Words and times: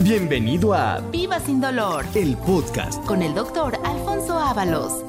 Bienvenido 0.00 0.74
a 0.74 1.00
Viva 1.10 1.40
sin 1.40 1.60
dolor 1.60 2.04
el 2.14 2.36
podcast. 2.36 3.04
con 3.04 3.20
el 3.20 3.34
doctor 3.34 3.74
Alfonso 3.84 4.38
Ábalos. 4.38 5.04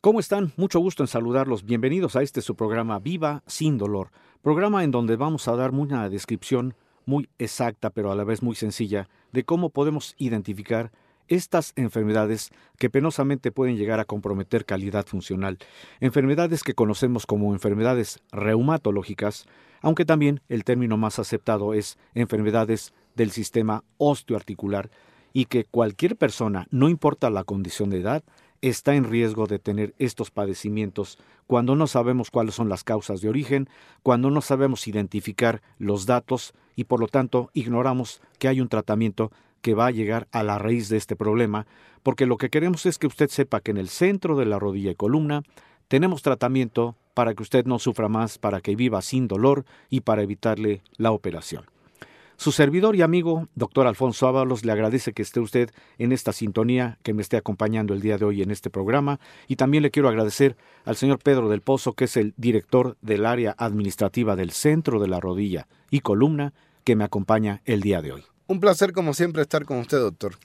¿Cómo 0.00 0.20
están? 0.20 0.52
Mucho 0.56 0.78
gusto 0.78 1.02
en 1.02 1.08
saludarlos. 1.08 1.64
Bienvenidos 1.64 2.14
a 2.14 2.22
este 2.22 2.40
su 2.40 2.54
programa 2.54 3.00
Viva 3.00 3.42
sin 3.46 3.76
dolor, 3.76 4.12
programa 4.40 4.84
en 4.84 4.92
donde 4.92 5.16
vamos 5.16 5.48
a 5.48 5.56
dar 5.56 5.72
una 5.72 6.08
descripción 6.08 6.74
muy 7.06 7.28
exacta, 7.38 7.90
pero 7.90 8.12
a 8.12 8.14
la 8.14 8.22
vez 8.22 8.40
muy 8.40 8.54
sencilla, 8.54 9.08
de 9.32 9.44
cómo 9.44 9.70
podemos 9.70 10.14
identificar 10.16 10.92
estas 11.26 11.72
enfermedades 11.76 12.50
que 12.78 12.88
penosamente 12.88 13.50
pueden 13.50 13.76
llegar 13.76 13.98
a 13.98 14.04
comprometer 14.04 14.64
calidad 14.64 15.06
funcional, 15.06 15.58
enfermedades 16.00 16.62
que 16.62 16.74
conocemos 16.74 17.26
como 17.26 17.52
enfermedades 17.52 18.20
reumatológicas, 18.30 19.46
aunque 19.80 20.04
también 20.04 20.40
el 20.48 20.64
término 20.64 20.96
más 20.96 21.18
aceptado 21.18 21.74
es 21.74 21.98
enfermedades 22.14 22.92
del 23.14 23.30
sistema 23.30 23.84
osteoarticular 23.98 24.90
y 25.32 25.46
que 25.46 25.64
cualquier 25.64 26.16
persona, 26.16 26.66
no 26.70 26.88
importa 26.88 27.30
la 27.30 27.44
condición 27.44 27.90
de 27.90 28.00
edad, 28.00 28.22
está 28.62 28.94
en 28.94 29.04
riesgo 29.04 29.46
de 29.46 29.58
tener 29.58 29.94
estos 29.98 30.30
padecimientos 30.30 31.18
cuando 31.46 31.76
no 31.76 31.86
sabemos 31.86 32.30
cuáles 32.30 32.54
son 32.54 32.68
las 32.68 32.84
causas 32.84 33.20
de 33.20 33.28
origen, 33.28 33.68
cuando 34.02 34.30
no 34.30 34.40
sabemos 34.40 34.86
identificar 34.86 35.62
los 35.78 36.06
datos 36.06 36.52
y 36.76 36.84
por 36.84 37.00
lo 37.00 37.08
tanto 37.08 37.50
ignoramos 37.54 38.20
que 38.38 38.48
hay 38.48 38.60
un 38.60 38.68
tratamiento 38.68 39.32
que 39.62 39.74
va 39.74 39.86
a 39.86 39.90
llegar 39.90 40.28
a 40.32 40.42
la 40.42 40.58
raíz 40.58 40.88
de 40.88 40.96
este 40.96 41.16
problema, 41.16 41.66
porque 42.02 42.26
lo 42.26 42.36
que 42.36 42.50
queremos 42.50 42.86
es 42.86 42.98
que 42.98 43.06
usted 43.06 43.28
sepa 43.28 43.60
que 43.60 43.70
en 43.70 43.78
el 43.78 43.88
centro 43.88 44.36
de 44.36 44.46
la 44.46 44.58
rodilla 44.58 44.90
y 44.90 44.94
columna 44.94 45.42
tenemos 45.88 46.22
tratamiento 46.22 46.96
para 47.14 47.34
que 47.34 47.42
usted 47.42 47.66
no 47.66 47.78
sufra 47.78 48.08
más, 48.08 48.38
para 48.38 48.60
que 48.60 48.76
viva 48.76 49.02
sin 49.02 49.28
dolor 49.28 49.64
y 49.90 50.00
para 50.00 50.22
evitarle 50.22 50.82
la 50.96 51.12
operación. 51.12 51.64
Su 52.40 52.52
servidor 52.52 52.96
y 52.96 53.02
amigo, 53.02 53.48
doctor 53.54 53.86
Alfonso 53.86 54.26
Ábalos, 54.26 54.64
le 54.64 54.72
agradece 54.72 55.12
que 55.12 55.20
esté 55.20 55.40
usted 55.40 55.68
en 55.98 56.10
esta 56.10 56.32
sintonía, 56.32 56.96
que 57.02 57.12
me 57.12 57.20
esté 57.20 57.36
acompañando 57.36 57.92
el 57.92 58.00
día 58.00 58.16
de 58.16 58.24
hoy 58.24 58.40
en 58.40 58.50
este 58.50 58.70
programa, 58.70 59.20
y 59.46 59.56
también 59.56 59.82
le 59.82 59.90
quiero 59.90 60.08
agradecer 60.08 60.56
al 60.86 60.96
señor 60.96 61.18
Pedro 61.18 61.50
del 61.50 61.60
Pozo, 61.60 61.92
que 61.92 62.04
es 62.04 62.16
el 62.16 62.32
director 62.38 62.96
del 63.02 63.26
área 63.26 63.54
administrativa 63.58 64.36
del 64.36 64.52
Centro 64.52 64.98
de 65.00 65.08
la 65.08 65.20
Rodilla 65.20 65.68
y 65.90 66.00
Columna, 66.00 66.54
que 66.82 66.96
me 66.96 67.04
acompaña 67.04 67.60
el 67.66 67.82
día 67.82 68.00
de 68.00 68.12
hoy. 68.12 68.24
Un 68.46 68.58
placer, 68.58 68.94
como 68.94 69.12
siempre, 69.12 69.42
estar 69.42 69.66
con 69.66 69.76
usted, 69.76 69.98
doctor. 69.98 70.36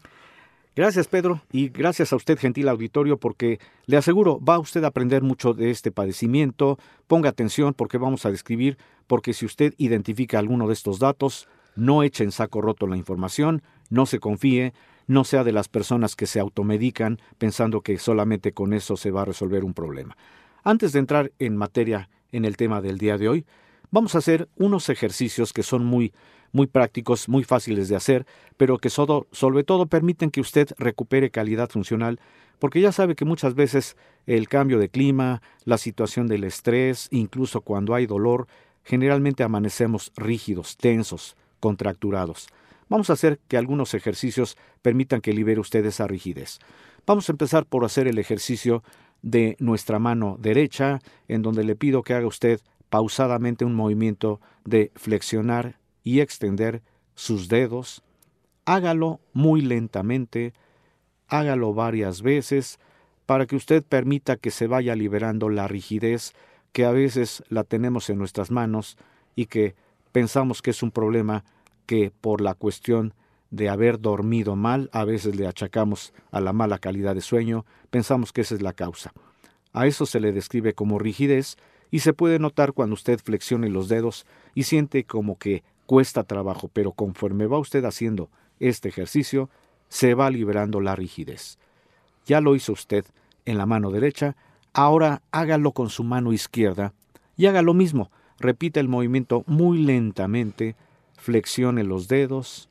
Gracias, 0.75 1.07
Pedro, 1.07 1.43
y 1.53 1.69
gracias 1.69 2.11
a 2.11 2.17
usted, 2.17 2.37
gentil 2.37 2.67
auditorio, 2.67 3.15
porque 3.17 3.61
le 3.85 3.95
aseguro, 3.95 4.41
va 4.43 4.59
usted 4.59 4.83
a 4.83 4.87
aprender 4.87 5.21
mucho 5.21 5.53
de 5.53 5.71
este 5.71 5.93
padecimiento. 5.93 6.77
Ponga 7.07 7.29
atención 7.29 7.73
porque 7.73 7.97
vamos 7.97 8.25
a 8.25 8.31
describir, 8.31 8.77
porque 9.07 9.31
si 9.31 9.45
usted 9.45 9.73
identifica 9.77 10.39
alguno 10.39 10.67
de 10.67 10.73
estos 10.73 10.99
datos, 10.99 11.47
no 11.75 12.03
eche 12.03 12.23
en 12.23 12.31
saco 12.31 12.61
roto 12.61 12.87
la 12.87 12.97
información, 12.97 13.61
no 13.89 14.05
se 14.05 14.19
confíe, 14.19 14.73
no 15.07 15.23
sea 15.23 15.43
de 15.43 15.51
las 15.51 15.67
personas 15.67 16.15
que 16.15 16.27
se 16.27 16.39
automedican 16.39 17.19
pensando 17.37 17.81
que 17.81 17.97
solamente 17.97 18.53
con 18.53 18.73
eso 18.73 18.97
se 18.97 19.11
va 19.11 19.21
a 19.21 19.25
resolver 19.25 19.63
un 19.63 19.73
problema. 19.73 20.17
Antes 20.63 20.93
de 20.93 20.99
entrar 20.99 21.31
en 21.39 21.55
materia 21.55 22.09
en 22.31 22.45
el 22.45 22.57
tema 22.57 22.81
del 22.81 22.97
día 22.97 23.17
de 23.17 23.29
hoy, 23.29 23.45
vamos 23.91 24.15
a 24.15 24.17
hacer 24.17 24.49
unos 24.55 24.89
ejercicios 24.89 25.53
que 25.53 25.63
son 25.63 25.85
muy 25.85 26.13
muy 26.55 26.67
prácticos, 26.67 27.27
muy 27.27 27.43
fáciles 27.43 27.89
de 27.89 27.97
hacer, 27.97 28.25
pero 28.55 28.77
que 28.77 28.89
sobre 28.89 29.63
todo 29.65 29.87
permiten 29.87 30.31
que 30.31 30.39
usted 30.39 30.69
recupere 30.77 31.29
calidad 31.29 31.69
funcional, 31.69 32.17
porque 32.59 32.79
ya 32.79 32.93
sabe 32.93 33.15
que 33.15 33.25
muchas 33.25 33.55
veces 33.55 33.97
el 34.25 34.47
cambio 34.47 34.79
de 34.79 34.87
clima, 34.87 35.41
la 35.65 35.77
situación 35.77 36.27
del 36.27 36.45
estrés, 36.45 37.09
incluso 37.11 37.59
cuando 37.59 37.93
hay 37.93 38.05
dolor, 38.05 38.47
generalmente 38.85 39.43
amanecemos 39.43 40.13
rígidos, 40.15 40.77
tensos, 40.77 41.35
contracturados. 41.65 42.47
Vamos 42.89 43.09
a 43.09 43.13
hacer 43.13 43.39
que 43.47 43.57
algunos 43.57 43.95
ejercicios 43.95 44.55
permitan 44.83 45.19
que 45.19 45.33
libere 45.33 45.59
usted 45.59 45.83
esa 45.83 46.05
rigidez. 46.05 46.59
Vamos 47.07 47.27
a 47.27 47.31
empezar 47.31 47.65
por 47.65 47.83
hacer 47.83 48.07
el 48.07 48.19
ejercicio 48.19 48.83
de 49.23 49.57
nuestra 49.57 49.97
mano 49.97 50.37
derecha, 50.39 50.99
en 51.27 51.41
donde 51.41 51.63
le 51.63 51.75
pido 51.75 52.03
que 52.03 52.13
haga 52.13 52.27
usted 52.27 52.61
pausadamente 52.91 53.65
un 53.65 53.73
movimiento 53.73 54.39
de 54.63 54.91
flexionar 54.93 55.79
y 56.03 56.19
extender 56.19 56.83
sus 57.15 57.47
dedos. 57.47 58.03
Hágalo 58.65 59.19
muy 59.33 59.61
lentamente, 59.61 60.53
hágalo 61.27 61.73
varias 61.73 62.21
veces, 62.21 62.77
para 63.25 63.47
que 63.47 63.55
usted 63.55 63.81
permita 63.81 64.37
que 64.37 64.51
se 64.51 64.67
vaya 64.67 64.95
liberando 64.95 65.49
la 65.49 65.67
rigidez 65.67 66.35
que 66.73 66.85
a 66.85 66.91
veces 66.91 67.43
la 67.49 67.63
tenemos 67.63 68.11
en 68.11 68.19
nuestras 68.19 68.51
manos 68.51 68.97
y 69.35 69.47
que 69.47 69.73
pensamos 70.11 70.61
que 70.61 70.69
es 70.69 70.83
un 70.83 70.91
problema 70.91 71.43
que 71.85 72.11
por 72.21 72.41
la 72.41 72.53
cuestión 72.53 73.13
de 73.51 73.69
haber 73.69 73.99
dormido 73.99 74.55
mal, 74.55 74.89
a 74.91 75.05
veces 75.05 75.35
le 75.35 75.47
achacamos 75.47 76.13
a 76.31 76.41
la 76.41 76.53
mala 76.53 76.79
calidad 76.79 77.15
de 77.15 77.21
sueño, 77.21 77.65
pensamos 77.89 78.33
que 78.33 78.41
esa 78.41 78.55
es 78.55 78.61
la 78.61 78.73
causa. 78.73 79.13
A 79.73 79.87
eso 79.87 80.05
se 80.05 80.19
le 80.19 80.31
describe 80.31 80.73
como 80.73 80.99
rigidez 80.99 81.57
y 81.91 81.99
se 81.99 82.13
puede 82.13 82.39
notar 82.39 82.73
cuando 82.73 82.93
usted 82.93 83.19
flexione 83.19 83.69
los 83.69 83.87
dedos 83.87 84.25
y 84.53 84.63
siente 84.63 85.03
como 85.03 85.37
que 85.37 85.63
cuesta 85.85 86.23
trabajo, 86.23 86.69
pero 86.71 86.91
conforme 86.91 87.45
va 87.47 87.59
usted 87.59 87.85
haciendo 87.85 88.29
este 88.59 88.89
ejercicio, 88.89 89.49
se 89.89 90.13
va 90.13 90.29
liberando 90.29 90.81
la 90.81 90.95
rigidez. 90.95 91.57
Ya 92.25 92.41
lo 92.41 92.55
hizo 92.55 92.73
usted 92.73 93.05
en 93.45 93.57
la 93.57 93.65
mano 93.65 93.91
derecha, 93.91 94.35
ahora 94.73 95.21
hágalo 95.31 95.71
con 95.71 95.89
su 95.89 96.03
mano 96.03 96.33
izquierda 96.33 96.93
y 97.37 97.45
haga 97.45 97.61
lo 97.61 97.73
mismo. 97.73 98.11
Repita 98.39 98.79
el 98.79 98.89
movimiento 98.89 99.43
muy 99.47 99.77
lentamente, 99.79 100.75
flexione 101.17 101.83
los 101.83 102.07
dedos, 102.07 102.69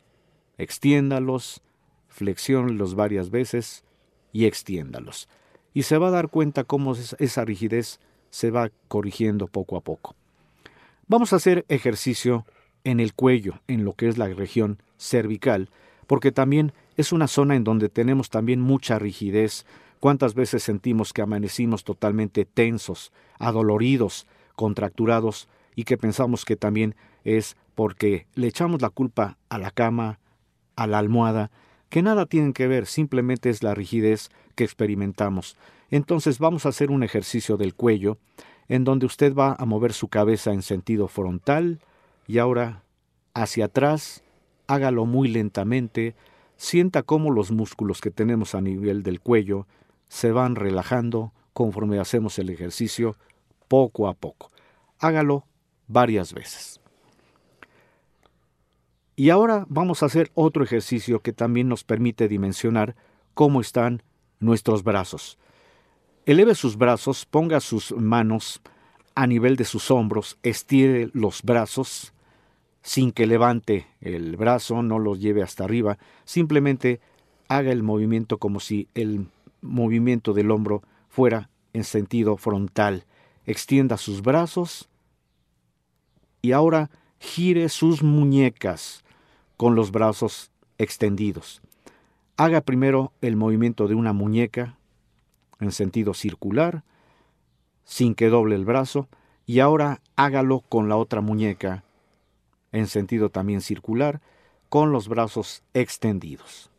extiéndalos, 0.59 1.62
flexiónelos 2.09 2.94
varias 2.94 3.31
veces 3.31 3.84
y 4.32 4.47
extiéndalos. 4.47 5.28
Y 5.72 5.82
se 5.82 5.99
va 5.99 6.09
a 6.09 6.12
dar 6.12 6.28
cuenta 6.28 6.65
cómo 6.65 6.94
esa 7.19 7.44
rigidez 7.44 8.00
se 8.31 8.50
va 8.50 8.71
corrigiendo 8.88 9.47
poco 9.49 9.77
a 9.77 9.81
poco. 9.81 10.15
Vamos 11.06 11.33
a 11.33 11.37
hacer 11.37 11.65
ejercicio 11.69 12.47
en 12.84 13.00
el 13.00 13.15
cuello, 13.15 13.60
en 13.66 13.84
lo 13.84 13.94
que 13.94 14.09
es 14.09 14.19
la 14.19 14.28
región 14.28 14.78
cervical, 14.97 15.71
porque 16.06 16.33
también 16.33 16.72
es 16.97 17.12
una 17.12 17.28
zona 17.28 17.56
en 17.56 17.65
donde 17.65 17.88
tenemos 17.88 18.31
también 18.31 18.60
mucha 18.60 18.99
rigidez. 18.99 19.66
¿Cuántas 20.00 20.34
veces 20.34 20.62
sentimos 20.62 21.12
que 21.12 21.22
amanecimos 21.22 21.83
totalmente 21.83 22.44
tensos, 22.44 23.12
adoloridos, 23.38 24.27
contracturados 24.54 25.49
y 25.75 25.84
que 25.84 25.97
pensamos 25.97 26.44
que 26.44 26.56
también 26.56 26.94
es 27.25 27.56
porque 27.75 28.27
le 28.35 28.47
echamos 28.47 28.83
la 28.83 28.91
culpa 28.91 29.39
a 29.49 29.59
la 29.59 29.71
cama, 29.71 30.19
a 30.77 30.87
la 30.87 30.99
almohada, 30.99 31.51
que 31.89 32.03
nada 32.03 32.27
tienen 32.27 32.53
que 32.53 32.67
ver, 32.67 32.87
simplemente 32.87 33.51
es 33.51 33.62
la 33.62 33.75
rigidez 33.75 34.31
que 34.55 34.65
experimentamos. 34.65 35.57
Entonces 35.91 36.39
vamos 36.39 36.67
a 36.67 36.71
hacer 36.71 36.91
un 36.91 37.03
ejercicio 37.03 37.57
del 37.57 37.75
cuello 37.75 38.19
en 38.69 38.84
donde 38.84 39.07
usted 39.07 39.34
va 39.34 39.55
a 39.59 39.65
mover 39.65 39.93
su 39.93 40.09
cabeza 40.09 40.53
en 40.53 40.63
sentido 40.63 41.07
frontal, 41.09 41.81
y 42.27 42.39
ahora 42.39 42.83
hacia 43.34 43.67
atrás, 43.67 44.23
hágalo 44.67 45.05
muy 45.05 45.29
lentamente, 45.29 46.15
sienta 46.57 47.03
cómo 47.03 47.31
los 47.31 47.51
músculos 47.51 48.01
que 48.01 48.11
tenemos 48.11 48.55
a 48.55 48.61
nivel 48.61 49.03
del 49.03 49.21
cuello 49.21 49.67
se 50.09 50.33
van 50.33 50.57
relajando 50.57 51.33
conforme 51.53 51.99
hacemos 51.99 52.39
el 52.39 52.51
ejercicio 52.51 53.17
poco 53.69 54.09
a 54.09 54.15
poco. 54.15 54.51
Hágalo 54.99 55.45
varias 55.87 56.33
veces. 56.33 56.81
Y 59.17 59.31
ahora 59.31 59.65
vamos 59.69 60.03
a 60.03 60.07
hacer 60.07 60.33
otro 60.35 60.65
ejercicio 60.65 61.21
que 61.21 61.33
también 61.33 61.69
nos 61.69 61.85
permite 61.85 62.27
dimensionar 62.27 62.97
cómo 63.35 63.61
están 63.61 64.03
nuestros 64.41 64.83
brazos. 64.83 65.39
Eleve 66.27 66.55
sus 66.55 66.77
brazos, 66.77 67.25
ponga 67.25 67.61
sus 67.61 67.93
manos 67.93 68.61
a 69.15 69.27
nivel 69.27 69.57
de 69.57 69.65
sus 69.65 69.91
hombros, 69.91 70.39
estire 70.43 71.11
los 71.13 71.43
brazos 71.43 72.13
sin 72.83 73.13
que 73.13 73.27
levante 73.27 73.87
el 74.01 74.37
brazo, 74.37 74.83
no 74.83 74.99
lo 74.99 75.15
lleve 75.15 75.43
hasta 75.43 75.65
arriba, 75.65 75.97
simplemente 76.25 77.01
haga 77.49 77.71
el 77.71 77.83
movimiento 77.83 78.39
como 78.39 78.59
si 78.59 78.89
el 78.95 79.28
movimiento 79.63 80.33
del 80.33 80.51
hombro 80.51 80.83
fuera 81.09 81.51
en 81.72 81.84
sentido 81.84 82.37
frontal. 82.37 83.05
Extienda 83.47 83.97
sus 83.97 84.22
brazos 84.22 84.89
y 86.43 86.53
ahora 86.53 86.91
gire 87.19 87.69
sus 87.69 88.03
muñecas 88.03 89.03
con 89.56 89.74
los 89.74 89.91
brazos 89.91 90.51
extendidos. 90.78 91.62
Haga 92.36 92.60
primero 92.60 93.12
el 93.21 93.36
movimiento 93.36 93.86
de 93.89 93.95
una 93.95 94.12
muñeca 94.12 94.77
en 95.60 95.72
sentido 95.72 96.15
circular, 96.15 96.83
sin 97.84 98.15
que 98.15 98.28
doble 98.28 98.56
el 98.56 98.65
brazo, 98.65 99.09
y 99.47 99.60
ahora 99.60 100.01
hágalo 100.16 100.60
con 100.60 100.89
la 100.89 100.97
otra 100.97 101.21
muñeca 101.21 101.84
en 102.72 102.89
sentido 102.89 103.30
también 103.30 103.60
circular, 103.60 104.21
con 104.68 104.91
los 104.91 105.09
brazos 105.09 105.62
extendidos. 105.74 106.71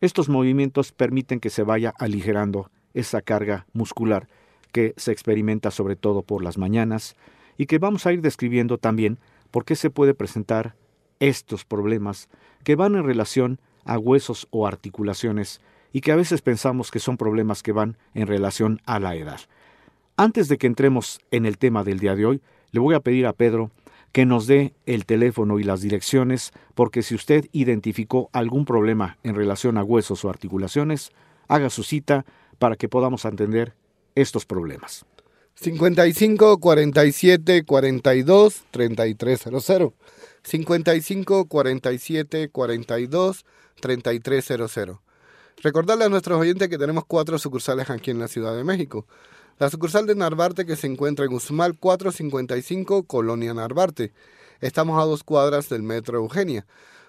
Estos 0.00 0.30
movimientos 0.30 0.92
permiten 0.92 1.40
que 1.40 1.50
se 1.50 1.62
vaya 1.62 1.92
aligerando 1.98 2.70
esa 2.94 3.20
carga 3.20 3.66
muscular 3.74 4.28
que 4.72 4.94
se 4.96 5.12
experimenta 5.12 5.70
sobre 5.70 5.96
todo 5.96 6.22
por 6.22 6.42
las 6.42 6.56
mañanas 6.56 7.16
y 7.58 7.66
que 7.66 7.78
vamos 7.78 8.06
a 8.06 8.12
ir 8.12 8.22
describiendo 8.22 8.78
también 8.78 9.18
por 9.50 9.64
qué 9.64 9.76
se 9.76 9.90
puede 9.90 10.14
presentar 10.14 10.74
estos 11.20 11.64
problemas 11.64 12.28
que 12.64 12.76
van 12.76 12.94
en 12.94 13.04
relación 13.04 13.60
a 13.84 13.98
huesos 13.98 14.46
o 14.50 14.66
articulaciones 14.66 15.60
y 15.92 16.00
que 16.00 16.12
a 16.12 16.16
veces 16.16 16.42
pensamos 16.42 16.90
que 16.90 16.98
son 16.98 17.16
problemas 17.16 17.62
que 17.62 17.72
van 17.72 17.96
en 18.14 18.26
relación 18.26 18.80
a 18.84 19.00
la 19.00 19.16
edad. 19.16 19.40
Antes 20.16 20.48
de 20.48 20.58
que 20.58 20.66
entremos 20.66 21.20
en 21.30 21.46
el 21.46 21.58
tema 21.58 21.84
del 21.84 21.98
día 21.98 22.14
de 22.14 22.26
hoy, 22.26 22.42
le 22.72 22.80
voy 22.80 22.94
a 22.94 23.00
pedir 23.00 23.26
a 23.26 23.32
Pedro 23.32 23.70
que 24.12 24.26
nos 24.26 24.46
dé 24.46 24.74
el 24.86 25.06
teléfono 25.06 25.58
y 25.58 25.64
las 25.64 25.80
direcciones, 25.80 26.52
porque 26.74 27.02
si 27.02 27.14
usted 27.14 27.46
identificó 27.52 28.30
algún 28.32 28.64
problema 28.64 29.18
en 29.22 29.34
relación 29.34 29.78
a 29.78 29.84
huesos 29.84 30.24
o 30.24 30.30
articulaciones, 30.30 31.12
haga 31.46 31.70
su 31.70 31.82
cita 31.82 32.24
para 32.58 32.76
que 32.76 32.88
podamos 32.88 33.24
entender 33.24 33.74
estos 34.14 34.44
problemas. 34.44 35.06
55 35.60 36.58
47 36.60 37.64
42 37.64 38.62
3300. 38.70 39.92
55 40.44 41.44
47 41.46 42.48
42 42.50 43.44
3300. 43.80 44.98
Recordarle 45.60 46.04
a 46.04 46.08
nuestros 46.08 46.40
oyentes 46.40 46.68
que 46.68 46.78
tenemos 46.78 47.04
cuatro 47.06 47.40
sucursales 47.40 47.90
aquí 47.90 48.12
en 48.12 48.20
la 48.20 48.28
Ciudad 48.28 48.56
de 48.56 48.62
México. 48.62 49.06
La 49.58 49.68
sucursal 49.68 50.06
de 50.06 50.14
Narvarte 50.14 50.64
que 50.64 50.76
se 50.76 50.86
encuentra 50.86 51.24
en 51.24 51.32
Usmal 51.32 51.76
455, 51.76 53.02
Colonia 53.02 53.52
Narvarte. 53.52 54.12
Estamos 54.60 55.02
a 55.02 55.06
dos 55.06 55.24
cuadras 55.24 55.68
del 55.68 55.82
Metro 55.82 56.18
Eugenia. 56.18 56.66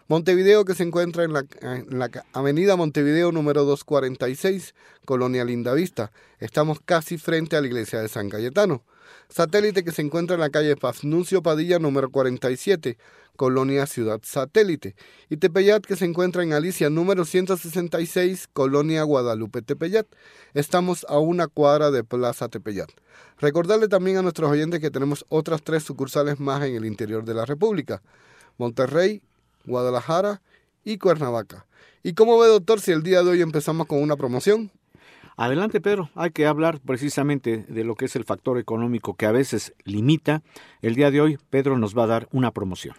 Montevideo 0.10 0.66
que 0.66 0.74
se 0.74 0.82
encuentra 0.82 1.24
en 1.24 1.34
la, 1.34 1.46
en 1.62 2.00
la, 2.00 2.10
avenida 2.34 2.76
Montevideo 2.76 3.32
número 3.32 3.64
246, 3.64 4.74
Colonia 5.06 5.46
Lindavista. 5.46 6.12
Estamos 6.40 6.80
casi 6.84 7.20
frente 7.20 7.56
a 7.56 7.62
la 7.62 7.68
iglesia 7.68 8.02
de 8.02 8.08
San 8.08 8.28
Cayetano. 8.28 8.84
Satélite 9.30 9.84
que 9.84 9.92
se 9.92 10.02
encuentra 10.02 10.34
en 10.34 10.40
la 10.40 10.50
calle 10.50 10.76
Pafnuncio 10.76 11.44
Padilla 11.44 11.78
número 11.78 12.10
47, 12.10 12.98
Colonia 13.36 13.86
Ciudad 13.86 14.20
Satélite. 14.24 14.96
Y 15.30 15.38
Tepeyat 15.38 15.86
que 15.86 15.96
se 15.96 16.06
encuentra 16.06 16.42
en 16.42 16.54
Alicia 16.54 16.90
número 16.90 17.24
166, 17.24 18.50
Colonia 18.52 19.04
Guadalupe 19.04 19.62
Tepeyat. 19.62 20.08
Estamos 20.56 21.06
a 21.08 21.20
una 21.20 21.46
cuadra 21.46 21.92
de 21.92 22.04
Plaza 22.04 22.50
Tepeyat. 22.50 22.90
Recordarle 23.38 23.88
también 23.88 24.18
a 24.18 24.24
nuestros 24.24 24.50
oyentes 24.50 24.80
que 24.80 24.90
tenemos 24.90 25.24
otras 25.30 25.62
tres 25.62 25.84
sucursales 25.84 26.40
más 26.40 26.64
en 26.64 26.76
el 26.76 26.86
interior 26.86 27.26
de 27.26 27.36
la 27.36 27.46
República. 27.46 28.02
Monterrey, 28.58 29.22
Guadalajara 29.66 30.42
y 30.84 30.98
Cuernavaca. 30.98 31.66
¿Y 32.04 32.14
cómo 32.14 32.40
ve, 32.40 32.48
doctor, 32.48 32.80
si 32.80 32.92
el 32.92 33.04
día 33.04 33.24
de 33.24 33.32
hoy 33.32 33.42
empezamos 33.42 33.88
con 33.88 34.02
una 34.02 34.16
promoción? 34.16 34.72
Adelante, 35.36 35.80
Pedro. 35.80 36.10
Hay 36.16 36.32
que 36.32 36.46
hablar 36.46 36.80
precisamente 36.82 37.66
de 37.68 37.84
lo 37.84 37.96
que 37.96 38.06
es 38.06 38.16
el 38.16 38.26
factor 38.26 38.58
económico 38.58 39.14
que 39.14 39.26
a 39.26 39.32
veces 39.32 39.74
limita. 39.86 40.42
El 40.82 40.96
día 40.96 41.12
de 41.12 41.22
hoy, 41.22 41.38
Pedro 41.50 41.78
nos 41.78 41.98
va 41.98 42.04
a 42.04 42.08
dar 42.08 42.28
una 42.32 42.52
promoción. 42.52 42.96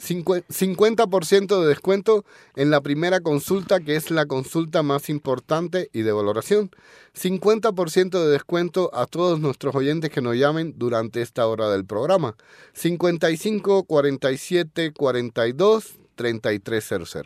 50% 0.00 1.60
de 1.60 1.68
descuento 1.68 2.24
en 2.54 2.70
la 2.70 2.80
primera 2.80 3.20
consulta, 3.20 3.80
que 3.80 3.96
es 3.96 4.10
la 4.10 4.26
consulta 4.26 4.82
más 4.82 5.08
importante 5.08 5.90
y 5.92 6.02
de 6.02 6.12
valoración. 6.12 6.70
50% 7.14 8.10
de 8.10 8.30
descuento 8.30 8.90
a 8.94 9.06
todos 9.06 9.40
nuestros 9.40 9.74
oyentes 9.74 10.10
que 10.10 10.20
nos 10.20 10.36
llamen 10.36 10.74
durante 10.76 11.22
esta 11.22 11.46
hora 11.46 11.70
del 11.70 11.84
programa. 11.86 12.36
55 12.74 13.84
47 13.84 14.92
42 14.92 15.98
3300. 16.14 17.22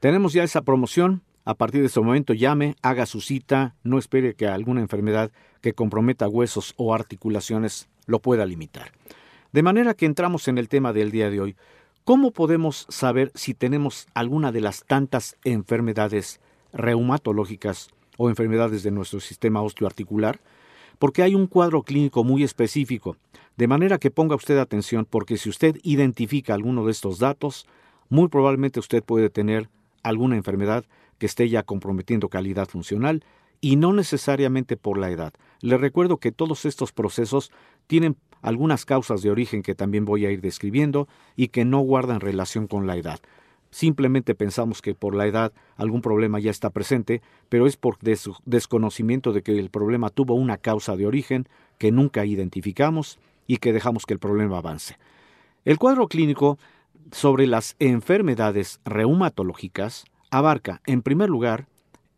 Tenemos 0.00 0.32
ya 0.32 0.44
esa 0.44 0.62
promoción. 0.62 1.22
A 1.44 1.54
partir 1.54 1.80
de 1.80 1.86
ese 1.86 2.00
momento 2.00 2.34
llame, 2.34 2.76
haga 2.82 3.06
su 3.06 3.22
cita, 3.22 3.74
no 3.82 3.98
espere 3.98 4.34
que 4.34 4.46
alguna 4.46 4.82
enfermedad 4.82 5.30
que 5.62 5.72
comprometa 5.72 6.28
huesos 6.28 6.74
o 6.76 6.94
articulaciones 6.94 7.88
lo 8.06 8.20
pueda 8.20 8.44
limitar. 8.44 8.92
De 9.50 9.62
manera 9.62 9.94
que 9.94 10.04
entramos 10.04 10.46
en 10.48 10.58
el 10.58 10.68
tema 10.68 10.92
del 10.92 11.10
día 11.10 11.30
de 11.30 11.40
hoy. 11.40 11.56
¿Cómo 12.04 12.32
podemos 12.32 12.86
saber 12.90 13.32
si 13.34 13.54
tenemos 13.54 14.06
alguna 14.12 14.52
de 14.52 14.60
las 14.60 14.84
tantas 14.84 15.36
enfermedades 15.42 16.40
reumatológicas 16.74 17.88
o 18.18 18.28
enfermedades 18.28 18.82
de 18.82 18.90
nuestro 18.90 19.20
sistema 19.20 19.62
osteoarticular? 19.62 20.40
Porque 20.98 21.22
hay 21.22 21.34
un 21.34 21.46
cuadro 21.46 21.82
clínico 21.82 22.24
muy 22.24 22.42
específico, 22.42 23.16
de 23.56 23.68
manera 23.68 23.96
que 23.96 24.10
ponga 24.10 24.36
usted 24.36 24.58
atención 24.58 25.06
porque 25.08 25.38
si 25.38 25.48
usted 25.48 25.76
identifica 25.82 26.52
alguno 26.52 26.84
de 26.84 26.92
estos 26.92 27.18
datos, 27.18 27.66
muy 28.10 28.28
probablemente 28.28 28.80
usted 28.80 29.02
puede 29.02 29.30
tener 29.30 29.70
alguna 30.02 30.36
enfermedad 30.36 30.84
que 31.16 31.24
esté 31.24 31.48
ya 31.48 31.62
comprometiendo 31.62 32.28
calidad 32.28 32.68
funcional 32.68 33.24
y 33.60 33.76
no 33.76 33.94
necesariamente 33.94 34.76
por 34.76 34.98
la 34.98 35.10
edad. 35.10 35.32
Le 35.60 35.78
recuerdo 35.78 36.18
que 36.18 36.32
todos 36.32 36.64
estos 36.64 36.92
procesos 36.92 37.50
tienen 37.86 38.16
algunas 38.42 38.84
causas 38.84 39.22
de 39.22 39.30
origen 39.30 39.62
que 39.62 39.74
también 39.74 40.04
voy 40.04 40.26
a 40.26 40.30
ir 40.30 40.40
describiendo 40.40 41.08
y 41.36 41.48
que 41.48 41.64
no 41.64 41.80
guardan 41.80 42.20
relación 42.20 42.66
con 42.66 42.86
la 42.86 42.96
edad. 42.96 43.20
Simplemente 43.70 44.34
pensamos 44.34 44.80
que 44.80 44.94
por 44.94 45.14
la 45.14 45.26
edad 45.26 45.52
algún 45.76 46.00
problema 46.00 46.40
ya 46.40 46.50
está 46.50 46.70
presente, 46.70 47.20
pero 47.48 47.66
es 47.66 47.76
por 47.76 47.98
des 47.98 48.28
desconocimiento 48.46 49.32
de 49.32 49.42
que 49.42 49.58
el 49.58 49.68
problema 49.68 50.08
tuvo 50.08 50.34
una 50.34 50.56
causa 50.56 50.96
de 50.96 51.06
origen 51.06 51.46
que 51.76 51.92
nunca 51.92 52.24
identificamos 52.24 53.18
y 53.46 53.58
que 53.58 53.72
dejamos 53.72 54.06
que 54.06 54.14
el 54.14 54.20
problema 54.20 54.58
avance. 54.58 54.96
El 55.64 55.78
cuadro 55.78 56.08
clínico 56.08 56.58
sobre 57.12 57.46
las 57.46 57.76
enfermedades 57.78 58.80
reumatológicas 58.84 60.04
abarca, 60.30 60.80
en 60.86 61.02
primer 61.02 61.28
lugar, 61.28 61.66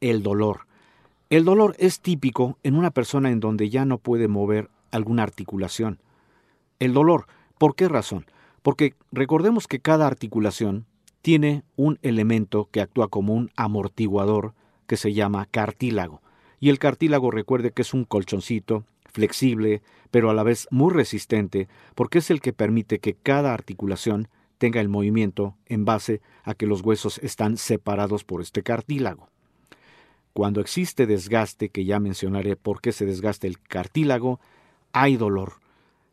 el 0.00 0.22
dolor. 0.22 0.66
El 1.30 1.44
dolor 1.44 1.74
es 1.78 2.00
típico 2.00 2.58
en 2.62 2.76
una 2.76 2.90
persona 2.90 3.30
en 3.30 3.40
donde 3.40 3.70
ya 3.70 3.84
no 3.84 3.98
puede 3.98 4.28
mover 4.28 4.68
alguna 4.90 5.22
articulación. 5.22 5.98
El 6.80 6.94
dolor, 6.94 7.26
¿por 7.58 7.76
qué 7.76 7.88
razón? 7.88 8.24
Porque 8.62 8.94
recordemos 9.12 9.68
que 9.68 9.80
cada 9.80 10.06
articulación 10.06 10.86
tiene 11.20 11.62
un 11.76 11.98
elemento 12.00 12.70
que 12.72 12.80
actúa 12.80 13.08
como 13.08 13.34
un 13.34 13.50
amortiguador 13.54 14.54
que 14.86 14.96
se 14.96 15.12
llama 15.12 15.44
cartílago. 15.44 16.22
Y 16.58 16.70
el 16.70 16.78
cartílago 16.78 17.30
recuerde 17.30 17.72
que 17.72 17.82
es 17.82 17.92
un 17.92 18.04
colchoncito 18.04 18.84
flexible, 19.04 19.82
pero 20.10 20.30
a 20.30 20.34
la 20.34 20.42
vez 20.42 20.68
muy 20.70 20.90
resistente, 20.92 21.68
porque 21.94 22.18
es 22.18 22.30
el 22.30 22.40
que 22.40 22.54
permite 22.54 22.98
que 22.98 23.12
cada 23.14 23.52
articulación 23.52 24.28
tenga 24.56 24.80
el 24.80 24.88
movimiento 24.88 25.56
en 25.66 25.84
base 25.84 26.22
a 26.44 26.54
que 26.54 26.66
los 26.66 26.80
huesos 26.80 27.18
están 27.18 27.58
separados 27.58 28.24
por 28.24 28.40
este 28.40 28.62
cartílago. 28.62 29.28
Cuando 30.32 30.62
existe 30.62 31.06
desgaste, 31.06 31.68
que 31.68 31.84
ya 31.84 32.00
mencionaré 32.00 32.56
por 32.56 32.80
qué 32.80 32.92
se 32.92 33.04
desgasta 33.04 33.46
el 33.46 33.60
cartílago, 33.60 34.40
hay 34.92 35.18
dolor. 35.18 35.59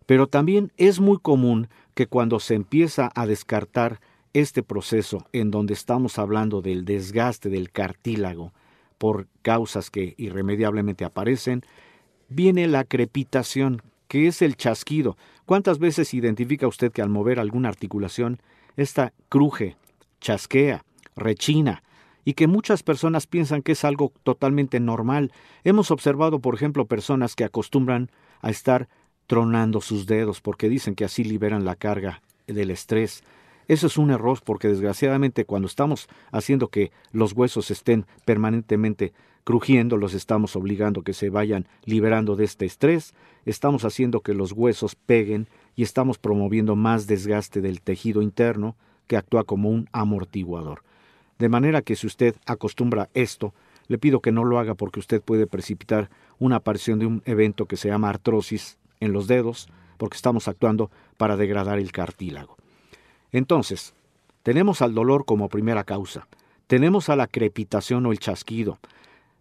Pero 0.07 0.25
también 0.25 0.71
es 0.77 1.00
muy 1.00 1.19
común 1.19 1.68
que 1.94 2.07
cuando 2.07 2.39
se 2.39 2.56
empieza 2.56 3.12
a 3.13 3.27
descartar 3.27 4.00
este 4.33 4.63
proceso 4.63 5.27
en 5.33 5.51
donde 5.51 5.74
estamos 5.74 6.18
hablando 6.18 6.62
del 6.62 6.86
desgaste 6.86 7.50
del 7.50 7.72
cartílago 7.72 8.53
por 8.98 9.27
causas 9.41 9.91
que 9.91 10.15
irremediablemente 10.17 11.05
aparecen, 11.05 11.62
viene 12.29 12.67
la 12.67 12.84
crepitación, 12.84 13.81
que 14.08 14.27
es 14.27 14.41
el 14.41 14.55
chasquido. 14.55 15.17
¿Cuántas 15.46 15.77
veces 15.77 16.13
identifica 16.13 16.67
usted 16.67 16.91
que 16.91 17.01
al 17.01 17.10
mover 17.10 17.39
alguna 17.39 17.70
articulación, 17.70 18.39
esta 18.75 19.13
cruje, 19.29 19.75
chasquea, 20.22 20.84
rechina, 21.15 21.84
y 22.24 22.34
que 22.34 22.48
muchas 22.48 22.84
personas 22.84 23.27
piensan 23.27 23.62
que 23.62 23.74
es 23.74 23.84
algo 23.84 24.13
totalmente 24.24 24.79
normal? 24.79 25.31
Hemos 25.63 25.91
observado, 25.91 26.39
por 26.39 26.55
ejemplo, 26.55 26.86
personas 26.86 27.36
que 27.36 27.43
acostumbran 27.43 28.10
a 28.41 28.50
estar 28.50 28.88
tronando 29.27 29.81
sus 29.81 30.07
dedos 30.07 30.41
porque 30.41 30.69
dicen 30.69 30.96
que 30.96 31.05
así 31.05 31.24
liberan 31.24 31.65
la 31.65 31.75
carga 31.75 32.22
del 32.48 32.72
estrés. 32.72 33.24
Eso 33.67 33.88
es 33.88 33.98
un 33.98 34.12
error 34.12 34.39
porque 34.43 34.69
desgraciadamente 34.69 35.46
cuando 35.46 35.67
estamos 35.67 36.07
haciendo 36.31 36.69
que 36.69 36.91
los 37.12 37.34
huesos 37.34 37.69
estén 37.69 38.05
permanentemente 38.25 39.13
crujiendo, 39.43 39.98
los 39.98 40.13
estamos 40.13 40.55
obligando 40.55 41.03
que 41.03 41.13
se 41.13 41.29
vayan 41.29 41.67
liberando 41.86 42.36
de 42.36 42.46
este 42.46 42.65
estrés, 42.65 43.13
estamos 43.46 43.86
haciendo 43.86 44.22
que 44.22 44.34
los 44.34 44.53
huesos 44.53 44.96
peguen 44.96 45.48
y 45.75 45.84
estamos 45.84 46.17
promoviendo 46.17 46.75
más 46.75 47.07
desgaste 47.07 47.62
del 47.62 47.81
tejido 47.81 48.22
interno 48.22 48.75
que 49.07 49.17
actúa 49.17 49.43
como 49.43 49.69
un 49.69 49.88
amortiguador. 49.91 50.84
De 51.39 51.50
manera 51.50 51.81
que 51.81 51.96
si 51.96 52.07
usted 52.07 52.36
acostumbra 52.46 53.10
esto, 53.13 53.53
le 53.88 53.98
pido 53.98 54.22
que 54.22 54.31
no 54.31 54.43
lo 54.43 54.60
haga 54.60 54.75
porque 54.75 55.00
usted 55.00 55.22
puede 55.22 55.48
precipitar 55.48 56.10
una 56.39 56.57
aparición 56.57 57.00
de 57.00 57.05
un 57.05 57.22
evento 57.25 57.65
que 57.65 57.77
se 57.77 57.89
llama 57.89 58.10
artrosis 58.10 58.77
en 59.00 59.13
los 59.13 59.27
dedos, 59.27 59.68
porque 59.98 60.16
estamos 60.16 60.48
actuando 60.48 60.92
para 61.18 61.38
degradar 61.38 61.80
el 61.80 61.92
cartílago. 61.92 62.58
Entonces, 63.32 63.94
tenemos 64.44 64.82
al 64.82 64.94
dolor 64.94 65.25
como 65.25 65.50
primera 65.50 65.84
causa, 65.84 66.27
tenemos 66.68 67.10
a 67.10 67.16
la 67.16 67.27
crepitación 67.27 68.06
o 68.06 68.12
el 68.12 68.20
chasquido, 68.20 68.80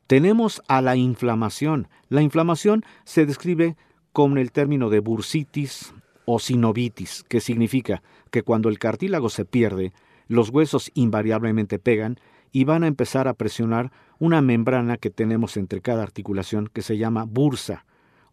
tenemos 0.07 0.63
a 0.69 0.81
la 0.83 0.97
inflamación. 0.97 1.89
La 2.09 2.23
inflamación 2.23 2.85
se 3.05 3.27
describe 3.27 3.77
con 4.13 4.39
el 4.39 4.53
término 4.53 4.89
de 4.89 5.01
bursitis 5.01 5.93
o 6.25 6.39
sinovitis, 6.39 7.25
que 7.25 7.41
significa 7.41 8.03
que 8.31 8.43
cuando 8.43 8.69
el 8.69 8.79
cartílago 8.79 9.29
se 9.29 9.45
pierde, 9.45 9.93
los 10.29 10.51
huesos 10.51 10.91
invariablemente 10.95 11.79
pegan 11.79 12.19
y 12.53 12.65
van 12.65 12.85
a 12.85 12.87
empezar 12.87 13.29
a 13.29 13.35
presionar 13.35 13.93
una 14.19 14.41
membrana 14.43 14.97
que 14.97 15.11
tenemos 15.11 15.57
entre 15.57 15.81
cada 15.81 16.03
articulación 16.03 16.69
que 16.73 16.83
se 16.83 16.97
llama 16.97 17.25
bursa 17.25 17.85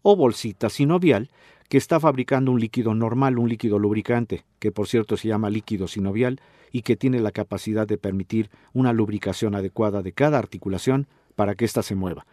o 0.04 0.16
bolsita 0.16 0.68
sinovial 0.68 1.30
que 1.68 1.78
está 1.78 1.98
fabricando 1.98 2.52
un 2.52 2.60
líquido 2.60 2.94
normal, 2.94 3.38
un 3.38 3.48
líquido 3.48 3.78
lubricante, 3.78 4.44
que 4.58 4.70
por 4.70 4.86
cierto 4.86 5.16
se 5.16 5.28
llama 5.28 5.48
líquido 5.48 5.88
sinovial 5.88 6.40
y 6.70 6.82
que 6.82 6.94
tiene 6.94 7.20
la 7.20 7.32
capacidad 7.32 7.88
de 7.88 7.96
permitir 7.96 8.50
una 8.74 8.92
lubricación 8.92 9.54
adecuada 9.54 10.02
de 10.02 10.12
cada 10.12 10.38
articulación 10.38 11.08
para 11.34 11.54
que 11.54 11.64
ésta 11.64 11.82
se 11.82 11.94
mueva. 11.94 12.26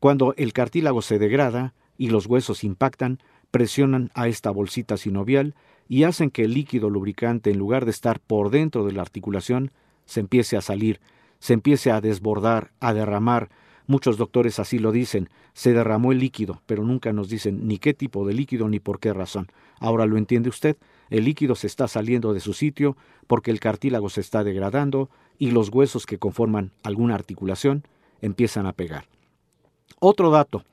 Cuando 0.00 0.32
el 0.36 0.54
cartílago 0.54 1.02
se 1.02 1.18
degrada 1.18 1.74
y 1.98 2.08
los 2.08 2.26
huesos 2.26 2.64
impactan, 2.64 3.18
presionan 3.50 4.10
a 4.14 4.26
esta 4.26 4.50
bolsita 4.50 4.96
sinovial 4.96 5.54
y 5.86 6.04
hacen 6.04 6.30
que 6.30 6.44
el 6.44 6.54
líquido 6.54 6.88
lubricante, 6.88 7.50
en 7.50 7.58
lugar 7.58 7.84
de 7.84 7.90
estar 7.90 8.20
por 8.20 8.50
dentro 8.50 8.86
de 8.86 8.92
la 8.92 9.02
articulación, 9.02 9.70
se 10.06 10.20
empiece 10.20 10.56
a 10.56 10.62
salir, 10.62 11.00
se 11.40 11.52
empiece 11.52 11.90
a 11.90 12.00
desbordar, 12.00 12.70
a 12.80 12.94
derramar. 12.94 13.50
Muchos 13.88 14.18
doctores 14.18 14.58
así 14.58 14.78
lo 14.78 14.92
dicen, 14.92 15.30
se 15.54 15.72
derramó 15.72 16.12
el 16.12 16.18
líquido, 16.18 16.60
pero 16.66 16.84
nunca 16.84 17.14
nos 17.14 17.30
dicen 17.30 17.66
ni 17.66 17.78
qué 17.78 17.94
tipo 17.94 18.26
de 18.26 18.34
líquido 18.34 18.68
ni 18.68 18.80
por 18.80 19.00
qué 19.00 19.14
razón. 19.14 19.48
Ahora 19.80 20.04
lo 20.04 20.18
entiende 20.18 20.50
usted, 20.50 20.76
el 21.08 21.24
líquido 21.24 21.54
se 21.54 21.66
está 21.66 21.88
saliendo 21.88 22.34
de 22.34 22.40
su 22.40 22.52
sitio 22.52 22.98
porque 23.26 23.50
el 23.50 23.60
cartílago 23.60 24.10
se 24.10 24.20
está 24.20 24.44
degradando 24.44 25.08
y 25.38 25.52
los 25.52 25.70
huesos 25.70 26.04
que 26.04 26.18
conforman 26.18 26.70
alguna 26.82 27.14
articulación 27.14 27.82
empiezan 28.20 28.66
a 28.66 28.74
pegar. 28.74 29.06
Otro 30.00 30.30
dato, 30.30 30.64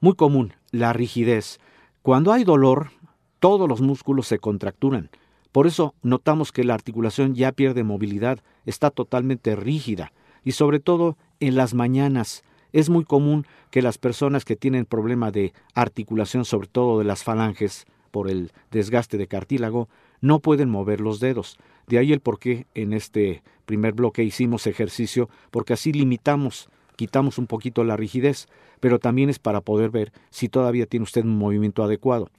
muy 0.00 0.14
común, 0.14 0.54
la 0.72 0.92
rigidez. 0.92 1.60
Cuando 2.02 2.32
hay 2.32 2.42
dolor, 2.42 2.90
todos 3.38 3.68
los 3.68 3.80
músculos 3.80 4.26
se 4.26 4.40
contracturan. 4.40 5.10
Por 5.52 5.68
eso 5.68 5.94
notamos 6.02 6.50
que 6.50 6.64
la 6.64 6.74
articulación 6.74 7.36
ya 7.36 7.52
pierde 7.52 7.84
movilidad, 7.84 8.40
está 8.66 8.90
totalmente 8.90 9.54
rígida 9.54 10.12
y 10.42 10.52
sobre 10.52 10.80
todo 10.80 11.16
en 11.38 11.54
las 11.54 11.72
mañanas. 11.72 12.42
Es 12.72 12.90
muy 12.90 13.04
común 13.04 13.46
que 13.70 13.82
las 13.82 13.98
personas 13.98 14.44
que 14.44 14.56
tienen 14.56 14.84
problema 14.84 15.30
de 15.30 15.52
articulación, 15.74 16.44
sobre 16.44 16.68
todo 16.68 16.98
de 16.98 17.04
las 17.04 17.24
falanges, 17.24 17.86
por 18.10 18.30
el 18.30 18.52
desgaste 18.70 19.16
de 19.18 19.26
cartílago, 19.26 19.88
no 20.20 20.40
pueden 20.40 20.68
mover 20.68 21.00
los 21.00 21.20
dedos. 21.20 21.58
De 21.86 21.98
ahí 21.98 22.12
el 22.12 22.20
por 22.20 22.38
qué 22.38 22.66
en 22.74 22.92
este 22.92 23.42
primer 23.66 23.92
bloque 23.92 24.24
hicimos 24.24 24.66
ejercicio, 24.66 25.28
porque 25.50 25.74
así 25.74 25.92
limitamos, 25.92 26.68
quitamos 26.96 27.38
un 27.38 27.46
poquito 27.46 27.84
la 27.84 27.96
rigidez, 27.96 28.46
pero 28.80 28.98
también 28.98 29.30
es 29.30 29.38
para 29.38 29.60
poder 29.60 29.90
ver 29.90 30.12
si 30.30 30.48
todavía 30.48 30.86
tiene 30.86 31.04
usted 31.04 31.24
un 31.24 31.38
movimiento 31.38 31.82
adecuado. 31.82 32.30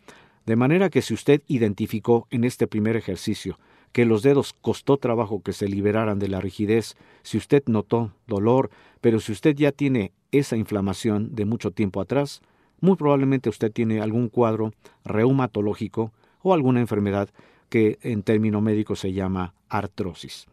De 0.45 0.55
manera 0.55 0.89
que 0.89 1.01
si 1.01 1.13
usted 1.13 1.41
identificó 1.47 2.27
en 2.31 2.43
este 2.43 2.67
primer 2.67 2.95
ejercicio 2.95 3.59
que 3.91 4.05
los 4.05 4.21
dedos 4.21 4.53
costó 4.53 4.97
trabajo 4.97 5.41
que 5.41 5.53
se 5.53 5.67
liberaran 5.67 6.19
de 6.19 6.27
la 6.27 6.41
rigidez, 6.41 6.95
si 7.23 7.37
usted 7.37 7.63
notó 7.65 8.13
dolor, 8.27 8.69
pero 9.01 9.19
si 9.19 9.31
usted 9.31 9.55
ya 9.55 9.71
tiene 9.71 10.11
esa 10.31 10.57
inflamación 10.57 11.35
de 11.35 11.45
mucho 11.45 11.71
tiempo 11.71 12.01
atrás, 12.01 12.41
muy 12.81 12.95
probablemente 12.95 13.49
usted 13.49 13.71
tiene 13.71 14.01
algún 14.01 14.29
cuadro 14.29 14.73
reumatológico 15.03 16.11
o 16.41 16.53
alguna 16.53 16.79
enfermedad 16.79 17.29
que 17.69 17.99
en 18.01 18.23
término 18.23 18.61
médico 18.61 18.95
se 18.95 19.13
llama 19.13 19.53
artrosis. 19.69 20.47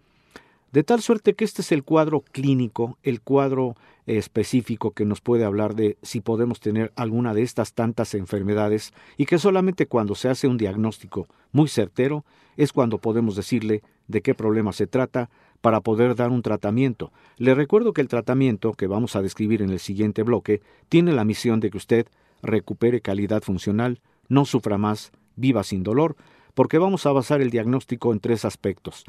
De 0.72 0.82
tal 0.82 1.00
suerte 1.00 1.34
que 1.34 1.44
este 1.44 1.62
es 1.62 1.72
el 1.72 1.84
cuadro 1.84 2.20
clínico, 2.20 2.98
el 3.02 3.22
cuadro 3.22 3.76
específico 4.04 4.90
que 4.90 5.04
nos 5.04 5.20
puede 5.20 5.44
hablar 5.44 5.74
de 5.74 5.96
si 6.02 6.20
podemos 6.20 6.60
tener 6.60 6.92
alguna 6.96 7.34
de 7.34 7.42
estas 7.42 7.72
tantas 7.72 8.14
enfermedades 8.14 8.92
y 9.16 9.26
que 9.26 9.38
solamente 9.38 9.86
cuando 9.86 10.14
se 10.14 10.28
hace 10.28 10.48
un 10.48 10.58
diagnóstico 10.58 11.28
muy 11.52 11.68
certero 11.68 12.24
es 12.56 12.72
cuando 12.72 12.98
podemos 12.98 13.36
decirle 13.36 13.82
de 14.06 14.22
qué 14.22 14.34
problema 14.34 14.72
se 14.72 14.86
trata 14.86 15.30
para 15.60 15.80
poder 15.80 16.14
dar 16.14 16.30
un 16.30 16.42
tratamiento. 16.42 17.12
Le 17.36 17.54
recuerdo 17.54 17.92
que 17.92 18.00
el 18.00 18.08
tratamiento 18.08 18.72
que 18.72 18.86
vamos 18.86 19.16
a 19.16 19.22
describir 19.22 19.62
en 19.62 19.70
el 19.70 19.80
siguiente 19.80 20.22
bloque 20.22 20.62
tiene 20.88 21.12
la 21.12 21.24
misión 21.24 21.60
de 21.60 21.70
que 21.70 21.78
usted 21.78 22.06
recupere 22.42 23.00
calidad 23.00 23.42
funcional, 23.42 24.00
no 24.28 24.44
sufra 24.44 24.78
más, 24.78 25.12
viva 25.36 25.62
sin 25.62 25.82
dolor, 25.82 26.16
porque 26.54 26.78
vamos 26.78 27.04
a 27.06 27.12
basar 27.12 27.42
el 27.42 27.50
diagnóstico 27.50 28.12
en 28.12 28.20
tres 28.20 28.44
aspectos. 28.44 29.04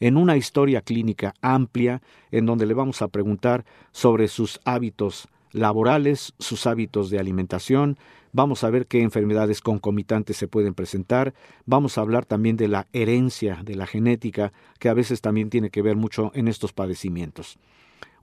En 0.00 0.16
una 0.16 0.36
historia 0.36 0.82
clínica 0.82 1.34
amplia, 1.42 2.02
en 2.30 2.46
donde 2.46 2.66
le 2.66 2.74
vamos 2.74 3.02
a 3.02 3.08
preguntar 3.08 3.64
sobre 3.90 4.28
sus 4.28 4.60
hábitos 4.64 5.28
laborales, 5.52 6.34
sus 6.38 6.66
hábitos 6.66 7.10
de 7.10 7.18
alimentación, 7.18 7.98
vamos 8.32 8.64
a 8.64 8.70
ver 8.70 8.86
qué 8.86 9.02
enfermedades 9.02 9.60
concomitantes 9.60 10.36
se 10.36 10.48
pueden 10.48 10.74
presentar, 10.74 11.34
vamos 11.66 11.96
a 11.96 12.00
hablar 12.00 12.24
también 12.24 12.56
de 12.56 12.68
la 12.68 12.88
herencia, 12.92 13.60
de 13.62 13.76
la 13.76 13.86
genética, 13.86 14.52
que 14.78 14.88
a 14.88 14.94
veces 14.94 15.20
también 15.20 15.50
tiene 15.50 15.70
que 15.70 15.82
ver 15.82 15.96
mucho 15.96 16.32
en 16.34 16.48
estos 16.48 16.72
padecimientos. 16.72 17.58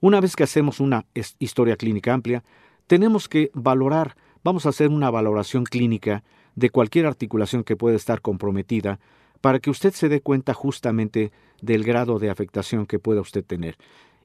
Una 0.00 0.20
vez 0.20 0.34
que 0.34 0.44
hacemos 0.44 0.80
una 0.80 1.06
historia 1.38 1.76
clínica 1.76 2.12
amplia, 2.12 2.42
tenemos 2.86 3.28
que 3.28 3.50
valorar, 3.54 4.16
vamos 4.42 4.66
a 4.66 4.70
hacer 4.70 4.88
una 4.88 5.10
valoración 5.10 5.64
clínica 5.64 6.24
de 6.56 6.70
cualquier 6.70 7.06
articulación 7.06 7.64
que 7.64 7.76
pueda 7.76 7.96
estar 7.96 8.20
comprometida 8.20 8.98
para 9.40 9.58
que 9.60 9.70
usted 9.70 9.92
se 9.92 10.08
dé 10.08 10.20
cuenta 10.20 10.54
justamente 10.54 11.32
del 11.62 11.84
grado 11.84 12.18
de 12.18 12.30
afectación 12.30 12.86
que 12.86 12.98
pueda 12.98 13.20
usted 13.20 13.44
tener. 13.44 13.76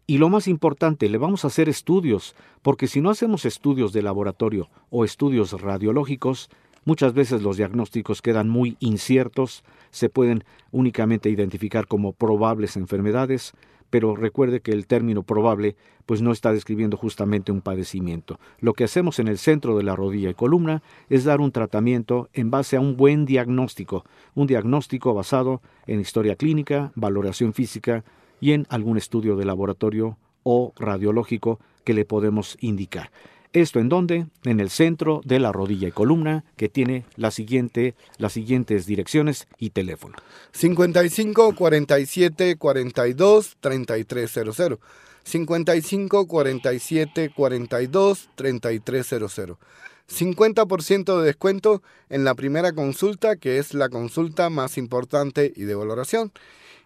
Y 0.07 0.19
lo 0.19 0.29
más 0.29 0.47
importante, 0.47 1.09
le 1.09 1.17
vamos 1.17 1.43
a 1.43 1.47
hacer 1.47 1.67
estudios, 1.67 2.35
porque 2.61 2.85
si 2.85 3.01
no 3.01 3.09
hacemos 3.09 3.43
estudios 3.43 3.91
de 3.91 4.03
laboratorio 4.03 4.69
o 4.91 5.03
estudios 5.03 5.59
radiológicos, 5.59 6.49
muchas 6.83 7.13
veces 7.13 7.41
los 7.41 7.57
diagnósticos 7.57 8.21
quedan 8.21 8.47
muy 8.47 8.77
inciertos, 8.79 9.63
se 9.89 10.09
pueden 10.09 10.43
únicamente 10.71 11.31
identificar 11.31 11.87
como 11.87 12.13
probables 12.13 12.77
enfermedades, 12.77 13.53
pero 13.89 14.15
recuerde 14.15 14.59
que 14.59 14.73
el 14.73 14.85
término 14.85 15.23
probable 15.23 15.75
pues 16.05 16.21
no 16.21 16.31
está 16.31 16.51
describiendo 16.51 16.97
justamente 16.97 17.51
un 17.51 17.61
padecimiento. 17.61 18.39
Lo 18.59 18.73
que 18.73 18.83
hacemos 18.83 19.17
en 19.17 19.27
el 19.27 19.39
centro 19.39 19.75
de 19.75 19.83
la 19.83 19.95
rodilla 19.95 20.29
y 20.29 20.35
columna 20.35 20.83
es 21.09 21.23
dar 21.23 21.41
un 21.41 21.51
tratamiento 21.51 22.29
en 22.33 22.51
base 22.51 22.75
a 22.75 22.79
un 22.79 22.95
buen 22.95 23.25
diagnóstico, 23.25 24.05
un 24.35 24.45
diagnóstico 24.45 25.15
basado 25.15 25.61
en 25.87 25.99
historia 25.99 26.35
clínica, 26.35 26.91
valoración 26.93 27.53
física 27.53 28.03
y 28.39 28.51
en 28.51 28.65
algún 28.69 28.97
estudio 28.97 29.35
de 29.35 29.45
laboratorio 29.45 30.17
o 30.43 30.73
radiológico 30.77 31.59
que 31.83 31.93
le 31.93 32.05
podemos 32.05 32.57
indicar. 32.59 33.11
Esto 33.53 33.79
en 33.79 33.87
donde? 33.87 34.27
En 34.43 34.59
el 34.59 34.69
centro 34.69 35.21
de 35.23 35.39
la 35.39 35.53
rodilla 35.53 35.87
y 35.87 35.91
columna, 35.91 36.43
que 36.57 36.67
tiene 36.67 37.05
la 37.15 37.31
siguiente, 37.31 37.95
las 38.17 38.33
siguientes 38.33 38.85
direcciones 38.85 39.47
y 39.57 39.69
teléfono. 39.69 40.15
55 40.51 41.55
47 41.55 42.57
42 42.57 43.57
3300. 43.61 44.79
55 45.23 46.27
47 46.27 47.31
42 47.33 48.29
3300. 48.35 49.57
50% 50.07 51.19
de 51.19 51.25
descuento 51.25 51.81
en 52.09 52.25
la 52.25 52.35
primera 52.35 52.73
consulta, 52.73 53.37
que 53.37 53.57
es 53.57 53.73
la 53.73 53.87
consulta 53.87 54.49
más 54.49 54.77
importante 54.77 55.53
y 55.55 55.63
de 55.63 55.75
valoración. 55.75 56.33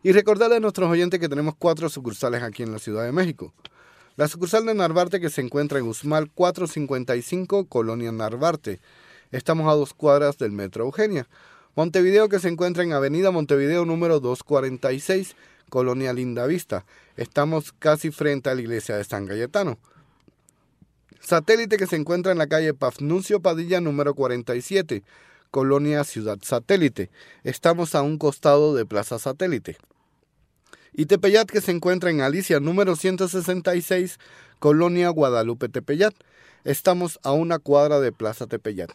Y 0.02 0.14
recordarle 0.14 0.56
a 0.56 0.60
nuestros 0.62 0.90
oyentes 0.90 1.20
que 1.20 1.28
tenemos 1.28 1.56
cuatro 1.58 1.90
sucursales 1.90 2.42
aquí 2.42 2.64
en 2.64 2.72
la 2.72 2.80
Ciudad 2.80 3.04
de 3.04 3.12
México. 3.12 3.54
La 4.16 4.30
sucursal 4.30 4.66
de 4.66 4.74
Narvarte 4.74 5.20
que 5.20 5.30
se 5.30 5.42
encuentra 5.42 5.80
en 5.80 5.88
Usmal 5.88 6.30
455, 6.32 7.66
Colonia 7.66 8.12
Narvarte. 8.12 8.80
Estamos 9.32 9.72
a 9.72 9.76
dos 9.76 9.94
cuadras 9.94 10.38
del 10.38 10.52
Metro 10.54 10.86
Eugenia. 10.86 11.28
Montevideo 11.76 12.30
que 12.30 12.40
se 12.40 12.48
encuentra 12.48 12.84
en 12.84 12.94
Avenida 12.94 13.32
Montevideo 13.32 13.86
número 13.86 14.22
246, 14.22 15.36
Colonia 15.70 16.14
Lindavista. 16.14 16.86
Estamos 17.18 17.74
casi 17.74 18.10
frente 18.12 18.50
a 18.50 18.56
la 18.56 18.62
iglesia 18.62 18.96
de 18.96 19.04
San 19.04 19.28
Cayetano. 19.28 19.78
Satélite 21.20 21.78
que 21.78 21.88
se 21.88 21.98
encuentra 21.98 22.32
en 22.32 22.38
la 22.38 22.48
calle 22.48 22.74
Pafnuncio 22.74 23.42
Padilla 23.42 23.82
número 23.82 24.14
47, 24.16 25.04
Colonia 25.52 26.04
Ciudad 26.04 26.40
Satélite. 26.42 27.10
Estamos 27.44 27.96
a 27.96 28.02
un 28.02 28.18
costado 28.18 28.76
de 28.76 28.86
Plaza 28.86 29.20
Satélite 29.20 29.78
y 30.94 31.06
Tepeyat 31.06 31.50
que 31.50 31.62
se 31.62 31.72
encuentra 31.72 32.10
en 32.10 32.22
Alicia 32.22 32.60
número 32.60 32.96
166, 32.96 34.20
Colonia 34.60 35.10
Guadalupe 35.10 35.70
Tepeyat. 35.70 36.14
Estamos 36.64 37.20
a 37.24 37.32
una 37.32 37.60
cuadra 37.60 38.00
de 38.00 38.12
Plaza 38.12 38.48
Tepeyat. 38.48 38.92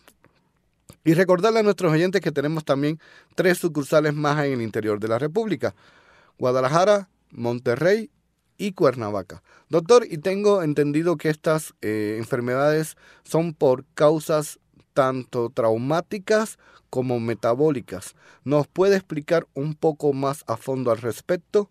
Y 1.05 1.15
recordarle 1.15 1.61
a 1.61 1.63
nuestros 1.63 1.93
oyentes 1.93 2.21
que 2.21 2.33
tenemos 2.33 2.65
también 2.65 2.99
tres 3.35 3.59
sucursales 3.59 4.15
más 4.15 4.45
en 4.45 4.53
el 4.53 4.63
interior 4.63 5.01
de 5.01 5.09
la 5.09 5.19
República. 5.19 5.75
Guadalajara, 6.39 7.09
Monterrey 7.31 8.11
y 8.59 8.73
Cuernavaca. 8.73 9.43
Doctor, 9.69 10.07
y 10.09 10.19
tengo 10.19 10.63
entendido 10.63 11.17
que 11.17 11.31
estas 11.31 11.75
eh, 11.81 12.17
enfermedades 12.19 12.97
son 13.25 13.55
por 13.55 13.85
causas 13.95 14.59
tanto 14.95 15.51
traumáticas 15.51 16.59
como 16.89 17.21
metabólicas. 17.21 18.15
¿Nos 18.45 18.67
puede 18.69 18.97
explicar 18.97 19.47
un 19.53 19.75
poco 19.75 20.13
más 20.13 20.45
a 20.47 20.57
fondo 20.57 20.91
al 20.91 20.99
respecto? 20.99 21.69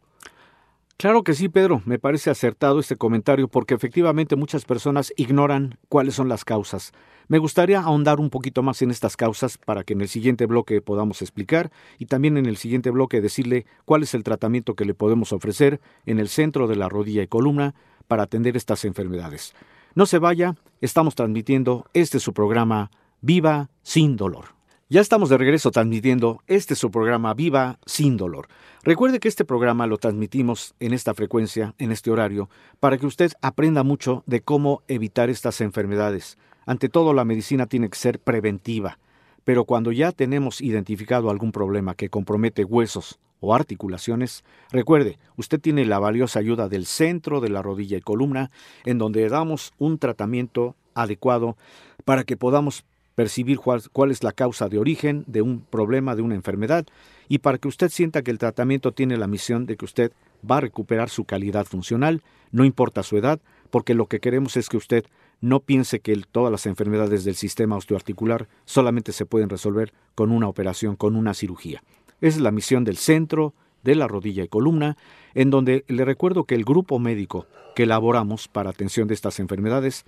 Claro 0.97 1.23
que 1.23 1.33
sí, 1.33 1.49
Pedro. 1.49 1.81
Me 1.85 1.99
parece 1.99 2.29
acertado 2.29 2.79
este 2.79 2.95
comentario 2.95 3.47
porque 3.47 3.73
efectivamente 3.73 4.35
muchas 4.35 4.63
personas 4.63 5.11
ignoran 5.17 5.77
cuáles 5.89 6.15
son 6.15 6.29
las 6.29 6.45
causas. 6.45 6.93
Me 7.27 7.39
gustaría 7.39 7.79
ahondar 7.79 8.19
un 8.19 8.29
poquito 8.29 8.63
más 8.63 8.81
en 8.81 8.91
estas 8.91 9.17
causas 9.17 9.57
para 9.57 9.83
que 9.83 9.93
en 9.93 10.01
el 10.01 10.07
siguiente 10.07 10.45
bloque 10.45 10.81
podamos 10.81 11.21
explicar 11.21 11.71
y 11.97 12.05
también 12.05 12.37
en 12.37 12.45
el 12.45 12.57
siguiente 12.57 12.89
bloque 12.89 13.21
decirle 13.21 13.65
cuál 13.85 14.03
es 14.03 14.13
el 14.13 14.23
tratamiento 14.23 14.75
que 14.75 14.85
le 14.85 14.93
podemos 14.93 15.33
ofrecer 15.33 15.81
en 16.05 16.19
el 16.19 16.27
centro 16.27 16.67
de 16.67 16.75
la 16.75 16.89
rodilla 16.89 17.23
y 17.23 17.27
columna 17.27 17.75
para 18.07 18.23
atender 18.23 18.55
estas 18.55 18.85
enfermedades. 18.85 19.53
No 19.95 20.05
se 20.05 20.19
vaya, 20.19 20.55
estamos 20.81 21.15
transmitiendo 21.15 21.85
este 21.93 22.19
su 22.19 22.33
programa 22.33 22.91
Viva 23.25 23.69
sin 23.83 24.17
dolor. 24.17 24.47
Ya 24.89 24.99
estamos 24.99 25.29
de 25.29 25.37
regreso 25.37 25.71
transmitiendo 25.71 26.41
este 26.45 26.75
su 26.75 26.91
programa 26.91 27.33
Viva 27.33 27.79
sin 27.85 28.17
dolor. 28.17 28.49
Recuerde 28.83 29.21
que 29.21 29.29
este 29.29 29.45
programa 29.45 29.87
lo 29.87 29.97
transmitimos 29.97 30.75
en 30.81 30.91
esta 30.91 31.13
frecuencia, 31.13 31.73
en 31.77 31.93
este 31.93 32.11
horario, 32.11 32.49
para 32.81 32.97
que 32.97 33.05
usted 33.05 33.31
aprenda 33.41 33.83
mucho 33.83 34.23
de 34.25 34.41
cómo 34.41 34.83
evitar 34.89 35.29
estas 35.29 35.61
enfermedades. 35.61 36.37
Ante 36.65 36.89
todo, 36.89 37.13
la 37.13 37.23
medicina 37.23 37.65
tiene 37.65 37.89
que 37.89 37.97
ser 37.97 38.19
preventiva, 38.19 38.99
pero 39.45 39.63
cuando 39.63 39.93
ya 39.93 40.11
tenemos 40.11 40.59
identificado 40.59 41.29
algún 41.29 41.53
problema 41.53 41.95
que 41.95 42.09
compromete 42.09 42.65
huesos 42.65 43.19
o 43.39 43.55
articulaciones, 43.55 44.43
recuerde, 44.69 45.17
usted 45.37 45.61
tiene 45.61 45.85
la 45.85 45.97
valiosa 45.97 46.39
ayuda 46.39 46.67
del 46.67 46.85
centro 46.85 47.39
de 47.39 47.47
la 47.47 47.61
rodilla 47.61 47.95
y 47.95 48.01
columna, 48.01 48.51
en 48.83 48.97
donde 48.97 49.29
damos 49.29 49.71
un 49.77 49.97
tratamiento 49.97 50.75
adecuado 50.93 51.55
para 52.03 52.25
que 52.25 52.35
podamos 52.35 52.83
percibir 53.15 53.59
cuál, 53.59 54.11
es 54.11 54.23
la 54.23 54.31
causa 54.31 54.69
de 54.69 54.79
origen 54.79 55.23
de 55.27 55.41
un 55.41 55.61
problema, 55.61 56.15
de 56.15 56.21
una 56.21 56.35
enfermedad, 56.35 56.85
y 57.29 57.39
para 57.39 57.57
que 57.57 57.67
usted 57.67 57.89
sienta 57.89 58.21
que 58.21 58.31
el 58.31 58.37
tratamiento 58.37 58.91
tiene 58.91 59.17
la 59.17 59.27
misión 59.27 59.65
de 59.65 59.77
que 59.77 59.85
usted 59.85 60.11
va 60.49 60.57
a 60.57 60.61
recuperar 60.61 61.09
su 61.09 61.25
calidad 61.25 61.65
funcional, 61.65 62.21
no 62.51 62.65
importa 62.65 63.03
su 63.03 63.17
edad, 63.17 63.39
porque 63.69 63.93
lo 63.93 64.07
que 64.07 64.19
queremos 64.19 64.57
es 64.57 64.69
que 64.69 64.77
usted 64.77 65.05
no 65.41 65.59
piense 65.59 65.99
que 65.99 66.15
todas 66.31 66.51
las 66.51 66.65
enfermedades 66.65 67.23
del 67.23 67.35
sistema 67.35 67.75
osteoarticular 67.75 68.47
solamente 68.65 69.11
se 69.11 69.25
pueden 69.25 69.49
resolver 69.49 69.93
con 70.15 70.31
una 70.31 70.47
operación, 70.47 70.95
con 70.95 71.15
una 71.15 71.33
cirugía. 71.33 71.83
Esa 72.21 72.37
es 72.37 72.43
la 72.43 72.51
misión 72.51 72.83
del 72.83 72.97
centro, 72.97 73.53
de 73.83 73.95
la 73.95 74.07
rodilla 74.07 74.43
y 74.43 74.47
columna, 74.47 74.97
en 75.33 75.49
donde 75.49 75.83
le 75.87 76.05
recuerdo 76.05 76.45
que 76.45 76.55
el 76.55 76.63
grupo 76.63 76.99
médico 76.99 77.47
que 77.75 77.83
elaboramos 77.83 78.47
para 78.47 78.69
atención 78.69 79.07
de 79.07 79.13
estas 79.13 79.39
enfermedades, 79.39 80.05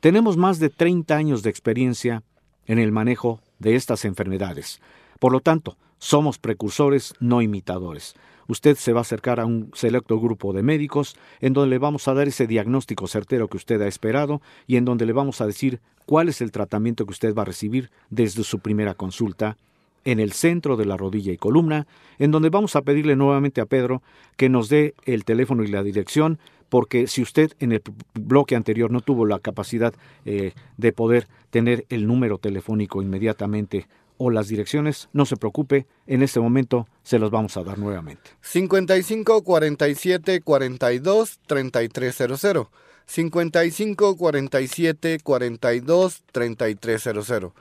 tenemos 0.00 0.36
más 0.36 0.58
de 0.58 0.70
30 0.70 1.14
años 1.14 1.42
de 1.42 1.50
experiencia 1.50 2.24
en 2.66 2.78
el 2.78 2.92
manejo 2.92 3.40
de 3.58 3.76
estas 3.76 4.04
enfermedades. 4.04 4.80
Por 5.18 5.32
lo 5.32 5.40
tanto, 5.40 5.76
somos 5.98 6.38
precursores, 6.38 7.14
no 7.20 7.42
imitadores. 7.42 8.14
Usted 8.48 8.76
se 8.76 8.92
va 8.92 9.00
a 9.00 9.02
acercar 9.02 9.38
a 9.40 9.46
un 9.46 9.70
selecto 9.72 10.18
grupo 10.20 10.52
de 10.52 10.62
médicos 10.62 11.16
en 11.40 11.52
donde 11.52 11.70
le 11.70 11.78
vamos 11.78 12.08
a 12.08 12.14
dar 12.14 12.28
ese 12.28 12.46
diagnóstico 12.46 13.06
certero 13.06 13.48
que 13.48 13.56
usted 13.56 13.80
ha 13.80 13.86
esperado 13.86 14.42
y 14.66 14.76
en 14.76 14.84
donde 14.84 15.06
le 15.06 15.12
vamos 15.12 15.40
a 15.40 15.46
decir 15.46 15.80
cuál 16.06 16.28
es 16.28 16.40
el 16.40 16.50
tratamiento 16.50 17.06
que 17.06 17.12
usted 17.12 17.34
va 17.34 17.42
a 17.42 17.46
recibir 17.46 17.90
desde 18.10 18.42
su 18.42 18.58
primera 18.58 18.94
consulta 18.94 19.56
en 20.04 20.18
el 20.18 20.32
centro 20.32 20.76
de 20.76 20.84
la 20.84 20.96
rodilla 20.96 21.32
y 21.32 21.36
columna, 21.36 21.86
en 22.18 22.32
donde 22.32 22.50
vamos 22.50 22.74
a 22.74 22.82
pedirle 22.82 23.14
nuevamente 23.14 23.60
a 23.60 23.66
Pedro 23.66 24.02
que 24.36 24.48
nos 24.48 24.68
dé 24.68 24.94
el 25.04 25.24
teléfono 25.24 25.62
y 25.62 25.68
la 25.68 25.82
dirección 25.82 26.38
porque 26.72 27.06
si 27.06 27.20
usted 27.20 27.52
en 27.60 27.72
el 27.72 27.82
bloque 28.14 28.56
anterior 28.56 28.90
no 28.90 29.02
tuvo 29.02 29.26
la 29.26 29.40
capacidad 29.40 29.92
eh, 30.24 30.54
de 30.78 30.92
poder 30.94 31.28
tener 31.50 31.84
el 31.90 32.06
número 32.06 32.38
telefónico 32.38 33.02
inmediatamente 33.02 33.88
o 34.16 34.30
las 34.30 34.48
direcciones, 34.48 35.10
no 35.12 35.26
se 35.26 35.36
preocupe, 35.36 35.86
en 36.06 36.22
este 36.22 36.40
momento 36.40 36.88
se 37.02 37.18
los 37.18 37.30
vamos 37.30 37.58
a 37.58 37.62
dar 37.62 37.78
nuevamente. 37.78 38.22
55 38.40 39.44
47 39.44 40.40
42 40.40 41.40
3300. 41.46 42.68
55 43.04 44.16
47 44.16 45.18
42 45.22 46.22
3300. 46.32 47.52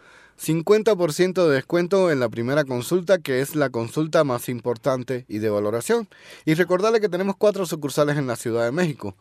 50% 0.42 1.48
de 1.48 1.54
descuento 1.54 2.10
en 2.10 2.20
la 2.20 2.28
primera 2.28 2.64
consulta, 2.64 3.20
que 3.20 3.42
es 3.42 3.56
la 3.56 3.70
consulta 3.70 4.24
más 4.24 4.50
importante 4.50 5.26
y 5.28 5.38
de 5.38 5.52
valoración. 5.52 6.08
Y 6.46 6.56
recordarle 6.56 7.00
que 7.00 7.10
tenemos 7.10 7.36
cuatro 7.38 7.68
sucursales 7.68 8.18
en 8.18 8.26
la 8.26 8.36
Ciudad 8.36 8.66
de 8.66 8.72
México. 8.72 9.16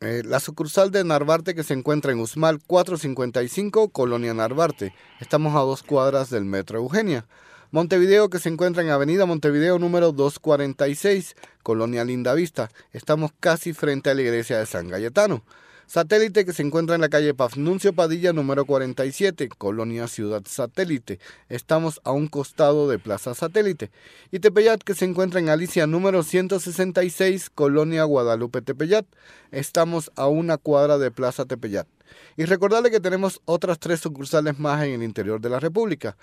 Eh, 0.00 0.22
la 0.24 0.38
sucursal 0.38 0.92
de 0.92 1.02
Narvarte 1.02 1.56
que 1.56 1.64
se 1.64 1.74
encuentra 1.74 2.12
en 2.12 2.20
Usmal 2.20 2.60
455, 2.64 3.88
Colonia 3.88 4.32
Narvarte. 4.32 4.94
Estamos 5.18 5.56
a 5.56 5.60
dos 5.60 5.82
cuadras 5.82 6.30
del 6.30 6.44
Metro 6.44 6.78
Eugenia. 6.78 7.26
Montevideo 7.72 8.30
que 8.30 8.38
se 8.38 8.48
encuentra 8.48 8.84
en 8.84 8.90
Avenida 8.90 9.26
Montevideo 9.26 9.80
número 9.80 10.12
246, 10.12 11.34
Colonia 11.64 12.04
Lindavista. 12.04 12.70
Estamos 12.92 13.32
casi 13.40 13.72
frente 13.72 14.10
a 14.10 14.14
la 14.14 14.22
iglesia 14.22 14.58
de 14.58 14.66
San 14.66 14.88
Galletano. 14.88 15.42
Satélite 15.86 16.44
que 16.44 16.52
se 16.52 16.62
encuentra 16.62 16.96
en 16.96 17.00
la 17.00 17.08
calle 17.08 17.32
Pafnuncio 17.32 17.92
Padilla 17.92 18.32
número 18.32 18.64
47, 18.64 19.48
Colonia 19.56 20.08
Ciudad 20.08 20.42
Satélite. 20.44 21.20
Estamos 21.48 22.00
a 22.02 22.10
un 22.10 22.26
costado 22.26 22.88
de 22.88 22.98
Plaza 22.98 23.34
Satélite. 23.34 23.92
Y 24.32 24.40
Tepeyat 24.40 24.82
que 24.82 24.94
se 24.94 25.04
encuentra 25.04 25.38
en 25.38 25.48
Alicia 25.48 25.86
número 25.86 26.24
166, 26.24 27.50
Colonia 27.50 28.02
Guadalupe 28.02 28.62
Tepeyat. 28.62 29.06
Estamos 29.52 30.10
a 30.16 30.26
una 30.26 30.56
cuadra 30.58 30.98
de 30.98 31.12
Plaza 31.12 31.44
Tepeyat. 31.44 31.86
Y 32.36 32.46
recordarle 32.46 32.90
que 32.90 33.00
tenemos 33.00 33.40
otras 33.44 33.78
tres 33.78 34.00
sucursales 34.00 34.58
más 34.58 34.82
en 34.84 34.94
el 34.94 35.02
interior 35.04 35.40
de 35.40 35.50
la 35.50 35.60
República. 35.60 36.16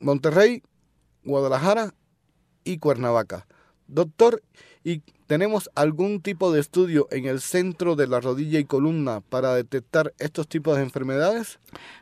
Monterrey, 0.00 0.62
Guadalajara 1.22 1.92
y 2.64 2.78
Cuernavaca. 2.78 3.46
Doctor, 3.88 4.42
¿y 4.82 5.02
tenemos 5.26 5.70
algún 5.74 6.20
tipo 6.20 6.52
de 6.52 6.60
estudio 6.60 7.08
en 7.10 7.26
el 7.26 7.40
centro 7.40 7.96
de 7.96 8.06
la 8.06 8.20
rodilla 8.20 8.58
y 8.58 8.64
columna 8.64 9.20
para 9.20 9.54
detectar 9.54 10.12
estos 10.18 10.48
tipos 10.48 10.76
de 10.76 10.82
enfermedades? 10.82 11.58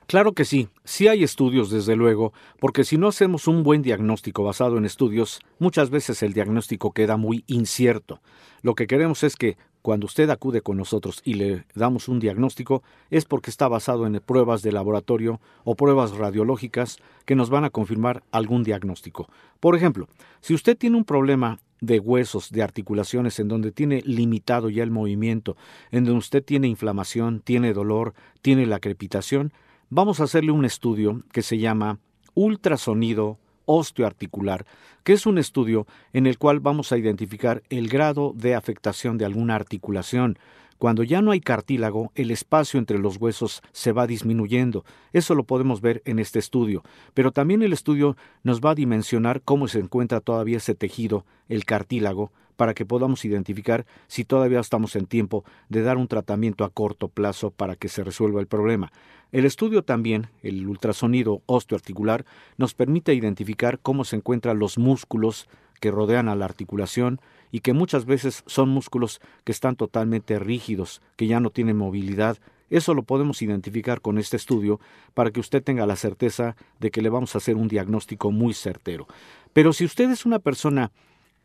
Claro 0.07 0.33
que 0.33 0.45
sí, 0.45 0.69
sí 0.85 1.09
hay 1.09 1.23
estudios 1.23 1.71
desde 1.71 1.97
luego, 1.97 2.33
porque 2.59 2.85
si 2.85 2.99
no 2.99 3.09
hacemos 3.09 3.47
un 3.49 3.63
buen 3.63 3.83
diagnóstico 3.83 4.45
basado 4.45 4.77
en 4.77 4.85
estudios, 4.85 5.41
muchas 5.59 5.91
veces 5.91 6.23
el 6.23 6.33
diagnóstico 6.33 6.93
queda 6.93 7.17
muy 7.17 7.45
incierto. 7.47 8.21
Lo 8.63 8.75
que 8.75 8.87
queremos 8.87 9.23
es 9.23 9.37
que 9.37 9.57
cuando 9.83 10.07
usted 10.07 10.31
acude 10.31 10.63
con 10.63 10.77
nosotros 10.77 11.21
y 11.25 11.35
le 11.35 11.67
damos 11.75 12.07
un 12.07 12.21
diagnóstico 12.21 12.85
es 13.11 13.25
porque 13.25 13.51
está 13.51 13.67
basado 13.67 14.07
en 14.07 14.21
pruebas 14.21 14.63
de 14.63 14.71
laboratorio 14.71 15.41
o 15.65 15.75
pruebas 15.75 16.13
radiológicas 16.13 16.99
que 17.25 17.35
nos 17.35 17.51
van 17.51 17.65
a 17.65 17.71
confirmar 17.71 18.23
algún 18.31 18.63
diagnóstico. 18.63 19.29
Por 19.59 19.75
ejemplo, 19.75 20.09
si 20.41 20.55
usted 20.55 20.79
tiene 20.79 20.97
un 20.97 21.05
problema 21.05 21.59
de 21.83 21.99
huesos, 21.99 22.51
de 22.51 22.63
articulaciones, 22.63 23.39
en 23.41 23.49
donde 23.49 23.73
tiene 23.73 24.03
limitado 24.07 24.71
ya 24.71 24.85
el 24.85 24.91
movimiento, 24.91 25.57
en 25.91 26.05
donde 26.05 26.21
usted 26.21 26.43
tiene 26.43 26.69
inflamación, 26.69 27.41
tiene 27.41 27.75
dolor, 27.75 28.15
tiene 28.41 28.65
la 28.67 28.79
crepitación, 28.79 29.53
vamos 29.91 30.21
a 30.21 30.25
hacerle 30.25 30.53
un 30.53 30.65
estudio 30.65 31.23
que 31.33 31.43
se 31.43 31.59
llama 31.59 31.99
ultrasonido 32.35 33.39
osteoarticular, 33.67 34.65
que 35.03 35.13
es 35.13 35.27
un 35.27 35.39
estudio 35.39 35.87
en 36.13 36.27
el 36.27 36.39
cual 36.39 36.61
vamos 36.61 36.93
a 36.93 36.99
identificar 36.99 37.63
el 37.69 37.89
grado 37.89 38.33
de 38.35 38.55
afectación 38.55 39.19
de 39.19 39.25
alguna 39.25 39.57
articulación, 39.57 40.39
cuando 40.83 41.05
ya 41.05 41.23
no 41.23 41.31
hay 41.31 41.39
cartílago, 41.39 42.11
el 42.17 42.33
espacio 42.33 42.81
entre 42.81 42.99
los 42.99 43.17
huesos 43.19 43.63
se 43.71 43.93
va 43.93 44.09
disminuyendo. 44.09 44.85
Eso 45.13 45.37
lo 45.37 45.45
podemos 45.45 45.81
ver 45.81 46.03
en 46.07 46.19
este 46.19 46.41
estudio. 46.41 46.83
Pero 47.15 47.31
también 47.31 47.63
el 47.63 47.73
estudio 47.73 48.17
nos 48.43 48.61
va 48.61 48.71
a 48.71 48.75
dimensionar 48.75 49.43
cómo 49.43 49.69
se 49.69 49.79
encuentra 49.79 50.19
todavía 50.19 50.57
ese 50.57 50.75
tejido, 50.75 51.25
el 51.49 51.65
cartílago, 51.67 52.33
para 52.57 52.75
que 52.75 52.85
podamos 52.85 53.25
identificar 53.25 53.87
si 54.09 54.25
todavía 54.25 54.59
estamos 54.59 54.97
en 54.97 55.07
tiempo 55.07 55.45
de 55.69 55.83
dar 55.83 55.99
un 55.99 56.09
tratamiento 56.09 56.65
a 56.65 56.71
corto 56.71 57.07
plazo 57.07 57.53
para 57.53 57.77
que 57.77 57.89
se 57.89 58.03
resuelva 58.03 58.41
el 58.41 58.49
problema. 58.49 58.91
El 59.31 59.45
estudio 59.45 59.85
también, 59.85 60.31
el 60.43 60.67
ultrasonido 60.67 61.43
osteoarticular, 61.47 62.25
nos 62.57 62.75
permite 62.75 63.15
identificar 63.15 63.79
cómo 63.79 64.03
se 64.03 64.17
encuentran 64.17 64.59
los 64.59 64.79
músculos 64.79 65.49
que 65.79 65.93
rodean 65.93 66.29
a 66.29 66.35
la 66.35 66.45
articulación 66.45 67.21
y 67.53 67.61
que 67.61 67.75
muchas 67.75 68.07
veces 68.07 68.43
son 68.47 68.71
músculos 68.71 69.21
que 69.45 69.53
están 69.53 69.77
totalmente 69.77 70.39
rígidos, 70.41 71.03
que 71.17 71.29
ya 71.29 71.39
no 71.39 71.51
tienen 71.51 71.77
movilidad. 71.77 72.39
Eso 72.71 72.95
lo 72.95 73.03
podemos 73.03 73.43
identificar 73.43 74.01
con 74.01 74.19
este 74.19 74.39
estudio 74.39 74.81
para 75.13 75.31
que 75.31 75.39
usted 75.39 75.63
tenga 75.63 75.87
la 75.87 75.97
certeza 75.97 76.57
de 76.81 76.91
que 76.91 77.03
le 77.03 77.11
vamos 77.11 77.35
a 77.35 77.39
hacer 77.39 77.57
un 77.57 77.69
diagnóstico 77.69 78.33
muy 78.33 78.55
certero. 78.55 79.07
Pero 79.53 79.75
si 79.75 79.85
usted 79.85 80.11
es 80.11 80.25
una 80.25 80.39
persona 80.39 80.91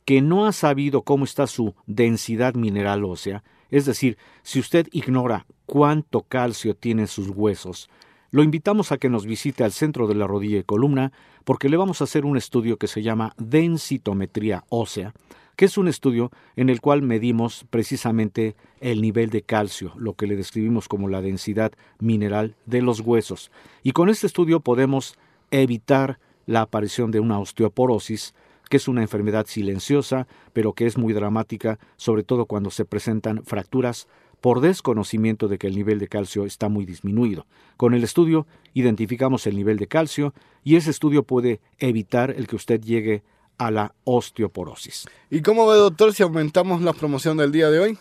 que 0.05 0.21
no 0.21 0.47
ha 0.47 0.53
sabido 0.53 1.01
cómo 1.01 1.25
está 1.25 1.45
su 1.45 1.75
densidad 1.85 2.55
mineral 2.55 3.03
ósea, 3.03 3.43
es 3.69 3.85
decir, 3.85 4.17
si 4.43 4.61
usted 4.61 4.87
ignora 4.93 5.45
cuánto 5.65 6.21
calcio 6.21 6.73
tienen 6.73 7.07
sus 7.07 7.27
huesos, 7.27 7.89
lo 8.31 8.43
invitamos 8.43 8.93
a 8.93 8.97
que 8.97 9.09
nos 9.09 9.25
visite 9.25 9.65
al 9.65 9.73
centro 9.73 10.07
de 10.07 10.15
la 10.15 10.27
rodilla 10.27 10.59
y 10.59 10.63
columna 10.63 11.11
porque 11.43 11.67
le 11.67 11.75
vamos 11.75 11.99
a 11.99 12.05
hacer 12.05 12.25
un 12.25 12.37
estudio 12.37 12.77
que 12.77 12.87
se 12.87 13.01
llama 13.01 13.33
densitometría 13.37 14.63
ósea, 14.69 15.13
que 15.57 15.65
es 15.65 15.77
un 15.77 15.89
estudio 15.89 16.31
en 16.55 16.69
el 16.69 16.79
cual 16.79 17.01
medimos 17.01 17.65
precisamente 17.69 18.55
el 18.79 19.01
nivel 19.01 19.31
de 19.31 19.41
calcio, 19.41 19.91
lo 19.97 20.13
que 20.13 20.27
le 20.27 20.37
describimos 20.37 20.87
como 20.87 21.09
la 21.09 21.19
densidad 21.19 21.73
mineral 21.99 22.55
de 22.67 22.83
los 22.83 23.01
huesos. 23.01 23.51
Y 23.83 23.91
con 23.91 24.07
este 24.07 24.27
estudio 24.27 24.59
podemos 24.61 25.17
evitar 25.49 26.19
la 26.45 26.61
aparición 26.61 27.09
de 27.09 27.19
una 27.19 27.39
osteoporosis, 27.39 28.35
que 28.69 28.77
es 28.77 28.87
una 28.87 29.01
enfermedad 29.01 29.47
silenciosa, 29.47 30.27
pero 30.53 30.73
que 30.73 30.85
es 30.85 30.95
muy 30.95 31.11
dramática, 31.13 31.79
sobre 31.95 32.23
todo 32.23 32.45
cuando 32.45 32.69
se 32.69 32.85
presentan 32.85 33.43
fracturas 33.43 34.07
por 34.41 34.61
desconocimiento 34.61 35.47
de 35.47 35.57
que 35.57 35.65
el 35.65 35.75
nivel 35.75 35.97
de 35.97 36.07
calcio 36.07 36.45
está 36.45 36.69
muy 36.69 36.85
disminuido. 36.85 37.47
Con 37.77 37.95
el 37.95 38.03
estudio 38.03 38.45
identificamos 38.75 39.47
el 39.47 39.55
nivel 39.55 39.77
de 39.77 39.87
calcio 39.87 40.35
y 40.63 40.75
ese 40.75 40.91
estudio 40.91 41.23
puede 41.23 41.61
evitar 41.79 42.29
el 42.29 42.45
que 42.45 42.55
usted 42.55 42.79
llegue 42.79 43.23
a 43.57 43.71
la 43.71 43.93
osteoporosis. 44.03 45.05
¿Y 45.29 45.41
cómo 45.41 45.67
ve, 45.67 45.77
doctor, 45.77 46.13
si 46.13 46.23
aumentamos 46.23 46.81
la 46.81 46.93
promoción 46.93 47.37
del 47.37 47.51
día 47.51 47.69
de 47.69 47.79
hoy? 47.79 47.97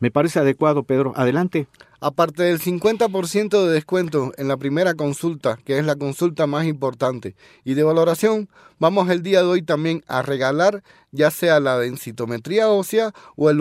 Me 0.00 0.10
parece 0.10 0.38
adecuado, 0.38 0.82
Pedro. 0.82 1.12
Adelante. 1.16 1.66
Aparte 2.00 2.42
del 2.42 2.60
50% 2.60 3.66
de 3.66 3.72
descuento 3.72 4.32
en 4.36 4.48
la 4.48 4.58
primera 4.58 4.94
consulta, 4.94 5.58
que 5.64 5.78
es 5.78 5.86
la 5.86 5.96
consulta 5.96 6.46
más 6.46 6.66
importante, 6.66 7.34
y 7.64 7.74
de 7.74 7.82
valoración, 7.82 8.50
vamos 8.78 9.08
el 9.08 9.22
día 9.22 9.40
de 9.40 9.46
hoy 9.46 9.62
también 9.62 10.04
a 10.06 10.20
regalar 10.20 10.82
ya 11.12 11.30
sea 11.30 11.60
la 11.60 11.78
densitometría 11.78 12.68
ósea 12.68 13.12
o 13.36 13.48
el, 13.48 13.60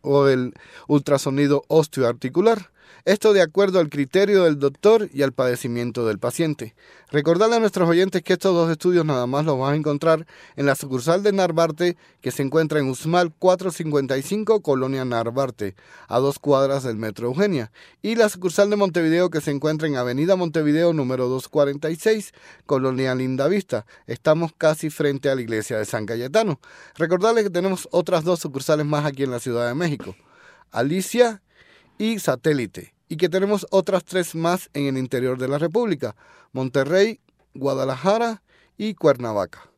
o 0.00 0.28
el 0.28 0.54
ultrasonido 0.88 1.62
osteoarticular. 1.68 2.70
Esto 3.04 3.32
de 3.32 3.42
acuerdo 3.42 3.78
al 3.78 3.88
criterio 3.88 4.44
del 4.44 4.58
doctor 4.58 5.08
y 5.12 5.22
al 5.22 5.32
padecimiento 5.32 6.06
del 6.06 6.18
paciente. 6.18 6.74
Recordarle 7.10 7.56
a 7.56 7.60
nuestros 7.60 7.88
oyentes 7.88 8.22
que 8.22 8.32
estos 8.32 8.52
dos 8.52 8.70
estudios 8.70 9.04
nada 9.04 9.26
más 9.26 9.44
los 9.44 9.58
van 9.58 9.74
a 9.74 9.76
encontrar 9.76 10.26
en 10.56 10.66
la 10.66 10.74
sucursal 10.74 11.22
de 11.22 11.32
Narvarte 11.32 11.96
que 12.20 12.32
se 12.32 12.42
encuentra 12.42 12.80
en 12.80 12.88
Usmal 12.88 13.32
455, 13.38 14.60
Colonia 14.60 15.04
Narvarte, 15.04 15.76
a 16.08 16.18
dos 16.18 16.38
cuadras 16.40 16.82
del 16.82 16.96
Metro 16.96 17.28
Eugenia, 17.28 17.70
y 18.02 18.16
la 18.16 18.28
sucursal 18.28 18.70
de 18.70 18.76
Montevideo 18.76 19.30
que 19.30 19.40
se 19.40 19.52
encuentra 19.52 19.86
en 19.86 19.96
Avenida 19.96 20.34
Montevideo 20.34 20.92
número 20.92 21.28
246, 21.28 22.32
Colonia 22.66 23.14
Lindavista. 23.14 23.86
Estamos 24.06 24.52
casi 24.58 24.90
frente 24.90 25.30
a 25.30 25.36
la 25.36 25.42
iglesia 25.42 25.78
de 25.78 25.84
San 25.84 26.06
Cayetano. 26.06 26.60
Recordarles 26.96 27.44
que 27.44 27.50
tenemos 27.50 27.88
otras 27.92 28.24
dos 28.24 28.40
sucursales 28.40 28.84
más 28.84 29.04
aquí 29.04 29.22
en 29.22 29.30
la 29.30 29.38
Ciudad 29.38 29.68
de 29.68 29.74
México. 29.74 30.16
Alicia 30.72 31.42
y 31.98 32.18
Satélite 32.18 32.94
y 33.08 33.16
que 33.16 33.28
tenemos 33.28 33.66
otras 33.70 34.04
tres 34.04 34.34
más 34.34 34.70
en 34.74 34.86
el 34.86 34.98
interior 34.98 35.38
de 35.38 35.48
la 35.48 35.58
República, 35.58 36.16
Monterrey, 36.52 37.20
Guadalajara 37.54 38.42
y 38.76 38.94
Cuernavaca. 38.94 39.70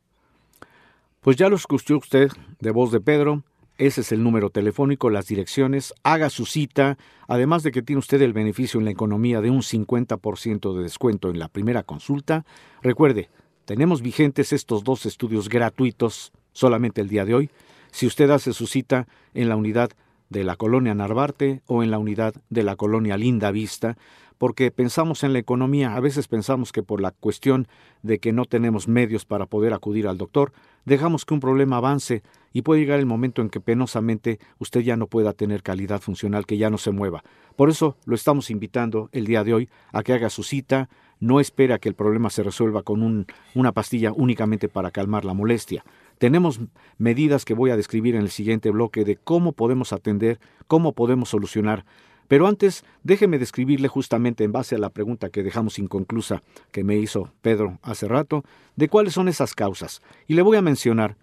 Pues 1.20 1.37
ya 1.37 1.48
lo 1.48 1.57
escuchó 1.57 1.98
usted 1.98 2.31
de 2.61 2.70
voz 2.70 2.90
de 2.90 3.00
Pedro, 3.00 3.42
ese 3.76 4.00
es 4.00 4.11
el 4.11 4.24
número 4.24 4.50
telefónico, 4.50 5.09
las 5.09 5.28
direcciones, 5.28 5.94
haga 6.02 6.31
su 6.31 6.46
cita, 6.46 6.98
además 7.28 7.62
de 7.62 7.70
que 7.70 7.83
tiene 7.83 8.00
usted 8.00 8.20
el 8.22 8.33
beneficio 8.33 8.81
en 8.81 8.85
la 8.85 8.90
economía 8.90 9.40
de 9.40 9.50
un 9.50 9.62
50% 9.62 10.76
de 10.76 10.83
descuento 10.83 11.31
en 11.31 11.38
la 11.38 11.48
primera 11.48 11.85
consulta. 11.85 12.44
Recuerde, 12.83 13.31
tenemos 13.66 14.02
vigentes 14.02 14.52
estos 14.52 14.83
dos 14.83 15.07
estudios 15.07 15.48
gratuitos 15.48 16.33
solamente 16.52 17.00
el 17.00 17.09
día 17.09 17.24
de 17.24 17.35
hoy. 17.35 17.50
Si 17.92 18.07
usted 18.07 18.31
hace 18.31 18.52
su 18.52 18.66
cita 18.66 19.07
en 19.33 19.48
la 19.48 19.54
unidad 19.54 19.90
de 20.28 20.44
la 20.44 20.56
colonia 20.56 20.94
Narvarte 20.94 21.62
o 21.66 21.82
en 21.82 21.90
la 21.90 21.98
unidad 21.98 22.34
de 22.50 22.62
la 22.62 22.76
colonia 22.76 23.16
Linda 23.16 23.50
Vista, 23.50 23.96
porque 24.38 24.70
pensamos 24.70 25.24
en 25.24 25.32
la 25.32 25.40
economía, 25.40 25.96
a 25.96 26.00
veces 26.00 26.28
pensamos 26.28 26.70
que 26.72 26.82
por 26.84 27.00
la 27.00 27.10
cuestión 27.10 27.66
de 28.02 28.20
que 28.20 28.32
no 28.32 28.44
tenemos 28.44 28.86
medios 28.86 29.24
para 29.24 29.46
poder 29.46 29.74
acudir 29.74 30.06
al 30.06 30.16
doctor, 30.16 30.52
dejamos 30.84 31.24
que 31.24 31.34
un 31.34 31.40
problema 31.40 31.78
avance 31.78 32.22
y 32.52 32.62
puede 32.62 32.80
llegar 32.80 33.00
el 33.00 33.06
momento 33.06 33.42
en 33.42 33.50
que 33.50 33.60
penosamente 33.60 34.38
usted 34.58 34.80
ya 34.80 34.96
no 34.96 35.08
pueda 35.08 35.32
tener 35.32 35.62
calidad 35.62 36.00
funcional, 36.00 36.46
que 36.46 36.56
ya 36.56 36.70
no 36.70 36.78
se 36.78 36.92
mueva. 36.92 37.24
Por 37.56 37.68
eso 37.68 37.96
lo 38.04 38.14
estamos 38.14 38.50
invitando 38.50 39.08
el 39.12 39.26
día 39.26 39.42
de 39.42 39.54
hoy 39.54 39.68
a 39.92 40.02
que 40.04 40.12
haga 40.12 40.30
su 40.30 40.44
cita, 40.44 40.88
no 41.20 41.40
espera 41.40 41.80
que 41.80 41.88
el 41.88 41.96
problema 41.96 42.30
se 42.30 42.44
resuelva 42.44 42.82
con 42.84 43.26
una 43.54 43.72
pastilla 43.72 44.12
únicamente 44.12 44.68
para 44.68 44.92
calmar 44.92 45.24
la 45.24 45.34
molestia. 45.34 45.84
Tenemos 46.18 46.61
medidas 46.98 47.44
que 47.44 47.54
voy 47.54 47.70
a 47.70 47.76
describir 47.76 48.14
en 48.14 48.22
el 48.22 48.31
siguiente 48.31 48.70
bloque 48.70 49.04
de 49.04 49.16
cómo 49.16 49.52
podemos 49.52 49.92
atender, 49.92 50.40
cómo 50.66 50.92
podemos 50.92 51.28
solucionar. 51.28 51.85
Pero 52.26 52.46
antes, 52.46 52.85
déjeme 53.02 53.38
describirle 53.38 53.88
justamente 53.88 54.44
en 54.44 54.52
base 54.52 54.74
a 54.74 54.78
la 54.78 54.90
pregunta 54.90 55.31
que 55.31 55.42
dejamos 55.42 55.78
inconclusa 55.78 56.42
que 56.72 56.85
me 56.85 56.96
hizo 56.96 57.33
Pedro 57.40 57.78
hace 57.83 58.07
rato, 58.07 58.44
de 58.76 58.88
cuáles 58.88 59.14
son 59.14 59.28
esas 59.28 59.54
causas. 59.54 60.02
Y 60.26 60.35
le 60.35 60.42
voy 60.42 60.57
a 60.59 60.62
mencionar 60.62 61.16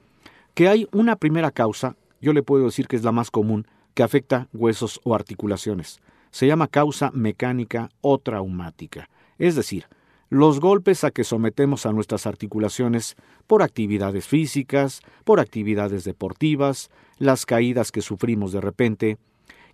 que 0.56 0.68
hay 0.68 0.88
una 0.92 1.18
primera 1.18 1.52
causa, 1.52 1.96
yo 2.22 2.34
le 2.34 2.42
puedo 2.42 2.66
decir 2.66 2.88
que 2.88 2.96
es 2.96 3.04
la 3.04 3.12
más 3.12 3.30
común, 3.30 3.68
que 3.94 4.04
afecta 4.04 4.48
huesos 4.54 5.00
o 5.04 5.14
articulaciones. 5.14 6.00
Se 6.32 6.48
llama 6.48 6.68
causa 6.68 7.12
mecánica 7.14 7.90
o 8.02 8.18
traumática. 8.18 9.10
Es 9.38 9.56
decir, 9.56 9.86
los 10.30 10.60
golpes 10.60 11.04
a 11.04 11.12
que 11.12 11.24
sometemos 11.24 11.86
a 11.86 11.92
nuestras 11.92 12.26
articulaciones 12.26 13.16
por 13.48 13.62
actividades 13.62 14.28
físicas, 14.28 15.02
por 15.24 15.40
actividades 15.40 16.04
deportivas, 16.04 16.90
las 17.18 17.46
caídas 17.46 17.92
que 17.92 18.02
sufrimos 18.02 18.52
de 18.52 18.62
repente, 18.62 19.18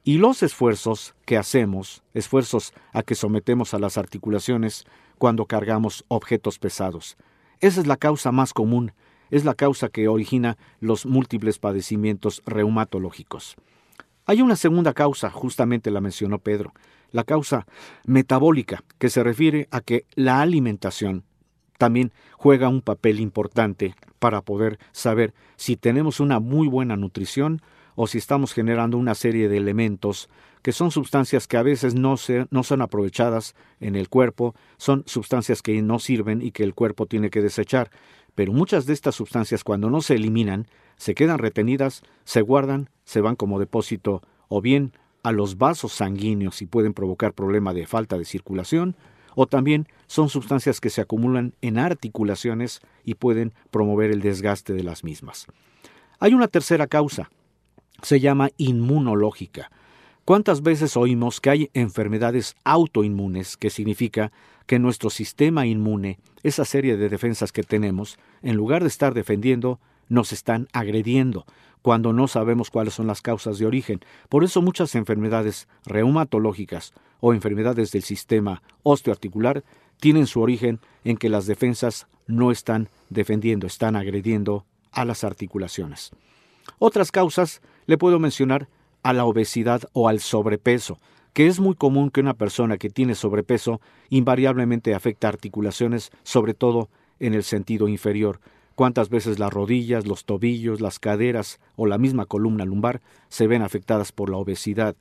y 0.03 0.17
los 0.17 0.43
esfuerzos 0.43 1.15
que 1.25 1.37
hacemos, 1.37 2.03
esfuerzos 2.13 2.73
a 2.91 3.03
que 3.03 3.15
sometemos 3.15 3.73
a 3.73 3.79
las 3.79 3.97
articulaciones 3.97 4.85
cuando 5.17 5.45
cargamos 5.45 6.03
objetos 6.07 6.57
pesados. 6.59 7.17
Esa 7.59 7.81
es 7.81 7.87
la 7.87 7.97
causa 7.97 8.31
más 8.31 8.53
común, 8.53 8.93
es 9.29 9.45
la 9.45 9.53
causa 9.53 9.89
que 9.89 10.07
origina 10.07 10.57
los 10.79 11.05
múltiples 11.05 11.59
padecimientos 11.59 12.41
reumatológicos. 12.45 13.55
Hay 14.25 14.41
una 14.41 14.55
segunda 14.55 14.93
causa, 14.93 15.29
justamente 15.29 15.91
la 15.91 16.01
mencionó 16.01 16.39
Pedro, 16.39 16.73
la 17.12 17.24
causa 17.24 17.65
metabólica, 18.06 18.84
que 18.97 19.10
se 19.10 19.24
refiere 19.24 19.67
a 19.71 19.82
que 19.82 20.06
la 20.15 20.41
alimentación 20.41 21.24
también 21.78 22.12
juega 22.38 22.69
un 22.69 22.82
papel 22.82 23.19
importante 23.19 23.95
para 24.19 24.41
poder 24.41 24.78
saber 24.91 25.34
si 25.56 25.78
tenemos 25.78 26.19
una 26.19 26.39
muy 26.39 26.67
buena 26.67 26.95
nutrición 26.95 27.62
o 27.95 28.08
si 28.08 28.19
estamos 28.19 28.54
generando 28.54 28.97
una 28.97 29.15
serie 29.15 29.50
de 29.50 29.58
elementos 29.58 30.30
que 30.62 30.71
son 30.71 30.91
sustancias 30.91 31.47
que 31.47 31.58
a 31.58 31.63
veces 31.63 31.95
no, 31.95 32.17
se, 32.17 32.45
no 32.52 32.63
son 32.63 32.82
aprovechadas 32.82 33.56
en 33.80 33.95
el 33.95 34.10
cuerpo, 34.10 34.54
son 34.78 35.04
sustancias 35.08 35.62
que 35.62 35.82
no 35.82 35.97
sirven 35.97 36.41
y 36.41 36.52
que 36.52 36.63
el 36.63 36.76
cuerpo 36.76 37.08
tiene 37.08 37.32
que 37.32 37.41
desechar. 37.41 37.89
Pero 38.36 38.54
muchas 38.54 38.86
de 38.86 38.93
estas 38.93 39.15
sustancias 39.15 39.63
cuando 39.63 39.89
no 39.89 40.02
se 40.02 40.15
eliminan, 40.15 40.67
se 40.97 41.15
quedan 41.15 41.39
retenidas, 41.39 42.04
se 42.24 42.41
guardan, 42.41 42.89
se 43.06 43.21
van 43.21 43.36
como 43.36 43.60
depósito 43.60 44.21
o 44.47 44.62
bien 44.62 44.93
a 45.23 45.31
los 45.31 45.57
vasos 45.57 45.93
sanguíneos 45.93 46.62
y 46.62 46.65
pueden 46.65 46.93
provocar 46.93 47.34
problema 47.34 47.73
de 47.73 47.88
falta 47.88 48.17
de 48.17 48.25
circulación, 48.25 48.95
o 49.36 49.47
también 49.47 49.88
son 50.07 50.29
sustancias 50.29 50.81
que 50.81 50.89
se 50.89 51.01
acumulan 51.01 51.53
en 51.62 51.77
articulaciones 51.77 52.81
y 53.03 53.15
pueden 53.15 53.53
promover 53.69 54.12
el 54.12 54.21
desgaste 54.21 54.73
de 54.73 54.84
las 54.84 55.03
mismas. 55.03 55.47
Hay 56.19 56.34
una 56.34 56.47
tercera 56.47 56.88
causa, 56.88 57.29
se 58.01 58.19
llama 58.19 58.49
inmunológica. 58.57 59.71
¿Cuántas 60.25 60.62
veces 60.62 60.97
oímos 60.97 61.41
que 61.41 61.49
hay 61.49 61.69
enfermedades 61.73 62.55
autoinmunes, 62.63 63.57
que 63.57 63.69
significa 63.69 64.31
que 64.67 64.79
nuestro 64.79 65.10
sistema 65.10 65.65
inmune, 65.65 66.19
esa 66.43 66.63
serie 66.63 66.95
de 66.95 67.10
defensas 67.10 67.51
que 67.51 67.63
tenemos, 67.63 68.19
en 68.41 68.55
lugar 68.55 68.84
de 68.84 68.88
estar 68.88 69.13
defendiendo, 69.13 69.79
nos 70.10 70.31
están 70.31 70.67
agrediendo? 70.73 71.45
Cuando 71.81 72.13
no 72.13 72.27
sabemos 72.27 72.69
cuáles 72.69 72.93
son 72.93 73.07
las 73.07 73.21
causas 73.21 73.57
de 73.57 73.65
origen. 73.65 74.01
Por 74.29 74.43
eso 74.43 74.61
muchas 74.61 74.95
enfermedades 74.95 75.67
reumatológicas 75.85 76.93
o 77.19 77.33
enfermedades 77.33 77.91
del 77.91 78.03
sistema 78.03 78.61
osteoarticular 78.83 79.63
tienen 79.99 80.27
su 80.27 80.41
origen 80.41 80.79
en 81.03 81.17
que 81.17 81.29
las 81.29 81.45
defensas 81.45 82.07
no 82.27 82.51
están 82.51 82.89
defendiendo, 83.09 83.67
están 83.67 83.95
agrediendo 83.95 84.65
a 84.91 85.05
las 85.05 85.23
articulaciones. 85.23 86.11
Otras 86.79 87.11
causas 87.11 87.61
le 87.85 87.97
puedo 87.97 88.19
mencionar 88.19 88.67
a 89.03 89.13
la 89.13 89.25
obesidad 89.25 89.83
o 89.93 90.07
al 90.07 90.19
sobrepeso, 90.19 90.99
que 91.33 91.47
es 91.47 91.59
muy 91.59 91.75
común 91.75 92.09
que 92.09 92.21
una 92.21 92.33
persona 92.33 92.77
que 92.77 92.89
tiene 92.89 93.15
sobrepeso 93.15 93.81
invariablemente 94.09 94.93
afecta 94.93 95.27
articulaciones, 95.27 96.11
sobre 96.23 96.53
todo 96.53 96.89
en 97.19 97.33
el 97.33 97.43
sentido 97.43 97.87
inferior, 97.87 98.39
cuántas 98.75 99.10
veces 99.10 99.39
las 99.39 99.51
rodillas, 99.53 100.05
los 100.07 100.25
tobillos, 100.25 100.81
las 100.81 100.99
caderas 100.99 101.60
o 101.75 101.86
la 101.86 101.97
misma 101.97 102.25
columna 102.25 102.65
lumbar 102.65 103.01
se 103.29 103.47
ven 103.47 103.62
afectadas 103.62 104.12
por 104.12 104.29
la 104.29 104.38
obesidad. 104.38 104.95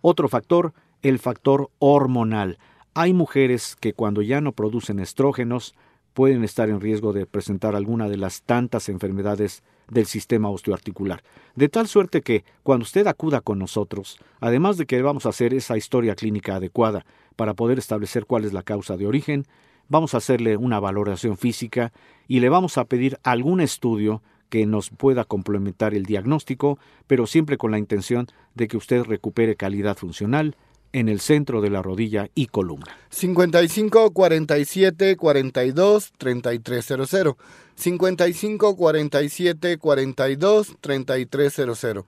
Otro 0.00 0.28
factor, 0.28 0.72
el 1.02 1.18
factor 1.18 1.70
hormonal. 1.78 2.58
Hay 2.94 3.12
mujeres 3.12 3.76
que 3.80 3.92
cuando 3.92 4.22
ya 4.22 4.40
no 4.40 4.52
producen 4.52 5.00
estrógenos 5.00 5.74
pueden 6.14 6.44
estar 6.44 6.68
en 6.68 6.80
riesgo 6.80 7.12
de 7.12 7.26
presentar 7.26 7.74
alguna 7.74 8.08
de 8.08 8.16
las 8.16 8.42
tantas 8.42 8.88
enfermedades 8.88 9.62
del 9.90 10.06
sistema 10.06 10.48
osteoarticular. 10.48 11.22
De 11.56 11.68
tal 11.68 11.88
suerte 11.88 12.22
que, 12.22 12.44
cuando 12.62 12.84
usted 12.84 13.06
acuda 13.06 13.40
con 13.40 13.58
nosotros, 13.58 14.18
además 14.40 14.76
de 14.76 14.86
que 14.86 15.02
vamos 15.02 15.26
a 15.26 15.30
hacer 15.30 15.52
esa 15.52 15.76
historia 15.76 16.14
clínica 16.14 16.56
adecuada 16.56 17.04
para 17.36 17.54
poder 17.54 17.78
establecer 17.78 18.26
cuál 18.26 18.44
es 18.44 18.52
la 18.52 18.62
causa 18.62 18.96
de 18.96 19.06
origen, 19.06 19.44
vamos 19.88 20.14
a 20.14 20.18
hacerle 20.18 20.56
una 20.56 20.80
valoración 20.80 21.36
física 21.36 21.92
y 22.28 22.40
le 22.40 22.48
vamos 22.48 22.78
a 22.78 22.84
pedir 22.84 23.18
algún 23.22 23.60
estudio 23.60 24.22
que 24.48 24.66
nos 24.66 24.90
pueda 24.90 25.24
complementar 25.24 25.94
el 25.94 26.04
diagnóstico, 26.04 26.78
pero 27.06 27.26
siempre 27.26 27.58
con 27.58 27.70
la 27.70 27.78
intención 27.78 28.28
de 28.54 28.68
que 28.68 28.76
usted 28.76 29.02
recupere 29.02 29.56
calidad 29.56 29.96
funcional 29.96 30.56
en 30.92 31.08
el 31.08 31.18
centro 31.18 31.60
de 31.60 31.70
la 31.70 31.82
rodilla 31.82 32.30
y 32.36 32.46
columna. 32.46 32.86
55 33.10 34.12
47 34.12 35.16
42 35.16 36.12
3300. 36.16 37.34
55 37.74 38.76
47 38.76 39.78
42 39.78 40.76
3300. 40.80 42.04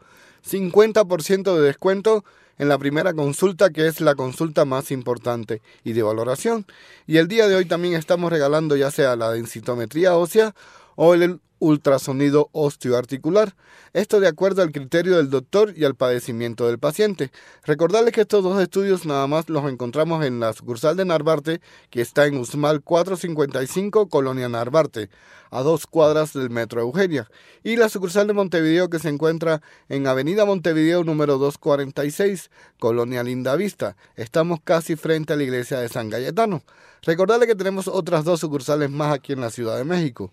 50% 0.48 1.56
de 1.56 1.62
descuento 1.62 2.24
en 2.59 2.69
la 2.69 2.79
primera 2.79 3.14
consulta, 3.14 3.71
que 3.71 3.87
es 3.87 4.01
la 4.01 4.14
consulta 4.14 4.64
más 4.64 4.90
importante 4.90 5.62
y 5.85 5.92
de 5.92 6.03
valoración. 6.03 6.66
Y 7.07 7.19
el 7.19 7.29
día 7.29 7.49
de 7.49 7.57
hoy 7.57 7.66
también 7.66 7.95
estamos 7.95 8.31
regalando 8.31 8.77
ya 8.77 8.90
sea 8.90 9.16
la 9.16 9.31
densitometría 9.31 10.16
ósea 10.16 10.55
o 10.97 11.14
el 11.14 11.40
ultrasonido 11.59 12.49
osteoarticular. 12.53 13.55
Esto 13.92 14.21
de 14.21 14.29
acuerdo 14.29 14.62
al 14.62 14.73
criterio 14.73 15.16
del 15.16 15.31
doctor 15.31 15.73
y 15.77 15.85
al 15.85 15.95
padecimiento 15.95 16.66
del 16.66 16.79
paciente. 16.79 17.31
Recordarles 17.64 18.12
que 18.12 18.23
estos 18.23 18.45
dos 18.45 18.61
estudios 18.61 19.07
nada 19.07 19.27
más 19.27 19.49
los 19.49 19.71
encontramos 19.71 20.25
en 20.25 20.40
la 20.40 20.53
sucursal 20.53 20.97
de 20.97 21.05
Narvarte, 21.05 21.61
que 21.90 22.01
está 22.01 22.27
en 22.27 22.37
Usmal 22.37 22.83
455, 22.83 24.09
Colonia 24.09 24.49
Narvarte, 24.49 25.09
a 25.51 25.62
dos 25.62 25.87
cuadras 25.87 26.33
del 26.33 26.51
Metro 26.51 26.81
Eugenia, 26.81 27.29
y 27.62 27.77
la 27.77 27.88
sucursal 27.88 28.27
de 28.27 28.35
Montevideo 28.35 28.90
que 28.90 28.99
se 28.99 29.09
encuentra 29.09 29.62
en 29.88 30.07
Avenida 30.07 30.45
Montevideo 30.45 31.05
número 31.05 31.38
246, 31.38 32.51
Colonia 32.79 33.23
Lindavista. 33.23 33.97
Estamos 34.16 34.61
casi 34.62 34.97
frente 34.97 35.33
a 35.33 35.37
la 35.37 35.45
iglesia 35.45 35.79
de 35.79 35.88
San 35.88 36.11
Cayetano. 36.11 36.62
Recordarles 37.03 37.49
que 37.49 37.55
tenemos 37.55 37.87
otras 37.87 38.25
dos 38.25 38.40
sucursales 38.40 38.90
más 38.90 39.14
aquí 39.14 39.33
en 39.33 39.40
la 39.40 39.51
Ciudad 39.51 39.77
de 39.77 39.85
México. 39.85 40.33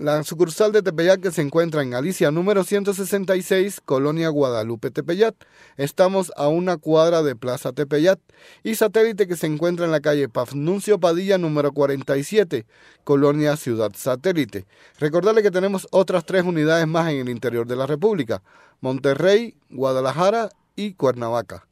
La 0.00 0.24
sucursal 0.24 0.72
de 0.72 0.80
Tepeyat 0.80 1.20
que 1.20 1.30
se 1.30 1.42
encuentra 1.42 1.82
en 1.82 1.90
Galicia 1.90 2.30
número 2.30 2.64
166, 2.64 3.82
Colonia 3.84 4.30
Guadalupe 4.30 4.90
Tepeyat. 4.90 5.34
Estamos 5.76 6.32
a 6.38 6.48
una 6.48 6.78
cuadra 6.78 7.22
de 7.22 7.36
Plaza 7.36 7.74
Tepeyat. 7.74 8.18
Y 8.62 8.76
satélite 8.76 9.28
que 9.28 9.36
se 9.36 9.46
encuentra 9.46 9.84
en 9.84 9.90
la 9.92 10.00
calle 10.00 10.30
Pafnuncio 10.30 10.98
Padilla 10.98 11.36
número 11.36 11.72
47, 11.72 12.64
Colonia 13.04 13.58
Ciudad 13.58 13.90
Satélite. 13.94 14.64
Recordarle 14.98 15.42
que 15.42 15.50
tenemos 15.50 15.86
otras 15.90 16.24
tres 16.24 16.44
unidades 16.44 16.86
más 16.86 17.10
en 17.10 17.18
el 17.18 17.28
interior 17.28 17.66
de 17.66 17.76
la 17.76 17.86
República. 17.86 18.42
Monterrey, 18.80 19.54
Guadalajara 19.68 20.48
y 20.76 20.94
Cuernavaca. 20.94 21.66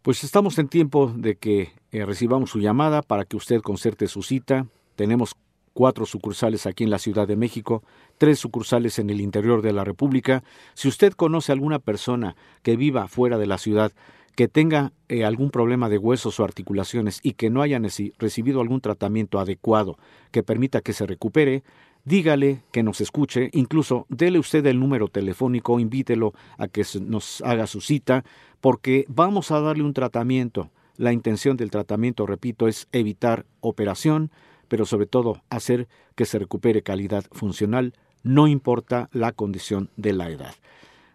Pues 0.00 0.24
estamos 0.24 0.58
en 0.58 0.68
tiempo 0.68 1.12
de 1.14 1.36
que 1.36 1.74
eh, 1.92 2.06
recibamos 2.06 2.48
su 2.48 2.60
llamada 2.60 3.02
para 3.02 3.26
que 3.26 3.36
usted 3.36 3.60
concerte 3.60 4.06
su 4.06 4.22
cita. 4.22 4.66
Tenemos 4.96 5.34
cuatro 5.78 6.06
sucursales 6.06 6.66
aquí 6.66 6.82
en 6.82 6.90
la 6.90 6.98
Ciudad 6.98 7.28
de 7.28 7.36
México, 7.36 7.84
tres 8.18 8.40
sucursales 8.40 8.98
en 8.98 9.10
el 9.10 9.20
interior 9.20 9.62
de 9.62 9.72
la 9.72 9.84
República. 9.84 10.42
Si 10.74 10.88
usted 10.88 11.12
conoce 11.12 11.52
a 11.52 11.54
alguna 11.54 11.78
persona 11.78 12.34
que 12.64 12.76
viva 12.76 13.06
fuera 13.06 13.38
de 13.38 13.46
la 13.46 13.58
ciudad, 13.58 13.92
que 14.34 14.48
tenga 14.48 14.92
eh, 15.08 15.24
algún 15.24 15.52
problema 15.52 15.88
de 15.88 15.98
huesos 15.98 16.40
o 16.40 16.42
articulaciones 16.42 17.20
y 17.22 17.34
que 17.34 17.48
no 17.48 17.62
haya 17.62 17.80
recibido 18.18 18.60
algún 18.60 18.80
tratamiento 18.80 19.38
adecuado 19.38 19.98
que 20.32 20.42
permita 20.42 20.80
que 20.80 20.92
se 20.92 21.06
recupere, 21.06 21.62
dígale 22.04 22.64
que 22.72 22.82
nos 22.82 23.00
escuche, 23.00 23.48
incluso 23.52 24.04
dele 24.08 24.40
usted 24.40 24.66
el 24.66 24.80
número 24.80 25.06
telefónico, 25.06 25.78
invítelo 25.78 26.32
a 26.56 26.66
que 26.66 26.84
nos 27.02 27.40
haga 27.42 27.68
su 27.68 27.80
cita, 27.80 28.24
porque 28.60 29.04
vamos 29.06 29.52
a 29.52 29.60
darle 29.60 29.84
un 29.84 29.94
tratamiento. 29.94 30.70
La 30.96 31.12
intención 31.12 31.56
del 31.56 31.70
tratamiento, 31.70 32.26
repito, 32.26 32.66
es 32.66 32.88
evitar 32.90 33.46
operación, 33.60 34.32
pero 34.68 34.86
sobre 34.86 35.06
todo 35.06 35.42
hacer 35.50 35.88
que 36.14 36.26
se 36.26 36.38
recupere 36.38 36.82
calidad 36.82 37.24
funcional, 37.32 37.94
no 38.22 38.46
importa 38.46 39.08
la 39.12 39.32
condición 39.32 39.90
de 39.96 40.12
la 40.12 40.30
edad. 40.30 40.54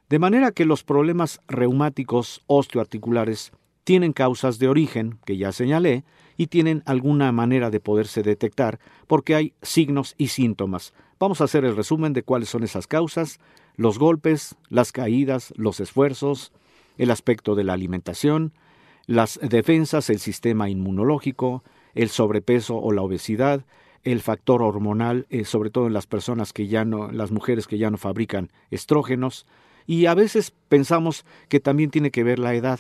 De 0.10 0.20
manera 0.20 0.52
que 0.52 0.66
los 0.66 0.84
problemas 0.84 1.42
reumáticos 1.48 2.44
osteoarticulares 2.48 3.52
tienen 3.84 4.14
causas 4.14 4.60
de 4.60 4.68
origen, 4.68 5.20
que 5.26 5.38
ya 5.38 5.52
señalé, 5.52 6.04
y 6.38 6.48
tienen 6.48 6.84
alguna 6.86 7.32
manera 7.32 7.70
de 7.70 7.80
poderse 7.80 8.24
detectar 8.24 8.80
porque 9.08 9.36
hay 9.36 9.54
signos 9.62 10.16
y 10.18 10.30
síntomas. 10.30 10.94
Vamos 11.20 11.42
a 11.42 11.46
hacer 11.46 11.64
el 11.66 11.76
resumen 11.76 12.14
de 12.14 12.24
cuáles 12.24 12.50
son 12.50 12.64
esas 12.64 12.88
causas, 12.88 13.40
los 13.76 14.00
golpes, 14.00 14.56
las 14.70 14.92
caídas, 14.92 15.54
los 15.56 15.80
esfuerzos, 15.80 16.52
el 16.98 17.12
aspecto 17.12 17.56
de 17.56 17.64
la 17.64 17.74
alimentación, 17.74 18.54
las 19.06 19.40
defensas, 19.42 20.10
el 20.10 20.20
sistema 20.20 20.70
inmunológico, 20.70 21.64
el 21.96 22.10
sobrepeso 22.10 22.78
o 22.78 22.92
la 22.92 23.02
obesidad, 23.02 23.66
el 24.04 24.22
factor 24.22 24.62
hormonal, 24.62 25.26
eh, 25.30 25.46
sobre 25.46 25.70
todo 25.70 25.88
en 25.88 25.94
las 25.94 26.08
personas 26.08 26.54
que 26.54 26.68
ya 26.68 26.86
no, 26.86 27.12
las 27.12 27.32
mujeres 27.32 27.68
que 27.68 27.78
ya 27.78 27.90
no 27.90 27.98
fabrican 27.98 28.52
estrógenos, 28.70 29.46
y 29.86 30.06
a 30.06 30.14
veces 30.14 30.54
pensamos 30.70 31.26
que 31.50 31.60
también 31.60 31.90
tiene 31.90 32.12
que 32.12 32.24
ver 32.24 32.40
la 32.40 32.54
edad, 32.56 32.80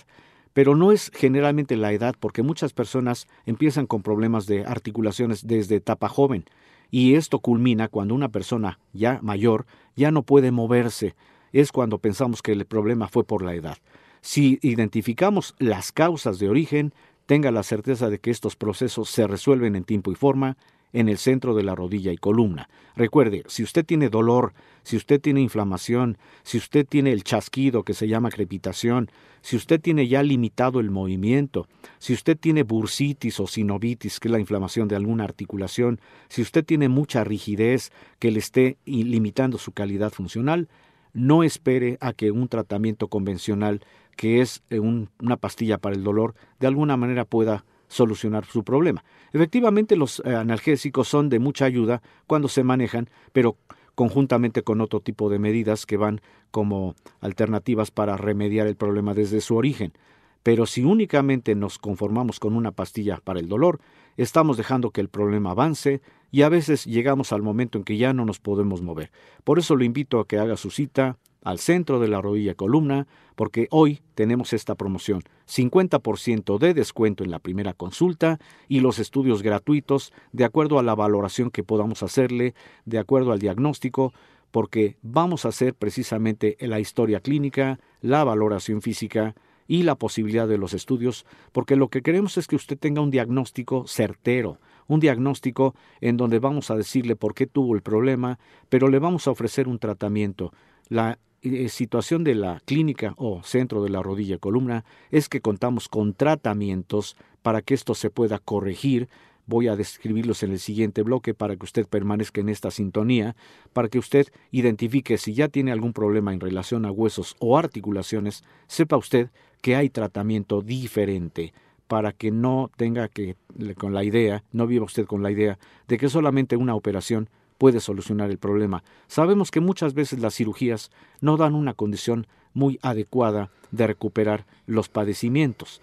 pero 0.54 0.76
no 0.76 0.92
es 0.92 1.12
generalmente 1.14 1.76
la 1.76 1.92
edad, 1.94 2.16
porque 2.20 2.44
muchas 2.44 2.74
personas 2.74 3.28
empiezan 3.46 3.88
con 3.88 4.04
problemas 4.04 4.46
de 4.46 4.66
articulaciones 4.66 5.48
desde 5.48 5.78
etapa 5.78 6.10
joven, 6.10 6.46
y 6.92 7.16
esto 7.16 7.40
culmina 7.40 7.88
cuando 7.88 8.14
una 8.14 8.30
persona 8.30 8.80
ya 8.94 9.20
mayor 9.24 9.66
ya 9.96 10.12
no 10.12 10.24
puede 10.24 10.52
moverse, 10.52 11.16
es 11.52 11.72
cuando 11.72 12.00
pensamos 12.00 12.42
que 12.42 12.52
el 12.52 12.66
problema 12.66 13.08
fue 13.08 13.24
por 13.24 13.44
la 13.44 13.56
edad. 13.56 13.78
Si 14.22 14.60
identificamos 14.62 15.56
las 15.60 15.92
causas 15.92 16.40
de 16.40 16.50
origen, 16.50 16.94
tenga 17.26 17.52
la 17.52 17.64
certeza 17.64 18.10
de 18.10 18.20
que 18.20 18.32
estos 18.32 18.56
procesos 18.56 19.10
se 19.10 19.28
resuelven 19.28 19.76
en 19.76 19.84
tiempo 19.84 20.12
y 20.12 20.16
forma 20.16 20.58
en 20.94 21.10
el 21.10 21.18
centro 21.18 21.56
de 21.56 21.64
la 21.64 21.76
rodilla 21.76 22.12
y 22.12 22.18
columna. 22.18 22.70
Recuerde, 22.96 23.44
si 23.48 23.64
usted 23.64 23.84
tiene 23.84 24.10
dolor, 24.10 24.54
si 24.84 24.96
usted 24.96 25.20
tiene 25.20 25.42
inflamación, 25.42 26.18
si 26.44 26.60
usted 26.60 26.86
tiene 26.88 27.12
el 27.12 27.24
chasquido 27.24 27.84
que 27.84 27.96
se 27.96 28.08
llama 28.08 28.30
crepitación, 28.30 29.10
si 29.42 29.56
usted 29.56 29.82
tiene 29.82 30.08
ya 30.08 30.22
limitado 30.22 30.80
el 30.80 30.92
movimiento, 30.92 31.68
si 31.98 32.14
usted 32.14 32.38
tiene 32.38 32.64
bursitis 32.64 33.40
o 33.40 33.48
sinovitis, 33.48 34.20
que 34.20 34.28
es 34.28 34.32
la 34.32 34.40
inflamación 34.40 34.88
de 34.88 34.96
alguna 34.96 35.24
articulación, 35.24 36.00
si 36.30 36.44
usted 36.44 36.64
tiene 36.64 36.90
mucha 36.90 37.24
rigidez 37.24 37.92
que 38.20 38.32
le 38.32 38.40
esté 38.40 38.78
limitando 38.86 39.58
su 39.58 39.72
calidad 39.72 40.12
funcional, 40.12 40.70
no 41.14 41.44
espere 41.44 41.98
a 42.02 42.14
que 42.14 42.32
un 42.32 42.48
tratamiento 42.48 43.08
convencional 43.08 43.82
que 44.16 44.42
es 44.42 44.64
eh, 44.70 44.80
una 44.80 45.38
pastilla 45.38 45.78
para 45.78 45.96
el 45.96 46.04
dolor, 46.04 46.36
de 46.60 46.68
alguna 46.68 46.98
manera 46.98 47.26
pueda 47.26 47.66
solucionar 47.88 48.46
su 48.46 48.64
problema. 48.64 49.04
Efectivamente, 49.32 49.96
los 49.96 50.22
eh, 50.26 50.36
analgésicos 50.36 51.08
son 51.08 51.30
de 51.30 51.40
mucha 51.40 51.66
ayuda 51.66 52.02
cuando 52.28 52.48
se 52.48 52.64
manejan, 52.64 53.10
pero 53.32 53.58
conjuntamente 53.96 54.64
con 54.64 54.82
otro 54.82 55.00
tipo 55.00 55.30
de 55.30 55.40
medidas 55.40 55.86
que 55.86 55.98
van 55.98 56.22
como 56.52 56.96
alternativas 57.22 57.92
para 57.92 58.18
remediar 58.18 58.68
el 58.68 58.76
problema 58.76 59.14
desde 59.14 59.42
su 59.42 59.56
origen. 59.56 59.94
Pero 60.42 60.66
si 60.66 60.84
únicamente 60.84 61.56
nos 61.56 61.78
conformamos 61.78 62.40
con 62.40 62.56
una 62.56 62.72
pastilla 62.72 63.20
para 63.24 63.40
el 63.40 63.48
dolor, 63.48 63.80
estamos 64.18 64.58
dejando 64.58 64.92
que 64.92 65.02
el 65.02 65.10
problema 65.10 65.52
avance 65.52 66.02
y 66.32 66.42
a 66.42 66.50
veces 66.50 66.86
llegamos 66.86 67.32
al 67.32 67.42
momento 67.42 67.78
en 67.78 67.84
que 67.84 67.98
ya 67.98 68.14
no 68.14 68.26
nos 68.26 68.40
podemos 68.40 68.82
mover. 68.82 69.12
Por 69.44 69.60
eso 69.60 69.76
lo 69.76 69.84
invito 69.84 70.20
a 70.20 70.28
que 70.28 70.40
haga 70.40 70.58
su 70.58 70.72
cita 70.72 71.18
al 71.44 71.60
centro 71.60 72.00
de 72.00 72.08
la 72.08 72.22
rodilla 72.22 72.56
columna, 72.56 73.08
porque 73.36 73.68
hoy 73.70 74.02
tenemos 74.16 74.54
esta 74.54 74.76
promoción, 74.76 75.24
50% 75.48 76.58
de 76.58 76.74
descuento 76.74 77.24
en 77.24 77.32
la 77.32 77.40
primera 77.40 77.74
consulta 77.74 78.40
y 78.68 78.80
los 78.80 79.00
estudios 79.00 79.44
gratuitos 79.44 80.14
de 80.32 80.46
acuerdo 80.46 80.80
a 80.80 80.84
la 80.84 80.96
valoración 80.96 81.52
que 81.52 81.64
podamos 81.64 82.02
hacerle, 82.02 82.56
de 82.86 83.00
acuerdo 83.00 83.32
al 83.32 83.40
diagnóstico, 83.40 84.14
porque 84.52 84.98
vamos 85.02 85.46
a 85.46 85.50
hacer 85.50 85.74
precisamente 85.74 86.58
la 86.60 86.80
historia 86.80 87.20
clínica, 87.20 87.80
la 88.02 88.24
valoración 88.24 88.82
física 88.82 89.36
y 89.68 89.84
la 89.84 89.96
posibilidad 89.96 90.48
de 90.48 90.58
los 90.58 90.74
estudios, 90.74 91.26
porque 91.52 91.76
lo 91.76 91.90
que 91.90 92.02
queremos 92.02 92.38
es 92.38 92.48
que 92.48 92.56
usted 92.56 92.78
tenga 92.78 93.02
un 93.02 93.12
diagnóstico 93.12 93.86
certero, 93.88 94.60
un 94.88 95.00
diagnóstico 95.00 95.76
en 96.02 96.18
donde 96.18 96.40
vamos 96.40 96.72
a 96.72 96.76
decirle 96.76 97.16
por 97.16 97.34
qué 97.34 97.48
tuvo 97.48 97.76
el 97.76 97.82
problema, 97.82 98.40
pero 98.70 98.88
le 98.90 99.00
vamos 99.00 99.28
a 99.28 99.32
ofrecer 99.32 99.68
un 99.68 99.80
tratamiento. 99.80 100.52
La 100.90 101.18
eh, 101.42 101.68
situación 101.68 102.24
de 102.24 102.36
la 102.36 102.62
clínica 102.66 103.16
o 103.18 103.44
centro 103.44 103.84
de 103.84 103.90
la 103.90 104.02
rodilla 104.02 104.38
columna 104.38 104.86
es 105.12 105.28
que 105.28 105.42
contamos 105.42 105.90
con 105.90 106.14
tratamientos 106.14 107.18
para 107.42 107.62
que 107.62 107.74
esto 107.74 107.96
se 107.96 108.10
pueda 108.10 108.40
corregir. 108.40 109.10
Voy 109.46 109.68
a 109.68 109.76
describirlos 109.76 110.42
en 110.44 110.54
el 110.54 110.60
siguiente 110.60 111.02
bloque 111.02 111.34
para 111.34 111.58
que 111.58 111.66
usted 111.66 111.86
permanezca 111.86 112.40
en 112.40 112.48
esta 112.48 112.72
sintonía, 112.72 113.36
para 113.74 113.90
que 113.90 114.00
usted 114.00 114.28
identifique 114.52 115.18
si 115.18 115.34
ya 115.34 115.50
tiene 115.50 115.74
algún 115.74 115.92
problema 115.92 116.34
en 116.34 116.40
relación 116.40 116.86
a 116.86 116.92
huesos 116.92 117.36
o 117.40 117.58
articulaciones, 117.58 118.46
sepa 118.68 118.96
usted 118.96 119.30
que 119.64 119.78
hay 119.78 119.90
tratamiento 119.90 120.62
diferente 120.62 121.54
para 121.88 122.12
que 122.12 122.32
no 122.32 122.70
tenga 122.76 123.08
que 123.08 123.38
con 123.78 123.94
la 123.94 124.04
idea, 124.04 124.44
no 124.52 124.68
viva 124.68 124.84
usted 124.84 125.06
con 125.06 125.24
la 125.24 125.32
idea 125.32 125.58
de 125.88 125.98
que 125.98 126.10
solamente 126.10 126.58
una 126.58 126.76
operación 126.76 127.30
puede 127.58 127.80
solucionar 127.80 128.30
el 128.30 128.40
problema. 128.40 128.84
Sabemos 129.08 129.52
que 129.52 129.62
muchas 129.62 129.94
veces 129.94 130.20
las 130.20 130.36
cirugías 130.36 130.92
no 131.22 131.38
dan 131.38 131.56
una 131.56 131.74
condición 131.74 132.28
muy 132.54 132.78
adecuada 132.82 133.52
de 133.72 133.88
recuperar 133.88 134.46
los 134.66 134.90
padecimientos. 134.90 135.80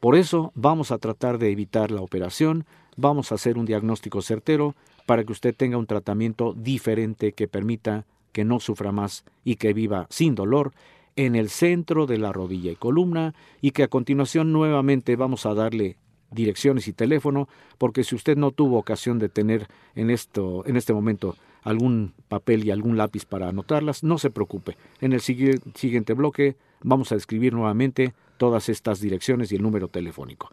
Por 0.00 0.16
eso 0.16 0.50
vamos 0.56 0.90
a 0.90 0.98
tratar 0.98 1.38
de 1.38 1.52
evitar 1.52 1.92
la 1.92 2.00
operación, 2.00 2.66
vamos 2.96 3.30
a 3.30 3.36
hacer 3.36 3.58
un 3.58 3.64
diagnóstico 3.64 4.22
certero 4.22 4.74
para 5.06 5.22
que 5.22 5.30
usted 5.30 5.54
tenga 5.54 5.78
un 5.78 5.86
tratamiento 5.86 6.52
diferente 6.52 7.32
que 7.32 7.46
permita 7.46 8.06
que 8.32 8.44
no 8.44 8.58
sufra 8.58 8.90
más 8.90 9.24
y 9.44 9.54
que 9.54 9.72
viva 9.72 10.08
sin 10.10 10.34
dolor 10.34 10.72
en 11.16 11.34
el 11.34 11.50
centro 11.50 12.06
de 12.06 12.18
la 12.18 12.32
rodilla 12.32 12.70
y 12.72 12.76
columna 12.76 13.34
y 13.60 13.72
que 13.72 13.82
a 13.82 13.88
continuación 13.88 14.52
nuevamente 14.52 15.16
vamos 15.16 15.46
a 15.46 15.54
darle 15.54 15.96
direcciones 16.30 16.86
y 16.88 16.92
teléfono, 16.92 17.48
porque 17.78 18.04
si 18.04 18.14
usted 18.14 18.36
no 18.36 18.52
tuvo 18.52 18.78
ocasión 18.78 19.18
de 19.18 19.28
tener 19.28 19.68
en, 19.94 20.10
esto, 20.10 20.64
en 20.66 20.76
este 20.76 20.92
momento 20.92 21.36
algún 21.62 22.14
papel 22.28 22.64
y 22.64 22.70
algún 22.70 22.96
lápiz 22.96 23.24
para 23.24 23.48
anotarlas, 23.48 24.02
no 24.02 24.18
se 24.18 24.30
preocupe. 24.30 24.76
En 25.00 25.12
el 25.12 25.20
siguiente 25.20 26.14
bloque 26.14 26.56
vamos 26.82 27.12
a 27.12 27.16
escribir 27.16 27.52
nuevamente 27.52 28.14
todas 28.38 28.68
estas 28.68 29.00
direcciones 29.00 29.52
y 29.52 29.56
el 29.56 29.62
número 29.62 29.88
telefónico. 29.88 30.50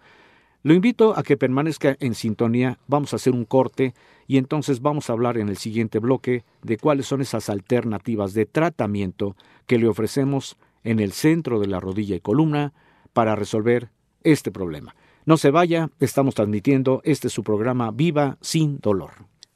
Lo 0.63 0.73
invito 0.73 1.17
a 1.17 1.23
que 1.23 1.37
permanezca 1.37 1.95
en 1.99 2.15
sintonía, 2.15 2.79
vamos 2.87 3.13
a 3.13 3.17
hacer 3.17 3.33
un 3.33 3.45
corte 3.45 3.93
y 4.27 4.37
entonces 4.37 4.81
vamos 4.81 5.09
a 5.09 5.13
hablar 5.13 5.37
en 5.37 5.49
el 5.49 5.57
siguiente 5.57 5.99
bloque 5.99 6.43
de 6.63 6.77
cuáles 6.77 7.05
son 7.05 7.21
esas 7.21 7.49
alternativas 7.49 8.33
de 8.33 8.45
tratamiento 8.45 9.35
que 9.65 9.77
le 9.77 9.87
ofrecemos 9.87 10.57
en 10.83 10.99
el 10.99 11.11
centro 11.11 11.59
de 11.59 11.67
la 11.67 11.79
rodilla 11.79 12.15
y 12.15 12.19
columna 12.19 12.73
para 13.13 13.35
resolver 13.35 13.89
este 14.23 14.51
problema. 14.51 14.95
No 15.25 15.37
se 15.37 15.51
vaya, 15.51 15.89
estamos 15.99 16.35
transmitiendo 16.35 17.01
este 17.03 17.27
es 17.27 17.33
su 17.33 17.43
programa 17.43 17.91
Viva 17.91 18.37
sin 18.41 18.79
dolor. 18.79 19.11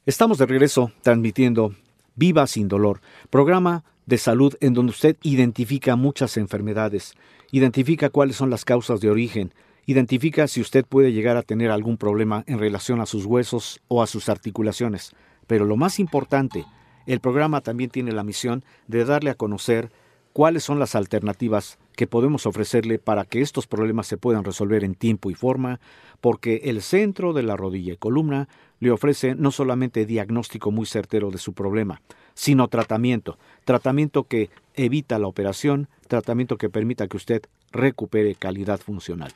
Estamos 0.06 0.38
de 0.38 0.46
regreso 0.46 0.92
transmitiendo 1.02 1.74
Viva 2.14 2.46
sin 2.46 2.68
dolor, 2.68 3.00
programa 3.30 3.84
de 4.06 4.18
salud 4.18 4.54
en 4.60 4.74
donde 4.74 4.90
usted 4.90 5.16
identifica 5.22 5.96
muchas 5.96 6.36
enfermedades, 6.36 7.14
identifica 7.50 8.10
cuáles 8.10 8.36
son 8.36 8.50
las 8.50 8.64
causas 8.64 9.00
de 9.00 9.10
origen, 9.10 9.54
identifica 9.86 10.46
si 10.48 10.60
usted 10.60 10.84
puede 10.84 11.12
llegar 11.12 11.36
a 11.36 11.42
tener 11.42 11.70
algún 11.70 11.96
problema 11.96 12.44
en 12.46 12.58
relación 12.58 13.00
a 13.00 13.06
sus 13.06 13.26
huesos 13.26 13.80
o 13.88 14.02
a 14.02 14.06
sus 14.06 14.28
articulaciones. 14.28 15.14
Pero 15.46 15.64
lo 15.64 15.76
más 15.76 15.98
importante, 15.98 16.64
el 17.06 17.20
programa 17.20 17.60
también 17.60 17.90
tiene 17.90 18.12
la 18.12 18.22
misión 18.22 18.64
de 18.86 19.04
darle 19.04 19.30
a 19.30 19.34
conocer 19.34 19.90
cuáles 20.32 20.64
son 20.64 20.78
las 20.78 20.94
alternativas 20.94 21.78
que 21.96 22.06
podemos 22.06 22.46
ofrecerle 22.46 22.98
para 22.98 23.24
que 23.24 23.42
estos 23.42 23.66
problemas 23.66 24.06
se 24.06 24.16
puedan 24.16 24.44
resolver 24.44 24.82
en 24.84 24.94
tiempo 24.94 25.30
y 25.30 25.34
forma, 25.34 25.80
porque 26.20 26.62
el 26.64 26.80
centro 26.80 27.32
de 27.32 27.42
la 27.42 27.56
rodilla 27.56 27.92
y 27.92 27.96
columna 27.96 28.48
le 28.80 28.90
ofrece 28.90 29.34
no 29.34 29.50
solamente 29.50 30.06
diagnóstico 30.06 30.70
muy 30.70 30.86
certero 30.86 31.30
de 31.30 31.38
su 31.38 31.52
problema, 31.52 32.00
sino 32.34 32.68
tratamiento, 32.68 33.38
tratamiento 33.64 34.24
que 34.24 34.48
evita 34.74 35.18
la 35.18 35.26
operación, 35.26 35.88
tratamiento 36.08 36.56
que 36.56 36.70
permita 36.70 37.08
que 37.08 37.16
usted 37.16 37.42
recupere 37.70 38.34
calidad 38.34 38.80
funcional. 38.80 39.32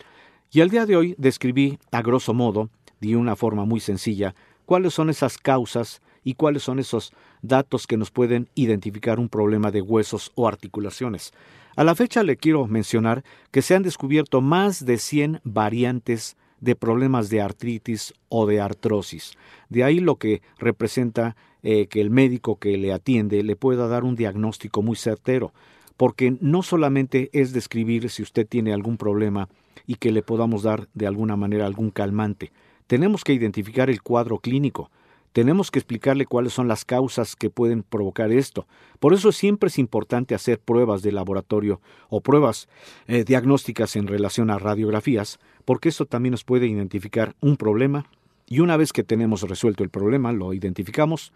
Y 0.56 0.62
el 0.62 0.70
día 0.70 0.86
de 0.86 0.96
hoy 0.96 1.14
describí, 1.18 1.78
a 1.92 2.00
grosso 2.00 2.32
modo, 2.32 2.70
de 3.02 3.14
una 3.14 3.36
forma 3.36 3.66
muy 3.66 3.78
sencilla, 3.78 4.34
cuáles 4.64 4.94
son 4.94 5.10
esas 5.10 5.36
causas 5.36 6.00
y 6.24 6.32
cuáles 6.32 6.62
son 6.62 6.78
esos 6.78 7.12
datos 7.42 7.86
que 7.86 7.98
nos 7.98 8.10
pueden 8.10 8.48
identificar 8.54 9.20
un 9.20 9.28
problema 9.28 9.70
de 9.70 9.82
huesos 9.82 10.32
o 10.34 10.48
articulaciones. 10.48 11.34
A 11.76 11.84
la 11.84 11.94
fecha 11.94 12.22
le 12.22 12.38
quiero 12.38 12.66
mencionar 12.68 13.22
que 13.50 13.60
se 13.60 13.74
han 13.74 13.82
descubierto 13.82 14.40
más 14.40 14.86
de 14.86 14.96
100 14.96 15.42
variantes 15.44 16.38
de 16.62 16.74
problemas 16.74 17.28
de 17.28 17.42
artritis 17.42 18.14
o 18.30 18.46
de 18.46 18.62
artrosis. 18.62 19.32
De 19.68 19.84
ahí 19.84 20.00
lo 20.00 20.16
que 20.16 20.40
representa 20.56 21.36
eh, 21.62 21.86
que 21.86 22.00
el 22.00 22.08
médico 22.08 22.58
que 22.58 22.78
le 22.78 22.94
atiende 22.94 23.42
le 23.42 23.56
pueda 23.56 23.88
dar 23.88 24.04
un 24.04 24.16
diagnóstico 24.16 24.80
muy 24.80 24.96
certero, 24.96 25.52
porque 25.96 26.36
no 26.40 26.62
solamente 26.62 27.30
es 27.32 27.52
describir 27.52 28.10
si 28.10 28.22
usted 28.22 28.46
tiene 28.46 28.72
algún 28.72 28.96
problema 28.96 29.48
y 29.86 29.96
que 29.96 30.12
le 30.12 30.22
podamos 30.22 30.62
dar 30.62 30.88
de 30.94 31.06
alguna 31.06 31.36
manera 31.36 31.66
algún 31.66 31.90
calmante. 31.90 32.52
Tenemos 32.86 33.24
que 33.24 33.32
identificar 33.32 33.90
el 33.90 34.02
cuadro 34.02 34.38
clínico, 34.38 34.90
tenemos 35.32 35.70
que 35.70 35.78
explicarle 35.78 36.24
cuáles 36.24 36.54
son 36.54 36.66
las 36.66 36.86
causas 36.86 37.36
que 37.36 37.50
pueden 37.50 37.82
provocar 37.82 38.32
esto. 38.32 38.66
Por 38.98 39.12
eso 39.12 39.32
siempre 39.32 39.68
es 39.68 39.78
importante 39.78 40.34
hacer 40.34 40.58
pruebas 40.58 41.02
de 41.02 41.12
laboratorio 41.12 41.80
o 42.08 42.22
pruebas 42.22 42.68
eh, 43.06 43.22
diagnósticas 43.24 43.96
en 43.96 44.06
relación 44.06 44.50
a 44.50 44.58
radiografías, 44.58 45.38
porque 45.66 45.90
eso 45.90 46.06
también 46.06 46.30
nos 46.30 46.44
puede 46.44 46.66
identificar 46.66 47.36
un 47.40 47.58
problema 47.58 48.06
y 48.48 48.60
una 48.60 48.76
vez 48.76 48.92
que 48.92 49.02
tenemos 49.02 49.42
resuelto 49.42 49.84
el 49.84 49.90
problema, 49.90 50.32
lo 50.32 50.54
identificamos, 50.54 51.32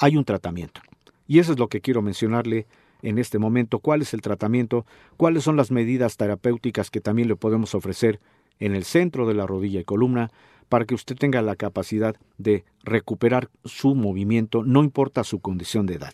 hay 0.00 0.16
un 0.16 0.24
tratamiento. 0.24 0.80
Y 1.28 1.38
eso 1.38 1.52
es 1.52 1.58
lo 1.58 1.68
que 1.68 1.80
quiero 1.80 2.02
mencionarle 2.02 2.66
en 3.06 3.18
este 3.18 3.38
momento, 3.38 3.78
cuál 3.78 4.02
es 4.02 4.12
el 4.14 4.20
tratamiento, 4.20 4.84
cuáles 5.16 5.44
son 5.44 5.56
las 5.56 5.70
medidas 5.70 6.16
terapéuticas 6.16 6.90
que 6.90 7.00
también 7.00 7.28
le 7.28 7.36
podemos 7.36 7.74
ofrecer 7.76 8.18
en 8.58 8.74
el 8.74 8.84
centro 8.84 9.28
de 9.28 9.34
la 9.34 9.46
rodilla 9.46 9.78
y 9.78 9.84
columna, 9.84 10.30
para 10.68 10.84
que 10.84 10.94
usted 10.96 11.14
tenga 11.14 11.40
la 11.40 11.54
capacidad 11.54 12.16
de 12.38 12.64
recuperar 12.82 13.48
su 13.64 13.94
movimiento, 13.94 14.64
no 14.64 14.82
importa 14.82 15.22
su 15.22 15.38
condición 15.38 15.86
de 15.86 15.94
edad. 15.94 16.12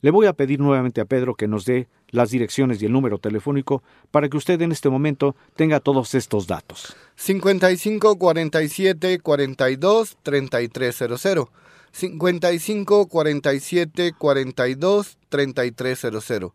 Le 0.00 0.10
voy 0.10 0.26
a 0.26 0.32
pedir 0.32 0.60
nuevamente 0.60 1.02
a 1.02 1.04
Pedro 1.04 1.34
que 1.34 1.46
nos 1.46 1.66
dé 1.66 1.86
las 2.08 2.30
direcciones 2.30 2.80
y 2.80 2.86
el 2.86 2.92
número 2.92 3.18
telefónico 3.18 3.82
para 4.10 4.30
que 4.30 4.38
usted 4.38 4.62
en 4.62 4.72
este 4.72 4.88
momento 4.88 5.36
tenga 5.56 5.78
todos 5.80 6.14
estos 6.14 6.46
datos. 6.46 6.96
55 7.16 8.18
47 8.18 9.18
42 9.20 10.16
3300. 10.22 11.48
55 11.92 13.06
47 13.08 14.12
42 14.18 15.16
3300. 15.28 16.52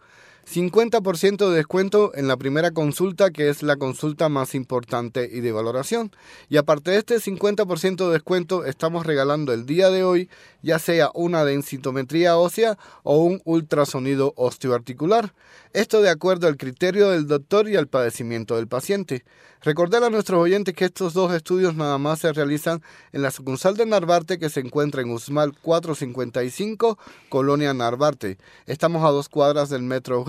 50% 0.48 1.50
de 1.50 1.56
descuento 1.56 2.12
en 2.16 2.28
la 2.28 2.38
primera 2.38 2.72
consulta, 2.72 3.32
que 3.32 3.50
es 3.50 3.64
la 3.64 3.78
consulta 3.78 4.30
más 4.30 4.54
importante 4.54 5.30
y 5.32 5.42
de 5.42 5.52
valoración. 5.52 6.12
Y 6.50 6.58
aparte 6.58 6.92
de 6.92 6.98
este 6.98 7.16
50% 7.16 8.08
de 8.08 8.14
descuento, 8.14 8.64
estamos 8.66 9.06
regalando 9.06 9.54
el 9.54 9.66
día 9.66 9.90
de 9.90 10.04
hoy 10.04 10.30
ya 10.66 10.80
sea 10.80 11.12
una 11.14 11.46
densitometría 11.46 12.38
ósea 12.38 12.78
o 13.04 13.18
un 13.18 13.40
ultrasonido 13.46 14.34
osteoarticular. 14.36 15.34
Esto 15.74 16.02
de 16.02 16.10
acuerdo 16.10 16.48
al 16.48 16.58
criterio 16.58 17.10
del 17.10 17.28
doctor 17.28 17.70
y 17.70 17.76
al 17.76 17.88
padecimiento 17.88 18.56
del 18.56 18.68
paciente. 18.68 19.24
Recordar 19.62 20.04
a 20.04 20.10
nuestros 20.10 20.40
oyentes 20.40 20.76
que 20.76 20.86
estos 20.86 21.14
dos 21.14 21.34
estudios 21.34 21.76
nada 21.76 21.98
más 21.98 22.20
se 22.20 22.32
realizan 22.34 22.82
en 23.14 23.22
la 23.22 23.32
sucursal 23.32 23.76
de 23.76 23.86
Narvarte 23.86 24.38
que 24.38 24.50
se 24.50 24.60
encuentra 24.60 25.02
en 25.02 25.10
Usmal 25.10 25.54
455, 25.60 26.98
Colonia 27.30 27.74
Narvarte. 27.74 28.38
Estamos 28.68 29.04
a 29.04 29.10
dos 29.10 29.28
cuadras 29.30 29.70
del 29.70 29.82
Metro 29.82 30.20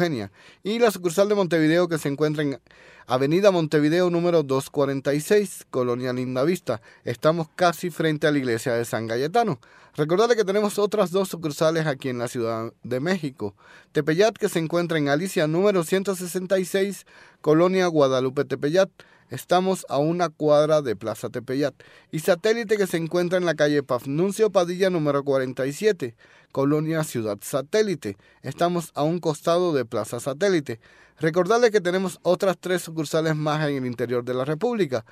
Y 0.62 0.78
la 0.78 0.90
sucursal 0.90 1.28
de 1.28 1.34
Montevideo 1.34 1.88
que 1.88 1.98
se 1.98 2.08
encuentra 2.08 2.42
en 2.42 2.60
Avenida 3.06 3.50
Montevideo 3.50 4.10
número 4.10 4.42
246, 4.42 5.66
Colonia 5.70 6.12
Lindavista. 6.12 6.80
Estamos 7.04 7.48
casi 7.54 7.90
frente 7.90 8.26
a 8.26 8.30
la 8.30 8.38
iglesia 8.38 8.74
de 8.74 8.84
San 8.84 9.06
Galletano. 9.06 9.58
Recordarle 9.94 10.36
que 10.36 10.44
tenemos 10.44 10.78
otras 10.78 11.10
dos 11.10 11.28
sucursales 11.28 11.86
aquí 11.86 12.08
en 12.08 12.18
la 12.18 12.28
Ciudad 12.28 12.72
de 12.82 13.00
México. 13.00 13.54
Tepeyat, 13.92 14.36
que 14.36 14.48
se 14.48 14.58
encuentra 14.58 14.98
en 14.98 15.08
Alicia 15.08 15.46
número 15.46 15.84
166, 15.84 17.06
Colonia 17.40 17.86
Guadalupe 17.86 18.44
Tepeyat. 18.44 18.90
Estamos 19.30 19.84
a 19.88 19.98
una 19.98 20.28
cuadra 20.28 20.82
de 20.82 20.94
Plaza 20.94 21.30
Tepeyat. 21.30 21.74
Y 22.12 22.20
satélite 22.20 22.76
que 22.76 22.86
se 22.86 22.96
encuentra 22.96 23.38
en 23.38 23.44
la 23.44 23.56
calle 23.56 23.82
Pafnuncio 23.82 24.50
Padilla 24.50 24.88
número 24.88 25.24
47, 25.24 26.14
Colonia 26.52 27.02
Ciudad 27.02 27.36
Satélite. 27.40 28.16
Estamos 28.42 28.92
a 28.94 29.02
un 29.02 29.18
costado 29.18 29.72
de 29.72 29.84
Plaza 29.84 30.20
Satélite. 30.20 30.78
Recordarle 31.18 31.72
que 31.72 31.80
tenemos 31.80 32.20
otras 32.22 32.56
tres 32.60 32.82
sucursales 32.82 33.34
más 33.34 33.68
en 33.68 33.76
el 33.76 33.86
interior 33.86 34.24
de 34.24 34.34
la 34.34 34.44
República, 34.44 35.04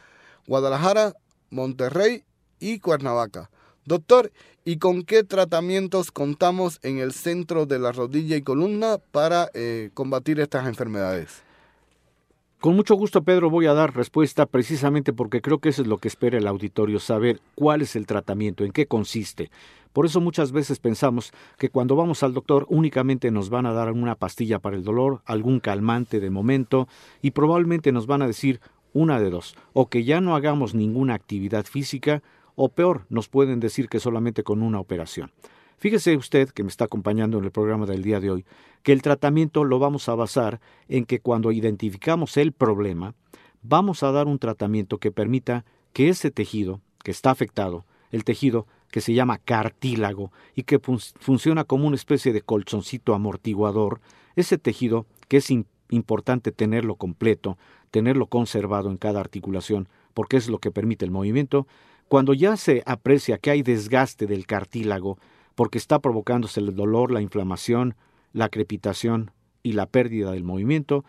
Guadalajara, 0.47 1.15
Monterrey 1.51 2.25
y 2.61 2.79
Cuernavaca. 2.79 3.51
Doctor, 3.85 4.31
¿y 4.65 4.79
con 4.79 5.03
qué 5.03 5.25
tratamientos 5.25 6.13
contamos 6.13 6.79
en 6.83 6.99
el 6.99 7.13
centro 7.13 7.67
de 7.67 7.81
la 7.81 7.91
rodilla 7.91 8.37
y 8.37 8.43
columna 8.43 8.99
para 9.11 9.51
eh, 9.55 9.91
combatir 9.93 10.39
estas 10.39 10.67
enfermedades? 10.69 11.43
Con 12.65 12.77
mucho 12.77 12.95
gusto, 12.95 13.23
Pedro, 13.23 13.51
voy 13.51 13.67
a 13.67 13.75
dar 13.75 13.95
respuesta 13.95 14.47
precisamente 14.47 15.13
porque 15.13 15.43
creo 15.43 15.59
que 15.59 15.69
eso 15.69 15.83
es 15.83 15.87
lo 15.87 15.99
que 15.99 16.09
espera 16.09 16.39
el 16.39 16.47
auditorio, 16.47 16.99
saber 16.99 17.43
cuál 17.55 17.83
es 17.83 17.95
el 17.95 18.07
tratamiento, 18.07 18.65
en 18.65 18.73
qué 18.73 18.87
consiste. 18.87 19.51
Por 19.93 20.07
eso 20.07 20.19
muchas 20.23 20.51
veces 20.51 20.79
pensamos 20.79 21.35
que 21.59 21.69
cuando 21.69 21.95
vamos 21.95 22.23
al 22.23 22.33
doctor 22.33 22.65
únicamente 22.71 23.31
nos 23.31 23.51
van 23.51 23.67
a 23.67 23.75
dar 23.75 23.93
una 23.93 24.15
pastilla 24.15 24.61
para 24.61 24.77
el 24.77 24.83
dolor, 24.83 25.21
algún 25.27 25.61
calmante 25.61 26.21
de 26.21 26.31
momento 26.31 26.89
y 27.21 27.33
probablemente 27.33 27.93
nos 27.93 28.07
van 28.07 28.23
a 28.23 28.27
decir 28.27 28.61
una 28.95 29.21
de 29.21 29.29
dos, 29.29 29.57
o 29.75 29.91
que 29.91 30.05
ya 30.05 30.23
no 30.23 30.35
hagamos 30.35 30.75
ninguna 30.75 31.13
actividad 31.13 31.67
física 31.67 32.23
o 32.55 32.71
peor, 32.71 33.05
nos 33.11 33.29
pueden 33.29 33.61
decir 33.61 33.91
que 33.91 34.01
solamente 34.01 34.43
con 34.43 34.63
una 34.63 34.81
operación. 34.81 35.33
Fíjese 35.79 36.17
usted 36.17 36.49
que 36.51 36.63
me 36.63 36.69
está 36.69 36.87
acompañando 36.87 37.39
en 37.39 37.45
el 37.45 37.51
programa 37.51 37.87
del 37.87 38.03
día 38.03 38.21
de 38.21 38.31
hoy, 38.31 38.45
que 38.83 38.93
el 38.93 39.03
tratamiento 39.03 39.65
lo 39.65 39.79
vamos 39.79 40.09
a 40.09 40.15
basar 40.15 40.61
en 40.89 41.05
que 41.05 41.21
cuando 41.21 41.53
identificamos 41.53 42.37
el 42.37 42.53
problema, 42.53 43.15
vamos 43.63 44.03
a 44.03 44.13
dar 44.13 44.27
un 44.27 44.39
tratamiento 44.39 44.99
que 44.99 45.11
permita 45.11 45.65
que 45.93 46.09
ese 46.09 46.31
tejido 46.31 46.81
que 47.03 47.11
está 47.11 47.31
afectado, 47.31 47.85
el 48.11 48.25
tejido 48.25 48.67
que 48.91 49.01
se 49.01 49.13
llama 49.13 49.39
cartílago 49.39 50.31
y 50.55 50.63
que 50.63 50.79
funciona 50.79 51.65
como 51.65 51.87
una 51.87 51.97
especie 51.97 52.33
de 52.33 52.43
colchoncito 52.43 53.15
amortiguador, 53.15 54.01
ese 54.37 54.59
tejido 54.59 55.07
que 55.29 55.39
es 55.39 55.49
importante 55.91 56.53
tenerlo 56.53 56.95
completo, 56.95 57.59
tenerlo 57.91 58.27
conservado 58.27 58.91
en 58.91 58.97
cada 58.97 59.21
articulación, 59.21 59.89
porque 60.15 60.37
es 60.37 60.49
lo 60.49 60.59
que 60.59 60.71
permite 60.71 61.05
el 61.05 61.11
movimiento, 61.11 61.67
cuando 62.09 62.35
ya 62.35 62.57
se 62.57 62.83
aprecia 62.87 63.39
que 63.39 63.51
hay 63.51 63.63
desgaste 63.63 64.27
del 64.27 64.47
cartílago, 64.47 65.19
porque 65.55 65.79
está 65.79 65.99
provocándose 65.99 66.61
el 66.61 66.75
dolor, 66.75 67.11
la 67.11 67.21
inflamación, 67.21 67.95
la 68.33 68.49
crepitación 68.49 69.31
y 69.63 69.73
la 69.73 69.87
pérdida 69.87 70.33
del 70.33 70.45
movimiento, 70.45 71.05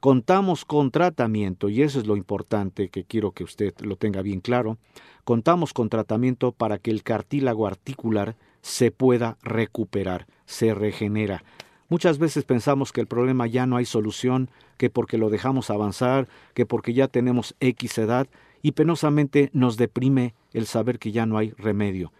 contamos 0.00 0.64
con 0.64 0.90
tratamiento, 0.90 1.68
y 1.68 1.82
eso 1.82 1.98
es 1.98 2.06
lo 2.06 2.16
importante 2.16 2.88
que 2.90 3.04
quiero 3.04 3.32
que 3.32 3.44
usted 3.44 3.74
lo 3.80 3.96
tenga 3.96 4.22
bien 4.22 4.40
claro, 4.40 4.78
contamos 5.24 5.72
con 5.72 5.88
tratamiento 5.88 6.52
para 6.52 6.78
que 6.78 6.90
el 6.90 7.02
cartílago 7.02 7.66
articular 7.66 8.36
se 8.60 8.90
pueda 8.90 9.38
recuperar, 9.42 10.26
se 10.44 10.74
regenera. 10.74 11.42
Muchas 11.88 12.18
veces 12.18 12.44
pensamos 12.44 12.92
que 12.92 13.00
el 13.00 13.06
problema 13.06 13.46
ya 13.46 13.66
no 13.66 13.76
hay 13.76 13.84
solución, 13.84 14.50
que 14.76 14.90
porque 14.90 15.18
lo 15.18 15.30
dejamos 15.30 15.70
avanzar, 15.70 16.28
que 16.52 16.66
porque 16.66 16.92
ya 16.92 17.08
tenemos 17.08 17.54
X 17.60 17.98
edad, 17.98 18.28
y 18.62 18.72
penosamente 18.72 19.50
nos 19.52 19.76
deprime 19.76 20.34
el 20.52 20.66
saber 20.66 20.98
que 20.98 21.12
ya 21.12 21.26
no 21.26 21.38
hay 21.38 21.50
remedio. 21.52 22.12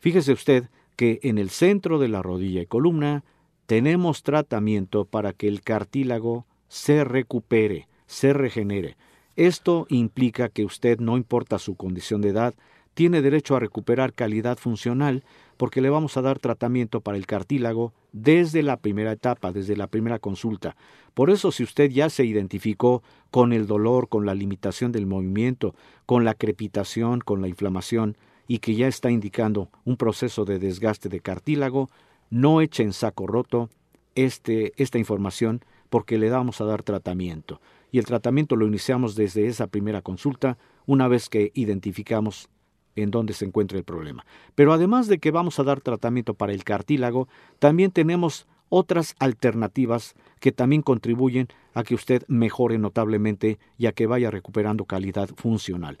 Fíjese 0.00 0.32
usted 0.32 0.68
que 0.96 1.20
en 1.22 1.38
el 1.38 1.50
centro 1.50 1.98
de 1.98 2.08
la 2.08 2.22
rodilla 2.22 2.62
y 2.62 2.66
columna 2.66 3.24
tenemos 3.66 4.22
tratamiento 4.22 5.04
para 5.04 5.32
que 5.32 5.48
el 5.48 5.62
cartílago 5.62 6.46
se 6.68 7.04
recupere, 7.04 7.88
se 8.06 8.32
regenere. 8.32 8.96
Esto 9.36 9.86
implica 9.88 10.48
que 10.48 10.64
usted, 10.64 10.98
no 10.98 11.16
importa 11.16 11.58
su 11.58 11.74
condición 11.74 12.20
de 12.20 12.30
edad, 12.30 12.54
tiene 12.94 13.22
derecho 13.22 13.56
a 13.56 13.60
recuperar 13.60 14.12
calidad 14.12 14.58
funcional 14.58 15.24
porque 15.56 15.80
le 15.80 15.90
vamos 15.90 16.16
a 16.16 16.22
dar 16.22 16.38
tratamiento 16.38 17.00
para 17.00 17.16
el 17.16 17.26
cartílago 17.26 17.92
desde 18.12 18.62
la 18.62 18.76
primera 18.76 19.12
etapa, 19.12 19.52
desde 19.52 19.76
la 19.76 19.86
primera 19.86 20.18
consulta. 20.18 20.76
Por 21.14 21.30
eso 21.30 21.52
si 21.52 21.62
usted 21.62 21.90
ya 21.90 22.10
se 22.10 22.24
identificó 22.24 23.02
con 23.30 23.52
el 23.52 23.66
dolor, 23.66 24.08
con 24.08 24.26
la 24.26 24.34
limitación 24.34 24.92
del 24.92 25.06
movimiento, 25.06 25.74
con 26.04 26.24
la 26.24 26.34
crepitación, 26.34 27.20
con 27.20 27.40
la 27.40 27.48
inflamación 27.48 28.16
y 28.52 28.58
que 28.58 28.74
ya 28.74 28.86
está 28.86 29.10
indicando 29.10 29.70
un 29.86 29.96
proceso 29.96 30.44
de 30.44 30.58
desgaste 30.58 31.08
de 31.08 31.20
cartílago, 31.20 31.88
no 32.28 32.60
eche 32.60 32.82
en 32.82 32.92
saco 32.92 33.26
roto 33.26 33.70
este, 34.14 34.74
esta 34.76 34.98
información 34.98 35.64
porque 35.88 36.18
le 36.18 36.28
vamos 36.28 36.60
a 36.60 36.66
dar 36.66 36.82
tratamiento. 36.82 37.62
Y 37.92 37.98
el 37.98 38.04
tratamiento 38.04 38.54
lo 38.54 38.66
iniciamos 38.66 39.14
desde 39.14 39.46
esa 39.46 39.68
primera 39.68 40.02
consulta 40.02 40.58
una 40.84 41.08
vez 41.08 41.30
que 41.30 41.50
identificamos 41.54 42.50
en 42.94 43.10
dónde 43.10 43.32
se 43.32 43.46
encuentra 43.46 43.78
el 43.78 43.84
problema. 43.84 44.26
Pero 44.54 44.74
además 44.74 45.08
de 45.08 45.16
que 45.16 45.30
vamos 45.30 45.58
a 45.58 45.64
dar 45.64 45.80
tratamiento 45.80 46.34
para 46.34 46.52
el 46.52 46.62
cartílago, 46.62 47.28
también 47.58 47.90
tenemos 47.90 48.46
otras 48.68 49.16
alternativas 49.18 50.14
que 50.40 50.52
también 50.52 50.82
contribuyen 50.82 51.48
a 51.72 51.84
que 51.84 51.94
usted 51.94 52.22
mejore 52.28 52.76
notablemente 52.76 53.58
y 53.78 53.86
a 53.86 53.92
que 53.92 54.06
vaya 54.06 54.30
recuperando 54.30 54.84
calidad 54.84 55.30
funcional. 55.36 55.96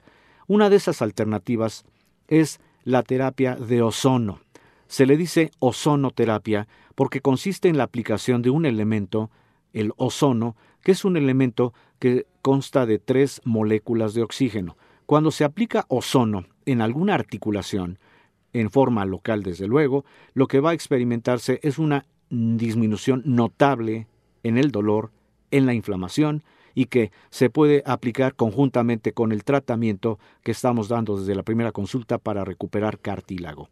Una 0.48 0.68
de 0.68 0.76
esas 0.76 1.00
alternativas 1.00 1.86
es 2.28 2.60
la 2.84 3.02
terapia 3.02 3.56
de 3.56 3.82
ozono. 3.82 4.40
Se 4.86 5.06
le 5.06 5.16
dice 5.16 5.50
ozonoterapia 5.58 6.68
porque 6.94 7.20
consiste 7.20 7.68
en 7.68 7.78
la 7.78 7.84
aplicación 7.84 8.42
de 8.42 8.50
un 8.50 8.66
elemento, 8.66 9.30
el 9.72 9.92
ozono, 9.96 10.56
que 10.82 10.92
es 10.92 11.04
un 11.04 11.16
elemento 11.16 11.72
que 11.98 12.26
consta 12.42 12.84
de 12.86 12.98
tres 12.98 13.40
moléculas 13.44 14.14
de 14.14 14.22
oxígeno. 14.22 14.76
Cuando 15.06 15.30
se 15.30 15.44
aplica 15.44 15.86
ozono 15.88 16.44
en 16.66 16.80
alguna 16.80 17.14
articulación, 17.14 17.98
en 18.52 18.70
forma 18.70 19.04
local 19.04 19.42
desde 19.42 19.66
luego, 19.66 20.04
lo 20.34 20.46
que 20.46 20.60
va 20.60 20.70
a 20.70 20.74
experimentarse 20.74 21.60
es 21.62 21.78
una 21.78 22.06
disminución 22.28 23.22
notable 23.24 24.06
en 24.42 24.58
el 24.58 24.70
dolor, 24.70 25.10
en 25.50 25.66
la 25.66 25.74
inflamación, 25.74 26.42
y 26.74 26.86
que 26.86 27.12
se 27.30 27.50
puede 27.50 27.82
aplicar 27.86 28.34
conjuntamente 28.34 29.12
con 29.12 29.32
el 29.32 29.44
tratamiento 29.44 30.18
que 30.42 30.52
estamos 30.52 30.88
dando 30.88 31.18
desde 31.18 31.34
la 31.34 31.42
primera 31.42 31.72
consulta 31.72 32.18
para 32.18 32.44
recuperar 32.44 32.98
cartílago. 32.98 33.68